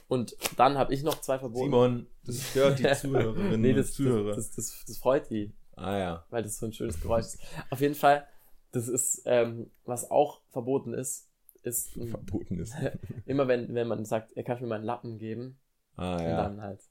[0.08, 1.66] Und dann habe ich noch zwei verboten.
[1.66, 4.36] Simon, das stört die Zuhörerinnen nee, und das, Zuhörer.
[4.36, 5.56] das, das, das, das freut die.
[5.76, 6.26] ah ja.
[6.30, 7.40] weil das so ein schönes Geräusch ist.
[7.72, 8.28] Auf jeden Fall,
[8.74, 11.28] das ist, ähm, was auch verboten ist,
[11.64, 12.76] ist Verboten ist.
[13.26, 15.58] immer wenn, wenn man sagt, er kann mir mal einen Lappen geben,
[15.96, 16.44] Ah und ja.
[16.44, 16.82] dann halt.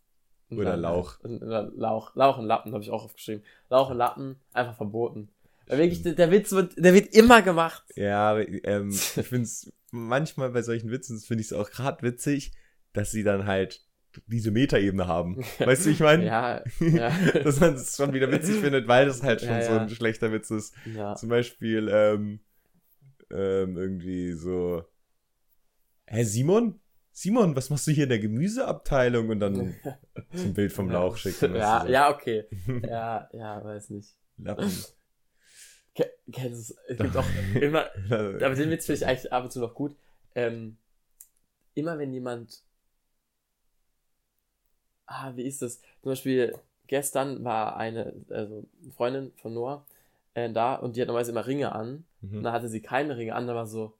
[0.50, 1.18] Oder Lauch.
[1.22, 2.14] Lauch.
[2.14, 3.42] Lauch und Lappen habe ich auch aufgeschrieben.
[3.68, 5.28] Lauch und Lappen, einfach verboten.
[5.66, 7.84] Weil wirklich, der, der Witz wird, der wird immer gemacht.
[7.96, 12.52] Ja, ähm, ich find's manchmal bei solchen Witzen, finde ich es auch gerade witzig,
[12.92, 13.84] dass sie dann halt
[14.26, 15.44] diese Metaebene haben.
[15.58, 16.24] Weißt du, ich meine?
[16.24, 17.10] Ja, ja,
[17.42, 20.32] Dass man es schon wieder witzig findet, weil das halt schon Ja, so ein schlechter
[20.32, 20.74] Witz ist.
[21.16, 22.40] Zum Beispiel, ähm,
[23.30, 24.84] ähm, irgendwie so,
[26.06, 26.80] hä, Simon?
[27.18, 29.30] Simon, was machst du hier in der Gemüseabteilung?
[29.30, 29.54] Und dann
[30.34, 31.56] so ein Bild vom Lauch schicken.
[31.56, 32.44] Ja, du, ja, okay.
[32.82, 34.10] Ja, ja, weiß nicht.
[34.36, 34.44] so.
[34.44, 34.84] Lappen.
[35.94, 39.50] Ke- Kennst du, es gibt auch immer, aber den Witz finde ich eigentlich ab und
[39.50, 39.96] zu noch gut.
[40.34, 40.76] Ähm,
[41.74, 42.60] immer wenn jemand.
[45.06, 45.80] Ah, wie ist das?
[46.02, 46.54] Zum Beispiel,
[46.86, 49.86] gestern war eine, also eine Freundin von Noah
[50.34, 52.04] äh, da und die hat normalerweise immer Ringe an.
[52.20, 52.42] Und Mhm.
[52.42, 53.94] dann hatte sie keine Ringe an, dann war so.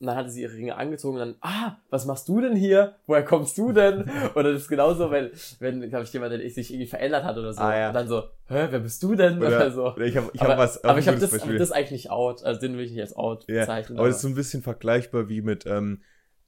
[0.00, 2.94] Und dann hatte sie ihre Ringe angezogen und dann, ah, was machst du denn hier?
[3.06, 4.08] Woher kommst du denn?
[4.36, 7.52] Oder das ist genauso, wenn, wenn, glaube ich, jemand, der sich irgendwie verändert hat oder
[7.52, 7.60] so.
[7.60, 7.88] Ah, ja.
[7.88, 9.38] Und dann so, hä, wer bist du denn?
[9.38, 9.94] Oder, so.
[9.94, 10.84] oder ich habe ich aber, hab was.
[10.84, 11.58] aber ich habe das, Beispiel.
[11.58, 12.44] das eigentlich nicht out.
[12.44, 13.98] Also den will ich nicht als out Ja, bezeichnen.
[13.98, 16.02] aber das ist so ein bisschen vergleichbar wie mit, ähm,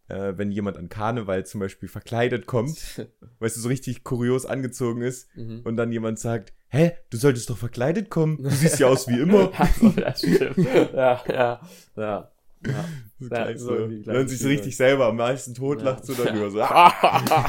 [0.07, 3.05] äh, wenn jemand an Karneval zum Beispiel verkleidet kommt,
[3.41, 5.63] weißt du, so richtig kurios angezogen ist mhm.
[5.65, 9.19] und dann jemand sagt, hä, du solltest doch verkleidet kommen, du siehst ja aus wie
[9.19, 9.51] immer.
[9.81, 10.57] So, stimmt.
[10.95, 11.61] ja, ja,
[11.97, 12.31] ja.
[12.67, 12.85] Ja.
[13.19, 16.15] So Ja, gleich so Wenn sich richtig selber am meisten totlacht, Ja.
[16.15, 17.47] so dann nur so, ah,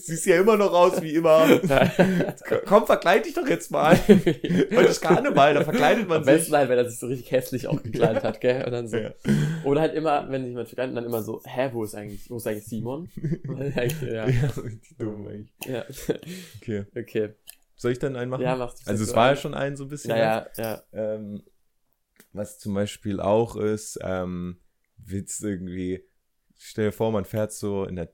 [0.00, 1.46] siehst ja immer noch aus wie immer.
[2.66, 3.98] Komm, verkleid dich doch jetzt mal.
[4.08, 6.34] Heute ist Karneval, da verkleidet man Am sich.
[6.34, 8.64] besten halt, wenn er sich so richtig hässlich auch gekleidet hat, gell?
[8.64, 8.96] Und dann so.
[8.98, 9.10] Ja.
[9.64, 12.36] Oder halt immer, wenn sich jemand verkleidet, dann immer so, hä, wo ist eigentlich, wo
[12.36, 13.08] ist eigentlich Simon?
[14.02, 14.28] ja.
[14.28, 15.52] Ja, richtig dumm eigentlich.
[15.66, 15.84] ja.
[16.62, 16.84] Okay.
[16.96, 17.30] Okay.
[17.78, 18.42] Soll ich dann einen machen?
[18.42, 19.38] Ja, machst du Also es war ja einen.
[19.40, 20.10] schon ein so ein bisschen.
[20.10, 20.82] Ja, ja, ja.
[20.92, 21.42] Ähm,
[22.36, 24.60] was zum Beispiel auch ist, ähm,
[24.98, 26.04] Witz irgendwie,
[26.56, 28.12] stell dir vor, man fährt so in der,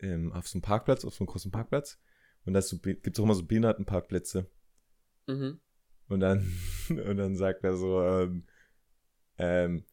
[0.00, 1.98] ähm, auf so einem Parkplatz, auf so einem großen Parkplatz
[2.44, 4.46] und da so, gibt es auch immer so Behindertenparkplätze
[5.26, 5.60] Mhm.
[6.08, 6.52] und dann,
[6.90, 8.44] und dann sagt er so, ähm,
[9.38, 9.84] ähm,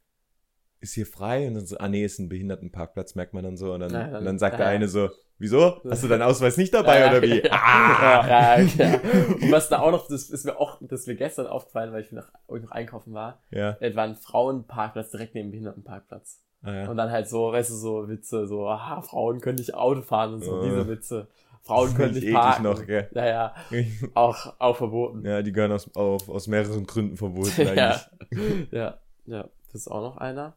[0.80, 1.48] ist hier frei?
[1.48, 3.74] Und dann so, ah nee, ist ein Behindertenparkplatz, merkt man dann so.
[3.74, 4.72] Und dann, Ja, dann- und dann sagt der ja.
[4.72, 5.10] eine so,
[5.40, 5.82] wieso?
[5.90, 7.44] Hast du deinen Ausweis nicht dabei Ja, oder wie?
[7.50, 8.28] Ah!
[8.28, 9.02] ja, ja, ja.
[9.42, 12.02] Und was da auch noch, das ist mir auch, das ist mir gestern aufgefallen, weil
[12.02, 16.44] ich ich noch einkaufen war, Ja, es war ein Frauenparkplatz direkt neben dem Behindertenparkplatz.
[16.64, 16.90] ah, ja.
[16.90, 20.36] Und dann halt so, weißt du, so Witze, so, aha, Frauen können nicht Auto fahren
[20.36, 20.70] und so, Äh.
[20.70, 21.28] diese Witze.
[21.64, 22.64] Frauen können nicht parken.
[22.64, 23.10] noch, gell?
[23.14, 23.54] Naja,
[24.14, 25.26] auch, auch verboten.
[25.26, 28.02] ja, die gehören aus, auf, aus mehreren Gründen verboten ja.
[28.32, 28.72] eigentlich.
[28.72, 30.56] ja, ja, das ist auch noch einer.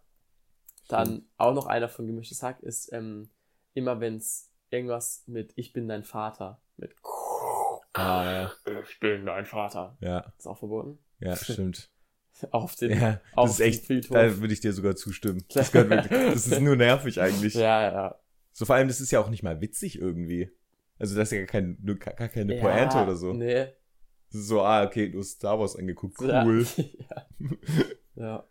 [0.88, 3.30] Dann auch noch einer von Gemischtes Hack ist ähm,
[3.74, 6.94] immer, wenn's irgendwas mit Ich bin dein Vater, mit
[7.92, 8.52] Ah, ja.
[8.88, 9.96] Ich bin dein Vater.
[10.00, 10.98] Ja, Ist auch verboten.
[11.18, 11.90] ja, stimmt.
[12.52, 14.16] Auf den, Ja, auf das ist echt, Friedhof.
[14.16, 15.44] da würde ich dir sogar zustimmen.
[15.52, 17.52] Das, wirklich, das ist nur nervig eigentlich.
[17.54, 18.20] ja, ja.
[18.52, 20.50] So vor allem, das ist ja auch nicht mal witzig irgendwie.
[20.98, 23.34] Also das ist ja gar, kein, gar keine ja, Pointe oder so.
[23.34, 23.66] Nee.
[24.30, 26.64] So, ah, okay, du hast Star Wars angeguckt, cool.
[26.76, 27.26] ja.
[28.14, 28.48] ja.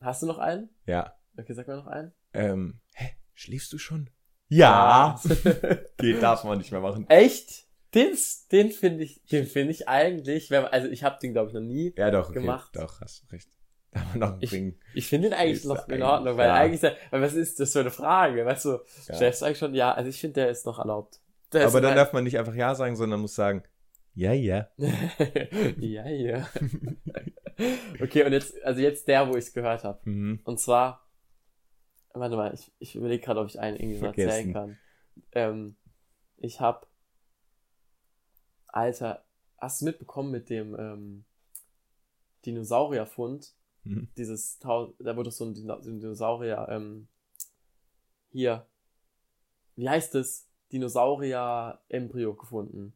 [0.00, 0.68] Hast du noch einen?
[0.86, 1.14] Ja.
[1.38, 2.12] Okay, sag mal noch einen.
[2.34, 4.10] Ähm, hä, schläfst du schon?
[4.48, 5.20] Ja.
[5.98, 7.08] Geht, darf man nicht mehr machen.
[7.08, 7.66] Echt?
[7.94, 8.16] Den,
[8.52, 11.60] den finde ich, den finde ich eigentlich, wenn, also ich habe den glaube ich noch
[11.60, 11.92] nie.
[11.96, 12.40] Ja, doch, okay.
[12.40, 12.76] Gemacht.
[12.76, 13.48] Doch, hast recht.
[13.92, 14.74] Wir noch einen Ich-.
[14.94, 16.54] Ich finde ihn eigentlich noch in Ordnung, weil ja.
[16.54, 18.78] eigentlich, weil was ist das für eine Frage, weißt du?
[19.08, 19.18] Ja.
[19.18, 21.20] Du eigentlich schon, ja, also ich finde, der ist noch erlaubt.
[21.52, 23.64] Der Aber dann darf man nicht einfach Ja sagen, sondern muss sagen,
[24.14, 24.68] ja, ja.
[25.78, 26.48] ja, ja.
[28.00, 29.98] okay, und jetzt, also jetzt der, wo ich es gehört habe.
[30.08, 30.40] Mhm.
[30.44, 31.08] Und zwar,
[32.12, 34.78] warte mal, ich, ich überlege gerade, ob ich einen irgendwie so erzählen kann.
[35.32, 35.76] Ähm,
[36.36, 36.86] ich habe,
[38.72, 39.24] Alter,
[39.58, 41.24] hast du mitbekommen mit dem ähm,
[42.46, 43.52] Dinosaurierfund?
[43.84, 44.08] Mhm.
[44.16, 47.08] Dieses, da wurde so ein Dinosaurier, ähm,
[48.32, 48.66] hier,
[49.76, 50.46] wie heißt es?
[50.72, 52.92] Dinosaurier-Embryo gefunden.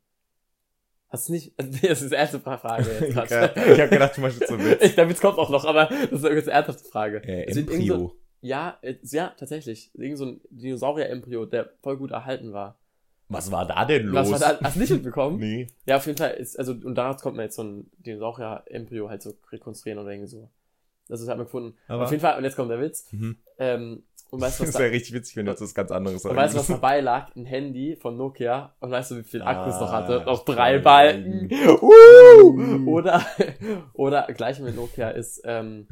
[1.08, 4.40] Hast du nicht, also, das ist die erste Frage jetzt ich habe gedacht, du machst
[4.40, 4.82] jetzt so Witz.
[4.82, 7.22] Ich, der Witz kommt auch noch, aber das ist eine ernsthafte Frage.
[7.24, 8.14] Äh, Es so- Embryo.
[8.42, 9.90] ja, äh, ja, tatsächlich.
[9.94, 12.78] Irgend so ein Dinosaurier-Embryo, der voll gut erhalten war.
[13.28, 14.30] Was war da denn los?
[14.30, 14.60] Was war da?
[14.64, 15.38] Hast du nicht mitbekommen?
[15.40, 15.66] Nee.
[15.86, 19.22] Ja, auf jeden Fall ist, also, und daraus kommt man jetzt so ein Dinosaurier-Embryo halt
[19.22, 20.48] so rekonstruieren oder irgendwie so.
[21.08, 21.76] Das ist halt mal gefunden.
[21.88, 23.06] Aber- auf jeden Fall, und jetzt kommt der Witz.
[23.12, 23.36] Mhm.
[23.58, 26.24] Ähm, und weißt was Das da, wäre richtig witzig, wenn du jetzt was ganz anderes
[26.24, 26.82] und weißt du, was sagst.
[26.82, 27.34] dabei lag?
[27.36, 28.74] Ein Handy von Nokia.
[28.80, 30.22] Und weißt du, wie viel Akku es noch Ah, hatte?
[30.26, 30.78] Noch drei.
[30.78, 31.48] Balken.
[31.80, 32.90] Uh!
[32.90, 33.24] Oder,
[33.92, 35.86] oder gleich mit Nokia ist, ähm,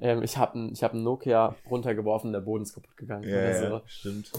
[0.00, 3.28] ähm, ich habe ein, ich hab ein Nokia runtergeworfen, der Boden ist kaputt gegangen.
[3.28, 3.64] Ja, oder so.
[3.64, 4.30] ja, stimmt.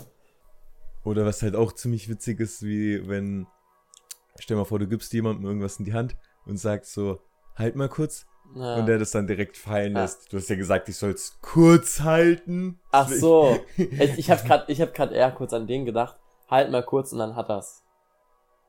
[1.03, 3.47] Oder was halt auch ziemlich witzig ist, wie wenn,
[4.39, 7.19] stell mal vor, du gibst jemandem irgendwas in die Hand und sagst so,
[7.55, 8.25] halt mal kurz,
[8.55, 8.75] Ja.
[8.75, 10.31] und der das dann direkt fallen lässt.
[10.31, 12.79] Du hast ja gesagt, ich soll es kurz halten.
[12.91, 13.59] Ach so.
[13.77, 16.17] Ich, ich habe gerade ich hab grad eher kurz an den gedacht.
[16.49, 17.83] Halt mal kurz und dann hat er's.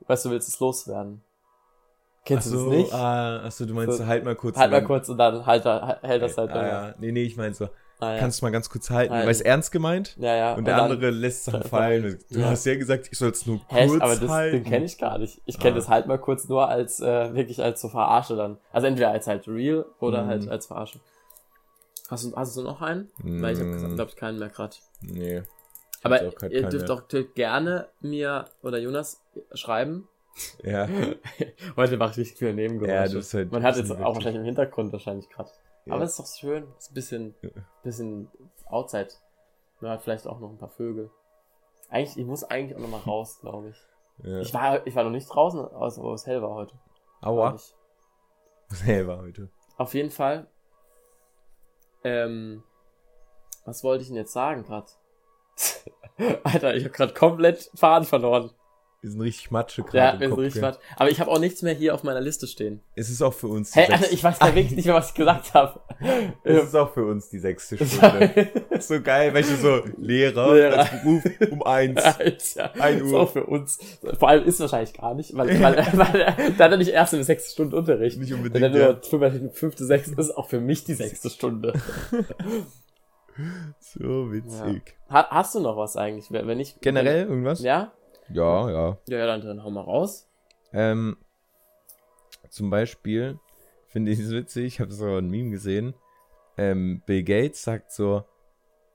[0.07, 1.22] Weißt du, willst es loswerden.
[2.24, 2.93] Kennst Achso, du das nicht?
[2.95, 4.57] Ah, achso, du meinst So, so, halt mal kurz.
[4.57, 6.95] halt mal kurz und dann halt, er- hält das halt ah, ja.
[6.99, 7.68] Nee, nee, ich meine so,
[8.03, 8.18] Ah, ja.
[8.20, 9.26] kannst du mal ganz kurz halten, Halten.
[9.26, 10.55] weil es ernst gemeint ja, ja.
[10.55, 12.18] und der dann- andere lässt es dann fallen.
[12.30, 12.46] Du ja.
[12.50, 14.57] hast ja gesagt, ich soll es nur Hä, kurz aber das, halten.
[14.57, 15.40] den kenne ich gar nicht.
[15.46, 15.76] Ich kenne Ah.
[15.76, 18.59] das halt mal kurz nur als, äh, wirklich als so Verarsche dann.
[18.72, 20.28] Also entweder als halt real oder Mhm.
[20.28, 20.98] halt als Verarsche.
[22.11, 23.09] Hast du, hast du noch einen?
[23.22, 24.76] Weil ich habe Mm, glaube ich keinen mehr gerade.
[25.00, 25.42] Nee.
[26.03, 29.22] Aber grad ihr dürft dürft gerne mir oder Jonas
[29.55, 30.09] schreiben.
[30.64, 30.88] Ja.
[31.76, 33.12] Heute mache ich richtig viele Ja, Nebengeräusche.
[33.12, 35.50] du bist halt- Man hat jetzt auch wirklich- wahrscheinlich im Hintergrund wahrscheinlich gerade.
[35.85, 35.95] Ja.
[35.95, 36.68] Aber es ist doch schön.
[36.78, 37.35] Es ist ein bisschen,
[37.83, 38.30] bisschen
[38.66, 39.09] outside.
[39.80, 41.11] Man hat vielleicht auch noch ein paar Vögel.
[41.89, 43.76] Eigentlich, ich muss eigentlich auch noch mal raus, glaube ich.
[44.24, 44.41] ja.
[44.41, 46.74] Ich war, ich war noch nicht draußen, wo es hell war heute.
[47.20, 47.55] Aua.
[47.55, 47.74] ich.
[48.68, 49.51] Selber heute.
[49.76, 50.47] Auf jeden Fall.
[52.05, 52.62] Ähm,
[53.64, 54.87] was wollte ich denn jetzt sagen gerade?
[56.45, 58.51] Alter, ich habe gerade komplett Faden verloren.
[59.03, 60.18] Wir sind richtig Matsche Ja, gerade.
[60.18, 60.70] mir im ist Kopf, richtig gell?
[60.70, 60.78] was.
[60.96, 62.80] Aber ich habe auch nichts mehr hier auf meiner Liste stehen.
[62.94, 64.94] Es ist auch für uns die Hä, Alter, sechste- ich weiß ja wirklich nicht mehr,
[64.94, 65.80] was ich gesagt habe.
[66.44, 68.48] Es ist auch für uns die sechste Stunde.
[68.78, 70.78] so geil, welche so Lehrer, Lehrer.
[70.78, 72.00] als Beruf um eins.
[72.05, 73.20] Alter, Ein ist Uhr.
[73.22, 73.78] auch für uns.
[74.20, 77.24] Vor allem ist wahrscheinlich gar nicht, weil, weil, weil da hat er nicht erst eine
[77.24, 78.18] sechste Stunde Unterricht.
[78.18, 78.72] Nicht Wenn er unbedingt.
[78.74, 79.00] nur Ja.
[79.03, 81.72] fünfte, fünfte, sechste ist, auch für mich die sechste Stunde.
[83.80, 84.94] So witzig.
[85.11, 86.26] Ha, hast du noch was eigentlich?
[86.30, 86.80] Wenn nicht.
[86.82, 87.61] Generell irgendwas?
[87.62, 87.92] Ja?
[88.35, 88.99] Ja, ja.
[89.09, 90.28] Ja, ja, dann, dann hau mal raus.
[90.72, 91.16] Ähm,
[92.49, 93.39] zum Beispiel
[93.87, 95.95] finde ich es witzig, ich habe so ein Meme gesehen.
[96.57, 98.24] Ähm, Bill Gates sagt so,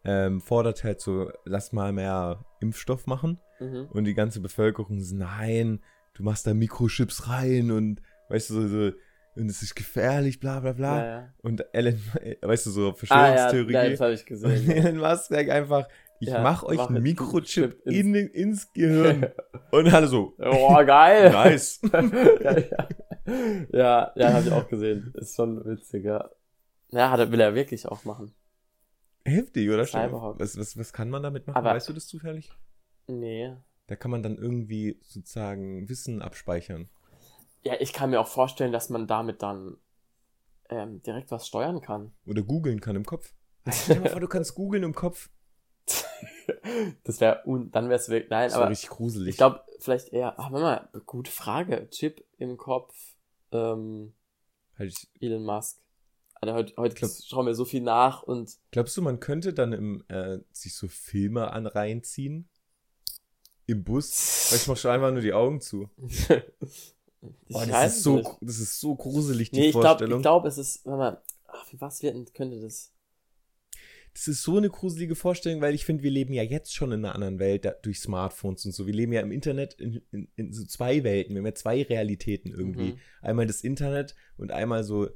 [0.03, 3.39] ähm, fordert halt so, lass mal mehr Impfstoff machen.
[3.59, 3.87] Mhm.
[3.91, 5.81] Und die ganze Bevölkerung so, nein,
[6.13, 8.91] du machst da Mikrochips rein und weißt du, so, so
[9.35, 10.97] und es ist gefährlich, bla bla bla.
[10.97, 11.33] Ja, ja.
[11.43, 13.91] Und Ellen, äh, weißt du, so Ah, ja, Verschwörungstheorie.
[13.91, 14.71] das habe ich und gesehen.
[14.71, 15.87] Elon Musk sagt einfach,
[16.19, 19.27] ich Ja, mach euch mach einen Mikrochip ins- in, ins Gehirn.
[19.71, 21.31] und alle so, Oh, geil.
[21.31, 21.79] nice.
[21.91, 22.87] ja, ja.
[23.71, 25.13] ja, ja habe ich auch gesehen.
[25.15, 26.29] Ist schon witzig, ja.
[26.89, 28.33] Ja, hat will er wirklich auch machen.
[29.25, 29.85] Heftig, oder?
[29.85, 30.39] Cyberhawk.
[30.39, 31.57] Was, was, was kann man damit machen?
[31.57, 32.51] Aber- weißt du das zufällig?
[33.07, 33.55] Nee.
[33.87, 36.89] Da kann man dann irgendwie sozusagen Wissen abspeichern.
[37.63, 39.77] Ja, ich kann mir auch vorstellen, dass man damit dann
[40.69, 42.11] ähm, direkt was steuern kann.
[42.25, 43.33] Oder googeln kann im Kopf.
[43.69, 45.29] Stell dir mal vor, du kannst googeln im Kopf.
[47.03, 49.29] Das wäre, un dann wäre es wirklich, nein, Das aber richtig gruselig.
[49.31, 50.63] ich glaube, vielleicht eher, ach, warte
[50.93, 51.87] mal, gute Frage.
[51.89, 52.93] Chip im Kopf,
[53.51, 54.13] ähm,
[54.77, 55.79] halt Elon Musk.
[56.35, 59.73] Alter, heute, heute glaub- schauen wir so viel nach und glaubst du, man könnte dann
[59.73, 62.47] im, äh, sich so Filme an reinziehen?
[63.65, 64.47] Im Bus?
[64.51, 65.89] Weil ich mach schon einfach nur die Augen zu.
[67.49, 68.29] Boah, das, ist so, nicht.
[68.41, 70.19] das ist so gruselig, die Nee, ich glaube, Vorstellung.
[70.19, 72.93] ich glaub, es ist, warte mal, ach, für was wird, könnte das?
[74.17, 77.05] Das ist so eine gruselige Vorstellung, weil ich finde, wir leben ja jetzt schon in
[77.05, 78.87] einer anderen Welt da, durch Smartphones und so.
[78.87, 81.35] Wir leben ja im Internet in, in, in so zwei Welten.
[81.35, 82.93] Wir haben ja zwei Realitäten irgendwie.
[82.93, 82.99] Mhm.
[83.21, 85.07] Einmal das Internet und einmal so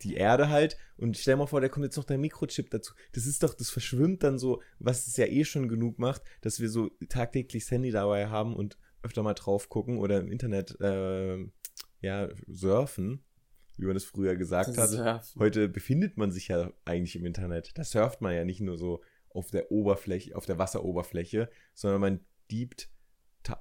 [0.00, 0.78] die Erde halt.
[0.96, 2.94] Und stell mal vor, da kommt jetzt noch der Mikrochip dazu.
[3.12, 6.60] Das ist doch, das verschwimmt dann so, was es ja eh schon genug macht, dass
[6.60, 10.80] wir so tagtäglich das Handy dabei haben und öfter mal drauf gucken oder im Internet
[10.80, 11.46] äh,
[12.00, 13.22] ja surfen.
[13.78, 14.90] Wie man es früher gesagt hat.
[14.90, 15.40] Surfen.
[15.40, 17.76] Heute befindet man sich ja eigentlich im Internet.
[17.78, 22.20] Da surft man ja nicht nur so auf der Oberfläche, auf der Wasseroberfläche, sondern man
[22.50, 22.90] diebt,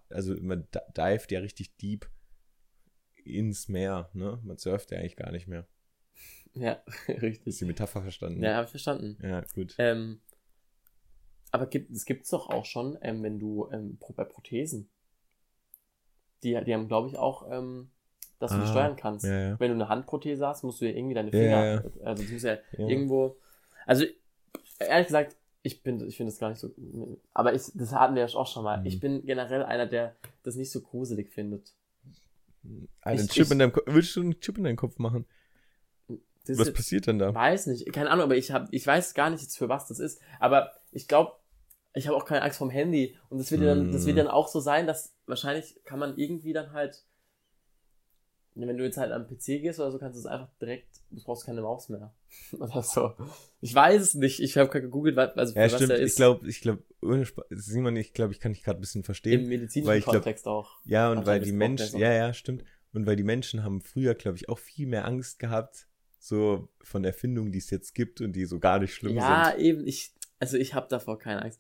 [0.10, 2.10] also man di- dived ja richtig deep
[3.24, 4.40] ins Meer, ne?
[4.44, 5.68] Man surft ja eigentlich gar nicht mehr.
[6.54, 7.58] Ja, Ist richtig.
[7.60, 8.42] die Metapher verstanden?
[8.42, 9.18] Ja, habe ich verstanden.
[9.22, 9.76] Ja, gut.
[9.78, 10.22] Ähm,
[11.52, 14.90] aber gibt, es gibt's doch auch schon, ähm, wenn du ähm, bei Prothesen.
[16.44, 17.92] Die, die haben, glaube ich, auch, ähm,
[18.40, 19.26] dass du die Ah, steuern kannst.
[19.26, 19.60] ja, ja.
[19.60, 22.46] Wenn du eine Handprothese hast, musst du ja irgendwie deine Finger, ja, also du musst
[22.46, 23.38] ja, irgendwo.
[23.86, 24.06] Also
[24.80, 26.70] ehrlich gesagt, ich bin, ich finde das gar nicht so.
[27.34, 28.80] Aber ich, das hatten wir ja auch schon mal.
[28.80, 28.86] Mhm.
[28.86, 31.74] Ich bin generell einer, der das nicht so gruselig findet.
[33.02, 33.84] Einen ich- Chip ich- in deinem Kopf.
[33.88, 35.26] Würdest du einen Chip in deinen Kopf machen?
[36.50, 37.34] Was passiert denn da?
[37.36, 40.00] Weiß nicht, keine Ahnung, aber ich habe, ich weiß gar nicht jetzt für was das
[40.00, 40.22] ist.
[40.40, 41.34] Aber ich glaube,
[41.94, 43.18] ich habe auch keine Angst vom Handy.
[43.30, 44.20] Und das wird ja dann, das wird Mm.
[44.20, 47.04] dann auch so sein, dass wahrscheinlich kann man irgendwie dann halt,
[48.66, 51.22] wenn du jetzt halt am PC gehst oder so, kannst du es einfach direkt, du
[51.24, 52.14] brauchst keine Maus mehr.
[52.60, 53.14] Oder so.
[53.62, 54.40] Ich weiß es nicht.
[54.40, 55.90] Ich habe gegoogelt, was- also Ja, was stimmt.
[55.92, 56.16] der Ich ist.
[56.16, 59.06] glaube, ich glaube, ohne Spaß, Simon, ich glaube, ich kann dich gerade ein bisschen Im
[59.06, 59.48] verstehen.
[59.48, 60.80] medizinischen weil ich glaub- Kontext auch.
[60.86, 62.64] Ja, und weil die Menschen, ja, ja, stimmt.
[62.94, 65.88] Und weil die Menschen haben früher, glaube ich, auch viel mehr Angst gehabt,
[66.20, 69.60] so von Erfindungen, die es jetzt gibt und die so gar nicht schlimm Ja, sind.
[69.64, 71.60] eben, ich, also ich habe davor keine Angst.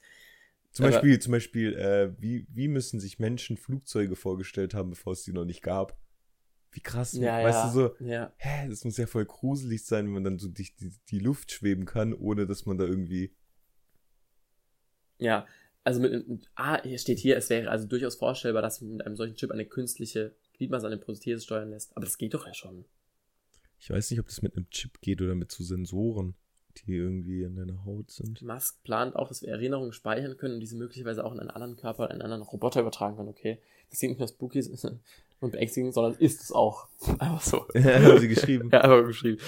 [0.71, 5.13] Zum aber- Beispiel, zum Beispiel, äh, wie, wie müssen sich Menschen Flugzeuge vorgestellt haben, bevor
[5.13, 5.97] es die noch nicht gab?
[6.77, 7.67] Wie krass, Ja, weißt ja.
[7.67, 8.31] du so, Ja.
[8.37, 11.51] hä, das muss ja voll gruselig sein, wenn man dann so durch die, die Luft
[11.51, 13.33] schweben kann, ohne dass man da irgendwie.
[15.17, 15.47] Ja,
[15.83, 19.07] also mit, mit, ah, hier steht hier, es wäre also durchaus vorstellbar, dass man mit
[19.07, 21.97] einem solchen Chip eine künstliche Gliedmaße an eine Prothese steuern lässt.
[21.97, 22.85] Aber das geht doch ja schon.
[23.79, 26.35] Ich weiß nicht, ob das mit einem Chip geht oder mit so Sensoren,
[26.77, 28.43] die irgendwie in deiner Haut sind.
[28.43, 31.75] Musk plant auch, dass wir Erinnerungen speichern können und diese möglicherweise auch in einen anderen
[31.75, 33.29] Körper oder einen anderen Roboter übertragen können.
[33.29, 33.59] Okay,
[33.89, 34.61] das klingt nicht nur spooky
[35.39, 36.87] und beängstigend, sondern ist es auch.
[37.19, 37.67] Einfach so.
[37.73, 38.69] haben sie geschrieben.
[38.73, 39.39] Ja, aber geschrieben.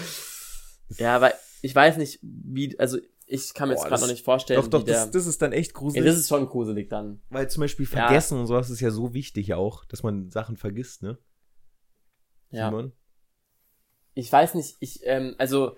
[0.97, 4.59] Ja, aber ich weiß nicht, wie, also ich kann mir jetzt gerade noch nicht vorstellen,
[4.59, 6.05] Doch, doch, wie der, das, das ist dann echt ja, gruselig.
[6.05, 7.21] das ist schon gruselig dann.
[7.29, 8.07] Weil zum Beispiel Ja.
[8.07, 11.17] vergessen und sowas ist ja so wichtig auch, dass man Sachen vergisst, ne?
[12.49, 12.69] Ja.
[12.69, 12.91] Simon?
[14.15, 15.75] Ich weiß nicht, ich, ähm, also,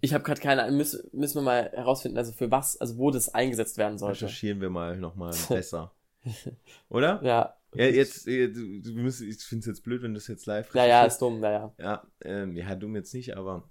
[0.00, 3.28] ich habe gerade keine, müssen, müssen wir mal herausfinden, also für was, also wo das
[3.28, 4.24] eingesetzt werden sollte.
[4.24, 5.92] Recherchieren wir mal nochmal besser.
[6.88, 7.20] Oder?
[7.22, 7.56] Ja.
[7.74, 10.74] Ja, jetzt, äh, du musst, ich finde es jetzt blöd, wenn du das jetzt live
[10.74, 11.14] Ja, ja, recherchierst.
[11.16, 11.74] ist dumm, ja, ja.
[11.78, 13.68] Ja, ähm, ja, dumm jetzt nicht, aber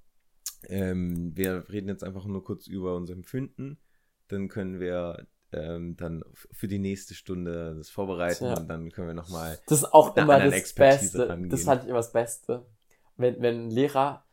[0.67, 3.79] ähm, wir reden jetzt einfach nur kurz über unser Empfinden.
[4.27, 8.57] Dann können wir ähm, dann für die nächste Stunde das vorbereiten Tja.
[8.57, 9.57] und dann können wir nochmal.
[9.67, 11.29] Das ist auch immer das Expertise Beste.
[11.29, 11.49] rangehen.
[11.49, 12.65] Das fand ich immer das Beste.
[13.17, 14.25] Wenn, wenn ein Lehrer,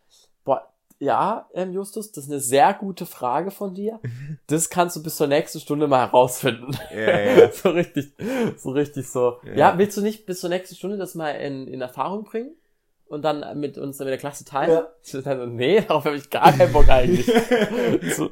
[1.03, 3.98] ja, ähm, Justus, das ist eine sehr gute Frage von dir.
[4.46, 6.78] Das kannst du bis zur nächsten Stunde mal herausfinden.
[6.94, 7.53] Ja, ja.
[7.53, 8.12] so richtig,
[8.57, 9.38] so richtig so.
[9.44, 9.55] Ja.
[9.55, 9.78] Ja.
[9.78, 12.55] willst du nicht bis zur nächsten Stunde das mal in, in Erfahrung bringen?
[13.07, 14.70] Und dann mit uns dann mit der Klasse teilen?
[14.70, 15.22] Ja.
[15.22, 17.26] Dann so, nee, darauf habe ich gar keinen Bock eigentlich.
[18.14, 18.30] so,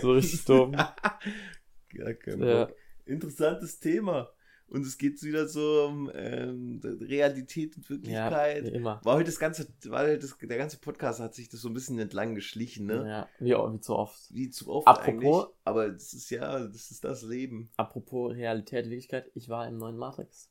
[0.00, 0.72] so richtig dumm.
[0.72, 2.64] Ja, kein Ja.
[2.64, 2.76] Bock.
[3.04, 4.30] Interessantes Thema.
[4.72, 8.64] Und es geht wieder so um ähm, Realität und Ja, Wirklichkeit.
[8.64, 9.00] wie immer.
[9.04, 11.74] War heute das ganze, war heute das, der ganze Podcast hat sich das so ein
[11.74, 13.06] bisschen entlang geschlichen, ne?
[13.06, 14.18] Ja, wie, wie zu oft.
[14.34, 15.56] Wie zu oft Apropos- eigentlich.
[15.64, 17.70] Aber das ist ja, das ist das Leben.
[17.76, 20.50] Apropos Realität, Wirklichkeit, ich war im neuen Matrix.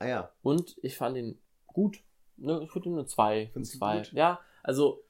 [0.00, 0.32] Ah ja.
[0.42, 1.38] Und ich fand ihn
[1.68, 2.02] gut.
[2.38, 3.50] Ne, ich würde ihm eine 2.
[3.52, 3.98] Findest zwei.
[3.98, 4.12] gut?
[4.12, 5.04] Ja, also.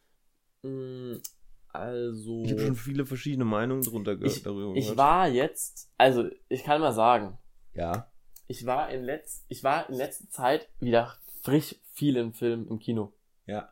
[0.62, 1.20] Mh,
[1.68, 2.42] also.
[2.44, 4.98] Ich habe schon viele verschiedene Meinungen drunter ge ich, darüber ich gehört.
[4.98, 7.38] war jetzt, also ich kann mal sagen,
[7.72, 8.11] Ja.
[8.46, 12.78] Ich war in letz, ich war in letzter Zeit wieder frisch viel im Film im
[12.78, 13.12] Kino.
[13.46, 13.68] Ja.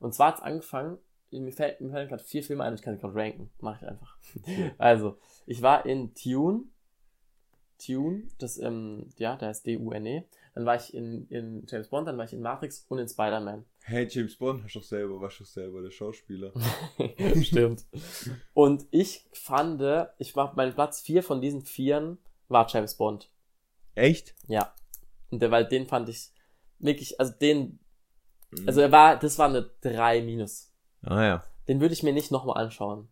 [0.00, 0.98] Und zwar hat's angefangen,
[1.30, 3.50] mir fällt, mir fallen gerade vier Filme ein, ich kann sie gerade ranken.
[3.60, 4.16] Mach ich einfach.
[4.78, 6.64] Also, ich war in Tune.
[7.78, 10.24] Tune, das, ähm, ja, da ist D-U-N-E.
[10.54, 13.64] Dann war ich in, in James Bond, dann war ich in Matrix und in Spider-Man.
[13.82, 16.52] Hey, James Bond, hast doch selber, warst doch selber der Schauspieler.
[17.42, 17.84] Stimmt.
[18.54, 19.80] Und ich fand,
[20.18, 22.18] ich war mein Platz vier von diesen vieren
[22.48, 23.30] war James Bond.
[23.98, 24.34] Echt?
[24.46, 24.72] Ja.
[25.30, 26.30] Und der, weil den fand ich
[26.78, 27.80] wirklich, also den,
[28.50, 28.66] Mhm.
[28.66, 30.72] also er war, das war eine 3 minus.
[31.02, 31.44] Ah ja.
[31.68, 33.08] Den würde ich mir nicht nochmal anschauen.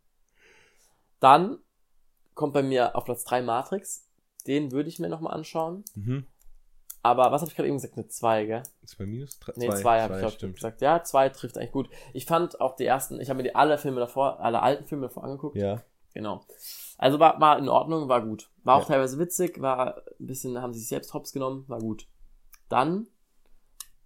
[1.20, 1.58] Dann
[2.34, 4.06] kommt bei mir auf Platz 3 Matrix.
[4.46, 5.84] Den würde ich mir nochmal anschauen.
[5.94, 6.26] Mhm.
[7.02, 7.94] Aber was habe ich gerade eben gesagt?
[7.96, 8.62] Eine 2, gell?
[8.84, 9.38] Zwei minus?
[9.38, 10.54] Drei, Nee, 2 habe ich glaub, stimmt.
[10.56, 10.80] gesagt.
[10.80, 11.88] Ja, 2 trifft eigentlich gut.
[12.14, 15.06] Ich fand auch die ersten, ich habe mir die alle Filme davor, alle alten Filme
[15.08, 15.56] davor angeguckt.
[15.56, 15.82] Ja.
[16.14, 16.44] Genau.
[16.98, 18.50] Also war, war in Ordnung, war gut.
[18.64, 18.86] War auch Ja.
[18.94, 22.08] teilweise witzig, war ein bisschen, haben sie sich selbst hops genommen, war gut.
[22.68, 23.06] Dann,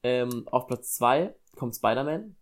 [0.02, 2.34] ähm, auf Platz 2 kommt Spider-Man.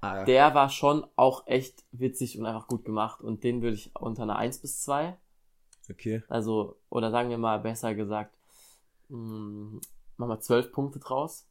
[0.00, 0.24] Ah, ja.
[0.24, 3.20] Der war schon auch echt witzig und einfach gut gemacht.
[3.22, 5.16] Und den würde ich unter einer 1 bis 2.
[5.90, 6.22] Okay.
[6.28, 8.36] Also, oder sagen wir mal besser gesagt,
[9.08, 9.80] mh,
[10.16, 11.46] machen wir 12 Punkte draus.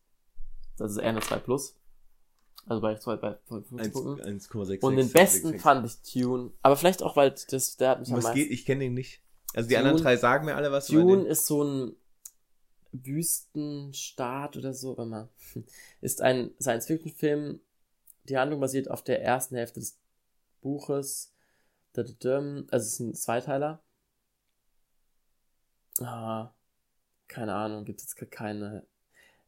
[0.78, 1.76] Das ist eher eine 2 plus.
[2.66, 4.40] Also bei, bei, bei 50 1 Punkten.
[4.40, 4.80] 1,6.
[4.82, 6.52] Und den besten fand ich Tune.
[6.62, 8.52] Aber vielleicht auch, weil das, der hat mich am Was meisten geht?
[8.52, 9.22] Ich kenne den nicht.
[9.54, 10.88] Also die Dune- anderen drei sagen mir alle was.
[10.88, 11.96] Dune ist so ein
[12.92, 15.30] Wüstenstaat oder so, mal.
[16.02, 17.60] Ist ein Science-Fiction-Film.
[18.26, 19.98] Die Handlung basiert auf der ersten Hälfte des
[20.62, 21.34] Buches.
[21.96, 22.12] Also
[22.72, 23.84] es ist ein Zweiteiler.
[26.00, 26.52] Ah,
[27.28, 28.86] keine Ahnung, gibt es jetzt keine.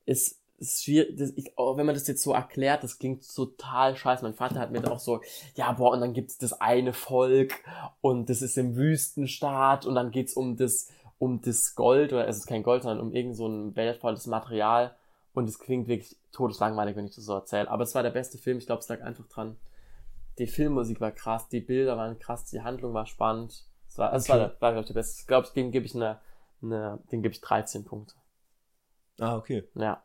[0.06, 3.96] Ist, ist schwierig, das, ich, oh, wenn man das jetzt so erklärt, das klingt total
[3.96, 4.24] scheiße.
[4.24, 5.22] Mein Vater hat mir dann auch so,
[5.56, 7.54] ja, boah, und dann gibt's das eine Volk
[8.02, 12.38] und das ist im Wüstenstaat und dann geht's um das, um das Gold, oder es
[12.38, 14.96] ist kein Gold, sondern um irgend so ein wertvolles Material.
[15.34, 17.70] Und es klingt wirklich todeslangweilig, wenn ich das so erzähle.
[17.70, 19.58] Aber es war der beste Film, ich glaube, es lag einfach dran.
[20.38, 23.66] Die Filmmusik war krass, die Bilder waren krass, die Handlung war spannend.
[23.88, 24.50] Es war, es war, Okay.
[24.52, 25.22] der, war glaube ich, der beste.
[25.22, 26.20] Ich glaube, dem gebe ich eine,
[26.62, 28.16] eine, dem gebe ich 13 Punkte.
[29.20, 29.64] Ah, okay.
[29.76, 30.04] Ja,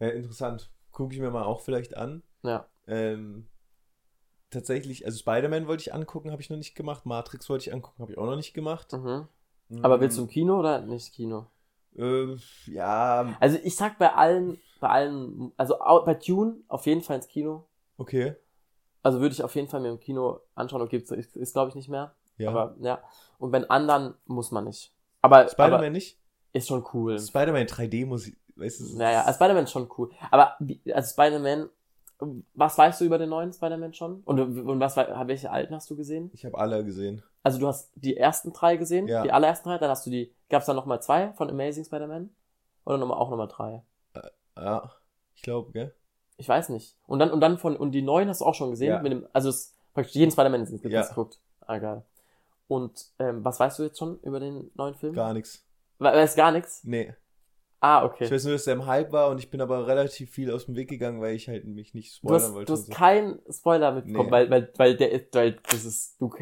[0.00, 0.70] Ja, interessant.
[0.92, 2.22] Gucke ich mir mal auch vielleicht an.
[2.42, 2.66] ja.
[2.86, 3.46] Ähm,
[4.50, 7.04] tatsächlich, also Spider-Man wollte ich angucken, habe ich noch nicht gemacht.
[7.06, 8.92] Matrix wollte ich angucken, habe ich auch noch nicht gemacht.
[8.92, 9.28] Mhm.
[9.82, 11.46] Aber Mm, willst du im Kino oder nicht Kino?
[11.96, 15.76] Ähm, ja, Also ich sag bei allen, bei allen, also
[16.06, 17.64] bei Tune auf jeden Fall ins Kino.
[17.98, 18.34] okay.
[19.02, 20.82] Also würde ich auf jeden Fall mir im Kino anschauen.
[20.82, 22.14] Okay, ist, ist, ist glaube ich nicht mehr.
[22.38, 22.50] Ja.
[22.50, 23.02] Aber ja.
[23.38, 24.92] Und bei anderen muss man nicht.
[25.22, 26.18] Aber, Spider-Man aber nicht?
[26.52, 27.18] ist schon cool.
[27.18, 30.10] Spider-Man 3D muss ich, weißt du, Naja, also Spider-Man ist schon cool.
[30.30, 30.56] Aber
[30.92, 31.68] also Spider-Man,
[32.54, 34.22] was weißt du über den neuen Spider-Man schon?
[34.24, 36.30] Und, und was, welche alten hast du gesehen?
[36.34, 37.22] ich habe alle gesehen.
[37.42, 39.22] Also du hast die ersten drei gesehen, Ja.
[39.22, 42.30] die allerersten drei, dann hast du die, gab es dann nochmal zwei von Amazing Spider-Man?
[42.84, 43.82] Oder noch mal, auch nochmal drei?
[44.56, 44.90] Ja,
[45.34, 45.94] ich glaube, gell?
[46.36, 46.96] Ich weiß nicht.
[47.06, 48.88] Und dann, und dann von, und die neuen hast du auch schon gesehen?
[48.90, 49.02] Ja.
[49.02, 51.02] Mit dem, also es, praktisch jeden Spider-Man ist Ja.
[51.06, 51.38] geguckt.
[51.60, 52.02] Ah, geil.
[52.66, 55.14] Und ähm, was weißt du jetzt schon über den neuen Film?
[55.14, 55.64] Gar nichts.
[55.98, 56.82] We weißt gar nichts?
[56.84, 57.14] Nee.
[57.80, 58.30] Ah, Ich okay.
[58.30, 60.74] weiß nur, dass der im Hype war und ich bin aber relativ viel aus dem
[60.74, 62.66] Weg gegangen, weil ich halt mich nicht Du spoilern hast, wollte.
[62.66, 62.92] du hast so.
[62.92, 64.32] keinen Spoiler mitbekommen, Nee.
[64.32, 66.32] weil, weil, weil der ist, weil das ist, du,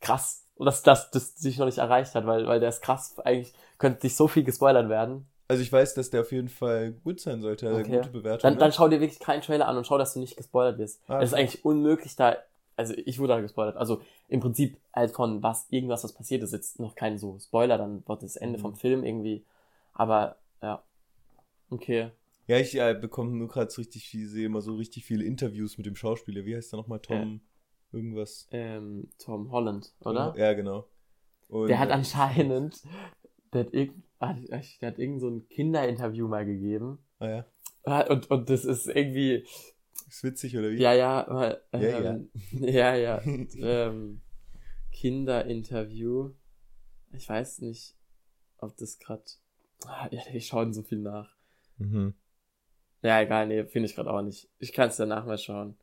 [0.00, 0.46] krass.
[0.56, 3.18] Und dass das, das dich noch nicht erreicht hat, weil, weil der ist krass.
[3.20, 5.26] Eigentlich könnte dich so viel gespoilert werden.
[5.48, 7.68] Also ich weiß, dass der auf jeden Fall gut sein sollte.
[7.68, 7.96] Also Okay.
[7.98, 8.40] Gute Bewertung.
[8.42, 8.58] Dann, ne?
[8.60, 11.00] dann schau dir wirklich keinen Trailer an und schau, dass du nicht gespoilert wirst.
[11.08, 12.36] Ah, Es ist eigentlich unmöglich da,
[12.76, 13.76] also ich wurde da gespoilert.
[13.76, 17.76] Also im Prinzip halt von was, irgendwas, was passiert ist, jetzt noch kein so Spoiler,
[17.78, 18.62] dann wird das Ende Mhm.
[18.62, 19.44] vom Film irgendwie.
[19.94, 20.36] Aber.
[21.72, 22.10] Okay.
[22.46, 25.78] Ja, ich äh, bekomme nur gerade so richtig viel, sehe immer so richtig viele Interviews
[25.78, 26.44] mit dem Schauspieler.
[26.44, 27.00] Wie heißt der nochmal?
[27.00, 27.40] Tom
[27.92, 28.48] irgendwas.
[28.50, 30.34] Ähm, Tom Holland, oder?
[30.36, 30.88] Ja, genau.
[31.48, 32.82] Und, Der hat äh, anscheinend,
[33.52, 36.98] der hat, irgend, ah, der hat irgend so ein Kinderinterview mal gegeben.
[37.18, 37.46] Ah ja.
[37.84, 39.44] Ah, Und, und das ist irgendwie,
[40.08, 40.76] Ist witzig, oder wie?
[40.76, 43.22] ja, ja, mal, Ja, ähm, ja, ja,
[43.56, 44.20] ähm,
[44.90, 46.30] Kinderinterview.
[47.12, 47.94] Ich weiß nicht,
[48.58, 49.24] ob das gerade,
[49.86, 51.36] ah, ja, die schauen so viel nach.
[51.82, 52.14] Mhm.
[53.02, 54.48] Ja, egal, nee, finde ich gerade auch nicht.
[54.58, 55.76] Ich kann es danach mal schauen.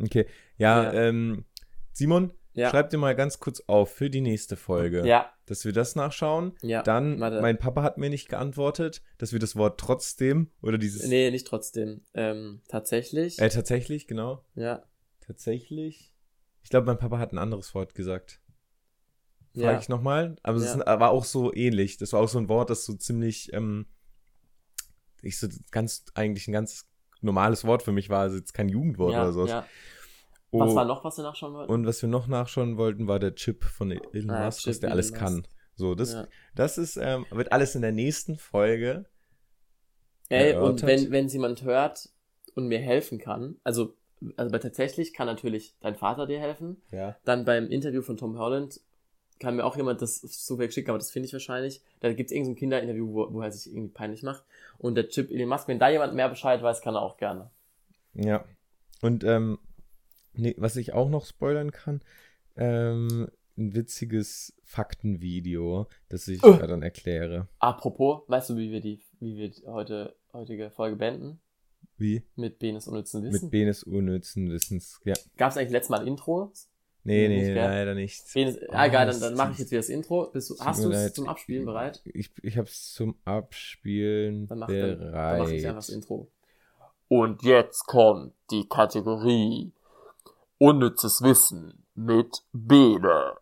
[0.00, 0.26] Okay.
[0.58, 0.92] Ja, Ja.
[0.92, 1.44] ähm,
[1.92, 2.70] Simon, Ja.
[2.70, 6.52] schreib dir mal ganz kurz auf für die nächste Folge, Ja, dass wir das nachschauen.
[6.62, 6.82] ja.
[6.82, 7.40] Dann, warte.
[7.40, 11.06] mein Papa hat mir nicht geantwortet, dass wir das Wort trotzdem oder dieses.
[11.06, 12.02] Nee, nicht trotzdem.
[12.14, 13.38] Ähm, tatsächlich.
[13.38, 14.44] Äh, tatsächlich, genau.
[14.54, 14.84] ja.
[15.20, 16.12] Tatsächlich.
[16.62, 18.40] Ich glaube, mein Papa hat ein anderes Wort gesagt.
[19.54, 19.78] Frage Ja.
[19.80, 20.36] ich nochmal.
[20.42, 20.84] Aber es Ja.
[21.00, 21.96] war auch so ähnlich.
[21.98, 23.86] Das war auch so ein Wort, das so ziemlich, ähm,
[25.22, 26.86] ich so ganz, eigentlich ein ganz
[27.20, 28.20] normales Wort für mich war.
[28.20, 29.46] Also jetzt kein Jugendwort ja, oder so.
[29.46, 29.66] ja.
[30.50, 31.72] Oh, Was war noch, was wir nachschauen wollten?
[31.72, 34.92] Und was wir noch nachschauen wollten, war der Chip von Elon Ah, Musk, Chip der
[34.92, 35.20] alles Musk.
[35.20, 35.46] kann.
[35.74, 36.28] So, das, ja.
[36.54, 39.06] das ist, ähm, wird alles in der nächsten Folge.
[40.28, 40.82] Ey, erörtert.
[40.82, 42.08] und wenn, wenn jemand hört
[42.54, 43.96] und mir helfen kann, also,
[44.36, 46.80] also tatsächlich kann natürlich dein Vater dir helfen.
[46.92, 47.16] Ja.
[47.24, 48.80] Dann beim Interview von Tom Holland
[49.40, 51.82] kann mir auch jemand das zufällig schicken, aber das finde ich wahrscheinlich.
[52.00, 54.44] Da gibt es irgendein Kinderinterview, wo, wo er sich irgendwie peinlich macht.
[54.78, 57.50] Und der Chip Elon Musk, wenn da jemand mehr Bescheid weiß, kann er auch gerne.
[58.14, 58.44] Ja.
[59.02, 59.58] Und ähm,
[60.34, 62.00] nee, was ich auch noch spoilern kann,
[62.56, 66.52] ähm, ein witziges Faktenvideo, das ich Oh.
[66.52, 67.48] dann erkläre.
[67.58, 71.40] Apropos, weißt du, wie wir die, wie wir die heute, heutige Folge beenden?
[71.96, 72.22] Wie?
[72.34, 73.42] Mit Benes unnützen Wissen.
[73.44, 75.00] Mit Benes unnützen Wissens.
[75.04, 75.14] Ja.
[75.36, 76.52] Gab es eigentlich letztes Mal ein Intro?
[77.06, 77.54] Nee, Nicht, nee, gell?
[77.54, 78.24] leider nicht.
[78.34, 80.30] Oh, ah, egal, dann, dann mache ich jetzt wieder das Intro.
[80.30, 82.00] Bist du, hast du es zum Abspielen bereit?
[82.04, 85.38] Ich, ich hab's zum Abspielen Dann mach, dann, dann bereit.
[85.40, 86.30] mach ich einfach das Intro.
[87.08, 89.72] Und jetzt kommt die Kategorie
[90.56, 93.36] Unnützes Wissen mit Bene.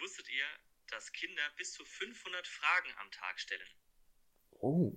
[0.00, 0.44] Wusstet ihr,
[0.92, 3.60] dass Kinder bis zu 500 Fragen am Tag stellen?
[4.60, 4.92] Oh.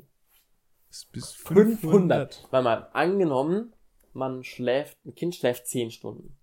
[0.91, 2.47] Ist bis 500.
[2.51, 3.73] Warte mal, angenommen,
[4.13, 6.38] man schläft, ein Kind schläft 10 Stunden.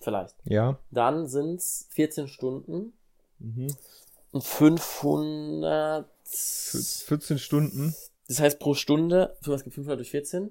[0.00, 0.36] Vielleicht.
[0.44, 0.78] Ja.
[0.90, 2.92] Dann sind's 14 Stunden
[3.38, 3.68] Mhm.
[4.32, 6.08] und 500.
[6.24, 7.94] 14 Stunden.
[8.28, 10.50] Das heißt pro Stunde, was gibt 500 durch 14?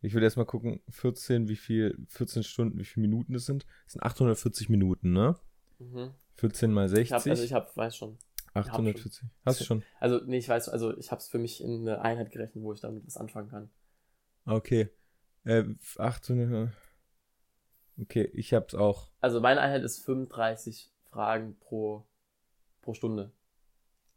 [0.00, 3.66] Ich will erstmal gucken, 14, wie viel, 14 Stunden, wie viele Minuten das sind.
[3.84, 5.36] Das sind 840 Minuten, ne?
[5.78, 6.12] Mhm.
[6.36, 7.12] 14 mal Ich 60.
[7.12, 8.16] hab, also ich hab, weiß schon.
[8.54, 9.24] 840.
[9.44, 9.82] Hast du schon?
[10.00, 12.72] Also, nee, ich weiß, also ich habe es für mich in eine Einheit gerechnet, wo
[12.72, 13.70] ich damit was anfangen kann.
[14.46, 14.88] Okay.
[15.44, 15.64] Äh,
[15.98, 16.70] 800.
[18.00, 19.10] Okay, ich hab's auch.
[19.20, 22.06] Also meine Einheit ist 35 Fragen pro,
[22.82, 23.32] pro Stunde.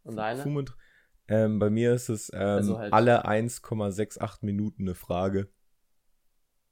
[0.03, 0.41] Und deine?
[0.41, 0.75] 35.
[1.27, 5.49] Ähm, bei mir ist es ähm, Also halt- alle 1,68 Minuten eine Frage.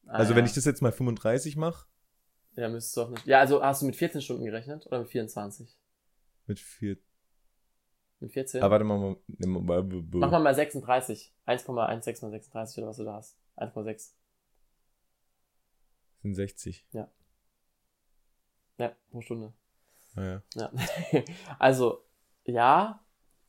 [0.05, 0.37] Ah, Also ja.
[0.37, 1.87] wenn ich das jetzt mal 35 mache,
[2.55, 3.25] Ja, müsstest du auch nicht.
[3.25, 5.77] Ja, also hast du mit 14 Stunden gerechnet oder mit 24?
[6.47, 6.97] mit 4.
[8.19, 8.61] Mit 14?
[8.61, 8.97] Ah, warte mal.
[8.99, 11.33] mal, nee, mal- mal- Mach mal mal 36.
[11.45, 11.71] 1,16
[12.25, 13.37] mal 36 oder was du da hast.
[13.55, 14.15] 1,6.
[16.21, 16.85] Sind 60.
[18.77, 19.53] Ja, pro Stunde.
[20.15, 20.41] Naja.
[20.55, 20.71] Ja.
[21.59, 22.03] also,
[22.45, 23.03] ja,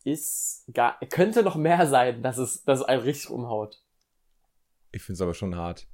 [0.04, 3.82] ist gar, könnte noch mehr sein, dass es, dass es einen richtig umhaut.
[4.92, 5.86] Ich find's aber schon hart.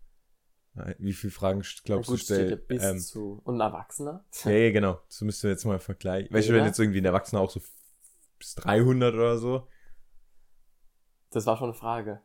[0.98, 2.68] Wie viele Fragen st- glaubst Gut, du steht ja stellt?
[2.68, 3.40] bis Ähm, zu.
[3.44, 4.24] Und ein Erwachsener?
[4.44, 5.00] ja, ja, genau.
[5.08, 6.34] Das müsst ihr jetzt mal vergleichen.
[6.34, 6.66] Weißt du, wenn Ja.
[6.66, 7.60] jetzt irgendwie ein Erwachsener auch so
[8.38, 9.66] bis 300 oder so.
[11.30, 12.22] Das war schon eine Frage.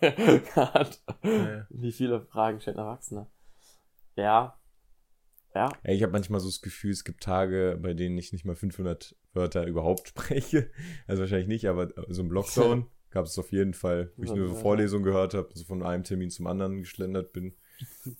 [1.24, 1.66] Ja.
[1.70, 3.30] Wie viele Fragen stellt ein Erwachsener?
[4.16, 4.58] Ja.
[5.54, 5.68] Ja.
[5.84, 9.14] Ich habe manchmal so das Gefühl, es gibt Tage, bei denen ich nicht mal 500
[9.34, 10.70] Wörter überhaupt spreche.
[11.06, 14.48] Also wahrscheinlich nicht, aber so im Lockdown gab es auf jeden Fall, wo ich nur
[14.48, 14.54] so.
[14.54, 17.54] Vorlesungen gehört habe, so von einem Termin zum anderen geschlendert bin.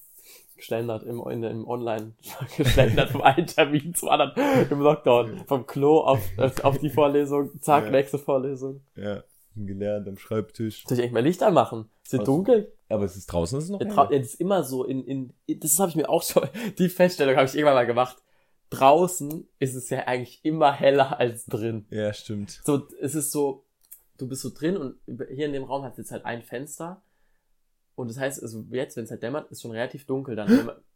[0.57, 2.13] Geständert im, in, im Online.
[2.57, 4.33] Geständert vom einen Termin zum anderen.
[4.71, 5.45] Im Lockdown.
[5.47, 6.21] Vom Klo auf,
[6.63, 7.61] auf die Vorlesung.
[7.61, 7.91] Zack, Ja.
[7.91, 8.81] nächste Vorlesung.
[8.95, 9.25] Ja,
[9.57, 10.85] gelernt am Schreibtisch.
[10.87, 11.91] Soll ich eigentlich mal Licht anmachen?
[12.05, 12.27] Ist es Was?
[12.27, 12.73] dunkel?
[12.89, 14.17] Aber es ist draußen, ist es noch Ja, hell.
[14.17, 16.49] ja, das ist immer so in, in, das habe ich mir auch schon,
[16.79, 18.23] die Feststellung habe ich irgendwann mal gemacht.
[18.71, 21.87] Draußen ist es ja eigentlich immer heller als drin.
[21.91, 22.63] Ja, stimmt.
[22.65, 23.67] So, es ist so,
[24.19, 27.03] du bist so drin und hier in dem Raum hat es jetzt halt ein Fenster.
[27.95, 30.71] Und das heißt, also jetzt, wenn es halt dämmert, ist schon relativ dunkel dann.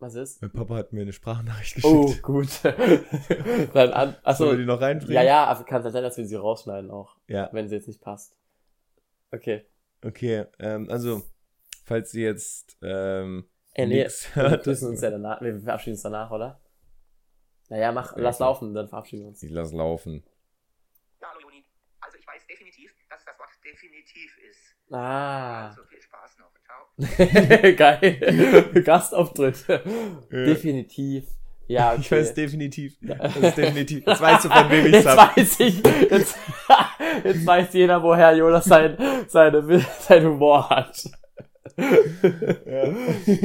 [0.00, 0.40] Was ist?
[0.40, 2.22] Mein Papa hat mir eine Sprachnachricht Oh, geschickt.
[2.22, 2.48] gut.
[3.74, 5.14] dann an, achso, Sollen wir die noch reinbringen?
[5.14, 7.86] ja, ja, aber kann es sein, dass wir sie rausschneiden auch, Ja, wenn sie jetzt
[7.86, 8.34] nicht passt.
[9.30, 9.66] Okay.
[10.04, 10.46] okay.
[10.58, 11.22] Ähm, also,
[11.84, 13.44] falls ihr jetzt ähm,
[13.74, 14.64] Äh, nee, nix wir hört.
[14.64, 16.60] grüßen uns ja danach, wir verabschieden uns danach, oder?
[17.68, 19.42] Naja, mach, Ja, lass laufen, dann verabschieden wir uns.
[19.42, 20.24] Ich lass laufen.
[21.20, 21.64] Ja, hallo Joni.
[22.00, 24.74] Also ich weiß definitiv, dass das Wort definitiv ist.
[24.92, 25.68] Ah.
[25.68, 26.50] Also viel Spaß noch.
[26.64, 26.86] Ciao.
[27.76, 28.70] Geil.
[28.84, 29.64] Gastauftritt.
[30.30, 31.24] Definitiv.
[31.66, 32.00] Ja, okay.
[32.00, 32.96] Ich weiß definitiv.
[33.00, 34.04] Das ist definitiv.
[34.04, 35.36] Jetzt weißt du, von wem ich Jetzt hab.
[35.36, 36.36] weiß ich, jetzt,
[37.24, 38.96] jetzt weiß jeder, woher Jonas sein,
[39.28, 41.04] seine, sein Humor hat.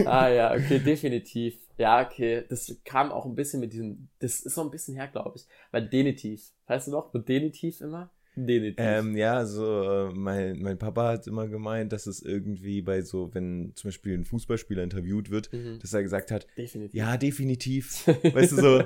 [0.06, 1.56] Ah ja, okay, definitiv.
[1.78, 2.44] Ja, okay.
[2.50, 5.46] Das kam auch ein bisschen mit diesem, das ist so ein bisschen her, glaube ich.
[5.72, 6.42] Weil Denitiv.
[6.68, 8.10] Weißt du noch, mit Denitiv immer?
[8.36, 8.76] Denitiv.
[8.78, 13.34] Ähm, ja, also äh, mein, mein Papa hat immer gemeint, dass es irgendwie bei so,
[13.34, 15.80] wenn zum Beispiel ein Fußballspieler interviewt wird, Mhm.
[15.80, 16.94] dass er gesagt hat, definitiv.
[16.94, 18.06] ja, definitiv.
[18.24, 18.84] weißt du so,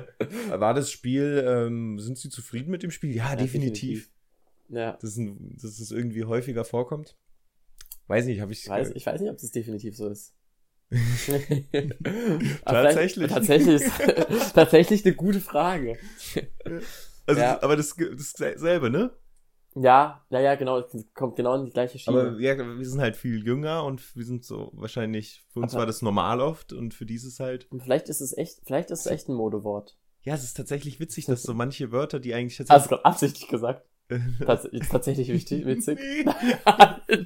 [0.60, 3.14] war das Spiel, ähm, sind Sie zufrieden mit dem Spiel?
[3.14, 4.08] Ja, Ja, definitiv.
[4.68, 4.92] Ja.
[5.00, 7.16] Das ist ein, dass es irgendwie häufiger vorkommt.
[8.06, 8.62] Weiß nicht, habe ich.
[8.64, 10.34] Ich weiß, ich weiß nicht, ob das definitiv so ist.
[12.64, 13.30] Tatsächlich.
[13.30, 13.92] Tatsächlich ist
[14.54, 15.96] tatsächlich eine gute Frage.
[17.26, 17.62] also, ja.
[17.62, 19.10] Aber das, das selbe, ne?
[19.76, 20.78] Ja, ja, ja, genau.
[20.80, 22.20] es Kommt genau in die gleiche Schiene.
[22.20, 25.80] Aber ja, wir sind halt viel jünger und wir sind so wahrscheinlich, für uns Aber-
[25.80, 27.70] war das normal oft und für dieses halt.
[27.70, 29.96] Und vielleicht ist es echt, vielleicht ist es echt ein Modewort.
[30.22, 32.88] Ja, es ist tatsächlich witzig, dass so manche Wörter, die eigentlich Hast du tatsächlich.
[32.90, 33.86] gerade absichtlich gesagt?
[34.44, 35.98] Tats ist tatsächlich wichtig, witzig.
[36.00, 36.24] Nee.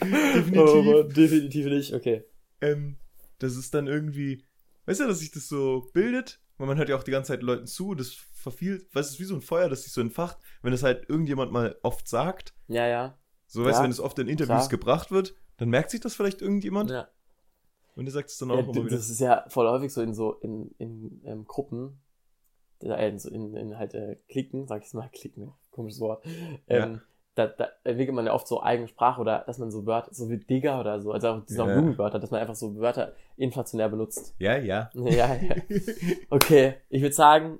[0.00, 0.56] Definitiv.
[0.58, 2.24] Oh, definitiv nicht, okay.
[2.60, 2.96] ähm,
[3.38, 4.44] das ist dann irgendwie,
[4.86, 7.42] weißt du, dass sich das so bildet, weil man hört ja auch die ganze Zeit
[7.42, 10.00] Leuten zu, das verfiel, weißt du, es ist wie so ein Feuer, das sich so
[10.00, 13.18] entfacht, wenn es halt irgendjemand mal oft sagt, Ja, ja.
[13.48, 14.68] so weißt du, Ja, wenn es oft in Interviews klar.
[14.68, 17.08] gebracht wird, dann merkt sich das vielleicht irgendjemand ja.
[17.96, 18.94] und der sagt es dann ja auch immer wieder.
[18.94, 22.00] das ist ja voll häufig so in so, in, in ähm, Gruppen,
[22.80, 26.24] äh, in, so in, in halt äh, Klicken, sag ich mal, Klicken, komisches Wort.
[26.68, 27.00] Ähm,
[27.34, 30.28] Da, da entwickelt man ja oft so eigene Sprache oder dass man so Wörter, so
[30.28, 31.76] wie Digger oder so, also auch diese Ja.
[31.76, 34.34] Jugendwörter, dass man einfach so Wörter inflationär benutzt.
[34.38, 34.90] Ja, ja.
[34.94, 35.54] Ja, ja.
[36.30, 37.58] Okay, ich würde sagen,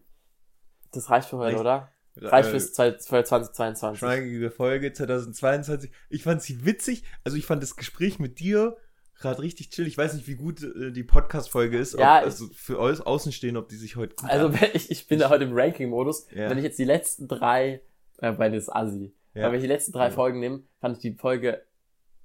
[0.92, 1.60] das reicht für heute, Reicht.
[1.60, 1.88] oder?
[2.16, 3.98] Reicht Äh, fürs für 2022.
[3.98, 5.90] Schweigige Folge 2022.
[6.10, 7.04] Ich fand sie witzig.
[7.24, 8.76] Also ich fand das Gespräch mit dir
[9.18, 9.86] gerade richtig chill.
[9.86, 11.94] Ich weiß nicht, wie gut äh, die Podcast-Folge ist.
[11.98, 15.30] Ja, ob, also für euch Außenstehende, ob die sich heute Also ich, ich bin da
[15.30, 16.26] heute im Ranking-Modus.
[16.34, 16.50] Ja.
[16.50, 17.80] Wenn ich jetzt die letzten drei,
[18.18, 19.44] äh, das ist Assi, Ja.
[19.44, 20.10] aber wenn ich die letzten drei Ja.
[20.10, 21.62] Folgen nehme, fand ich die Folge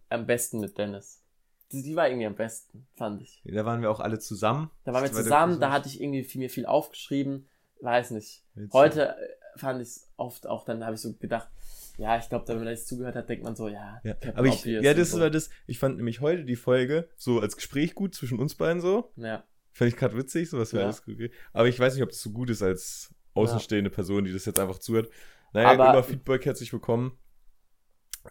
[0.10, 1.24] am besten mit Dennis.
[1.72, 3.42] Die, die war irgendwie am besten, fand ich.
[3.46, 4.72] Da waren wir auch alle zusammen.
[4.86, 7.48] Da waren wir Das zusammen, da hatte ich irgendwie viel, mir viel aufgeschrieben.
[7.82, 8.44] Weiß nicht.
[8.56, 9.16] Jetzt- Heute äh,
[9.58, 11.50] fand ich es oft auch, dann habe ich so gedacht,
[11.98, 14.46] ja, ich glaube, wenn man da jetzt zugehört hat, denkt man so, ja, Ja, aber
[14.48, 15.20] ich, ja, das so.
[15.20, 18.82] war das, ich fand nämlich heute die Folge so als Gespräch gut zwischen uns beiden
[18.82, 19.12] so.
[19.16, 19.44] Ja,
[19.74, 20.86] Fand ich gerade witzig, so was wir Ja.
[20.88, 21.18] alles gut.
[21.54, 24.60] Aber ich weiß nicht, ob das so gut ist als außenstehende Person, die das jetzt
[24.60, 25.10] einfach zuhört.
[25.58, 27.14] Naja, Aber- immer Feedback herzlich willkommen.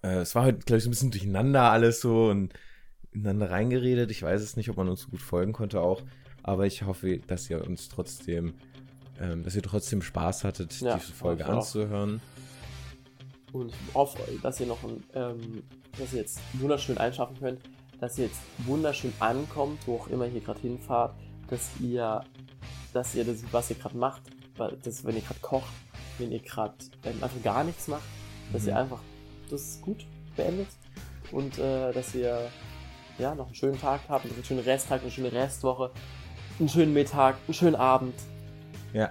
[0.04, 2.52] Äh, es war heute, glaube ich, so ein bisschen durcheinander alles so und
[3.10, 4.12] ineinander reingeredet.
[4.12, 6.02] Ich weiß es nicht, ob man uns so gut folgen konnte auch.
[6.44, 8.54] Aber ich hoffe, dass ihr uns trotzdem,
[9.20, 11.54] ähm, dass ihr trotzdem Spaß hattet, Ja, diese Folge ich auch.
[11.56, 12.20] anzuhören.
[13.52, 15.62] und ich hoffe, dass ihr noch ein, ähm,
[15.98, 17.60] dass ihr jetzt wunderschön einschaffen könnt,
[17.98, 21.16] dass ihr jetzt wunderschön ankommt, wo auch immer ihr gerade hinfahrt,
[21.48, 22.22] dass ihr,
[22.92, 24.22] dass ihr das, was ihr gerade macht,
[24.84, 25.72] das, wenn ihr gerade kocht,
[26.18, 26.74] wenn ihr gerade
[27.04, 28.02] ähm, einfach gar nichts macht,
[28.52, 28.68] dass Mhm.
[28.68, 29.00] ihr einfach
[29.50, 30.04] das gut
[30.36, 30.68] beendet
[31.32, 32.50] und äh, dass ihr
[33.18, 35.90] ja noch einen schönen Tag habt, einen schönen Resttag, eine schöne Restwoche,
[36.58, 38.14] einen schönen Mittag, einen schönen Abend.
[38.92, 39.10] Ja.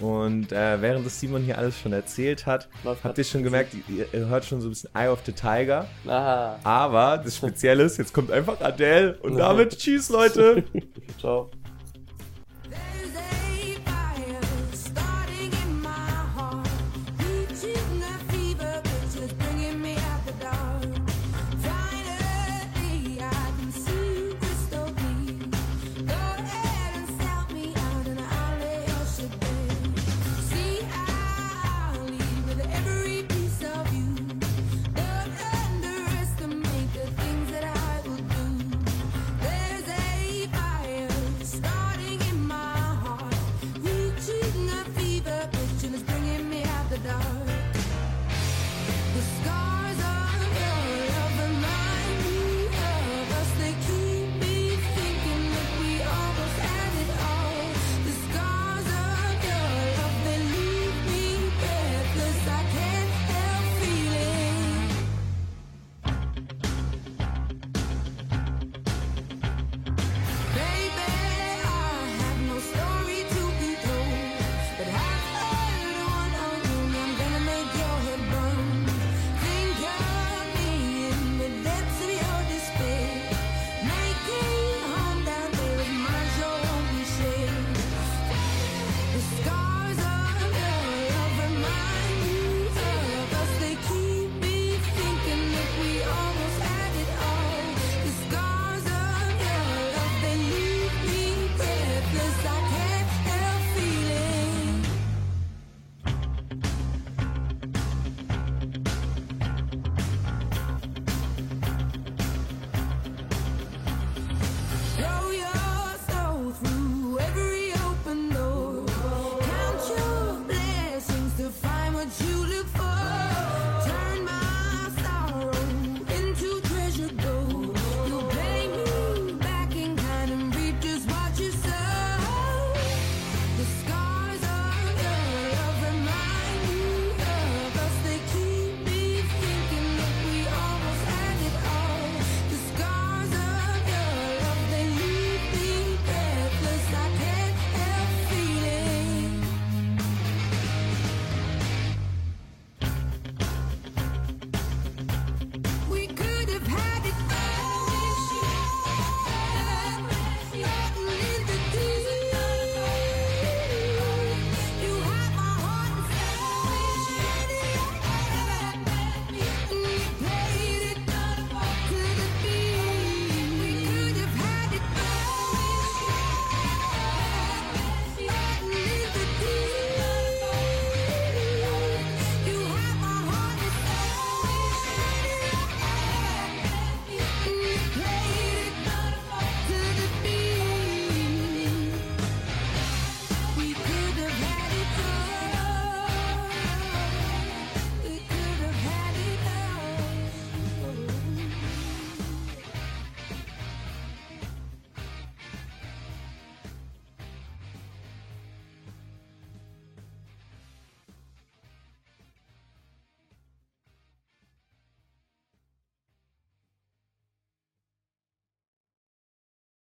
[0.00, 3.74] Und äh, während das Simon hier alles schon erzählt hat, Läuft habt ihr schon gemerkt,
[3.88, 5.88] ihr, ihr hört schon so ein bisschen Eye of the Tiger.
[6.06, 6.56] Aha.
[6.62, 10.62] Aber das Spezielle ist, jetzt kommt einfach Adele und damit tschüss, Leute.
[11.20, 11.50] Ciao.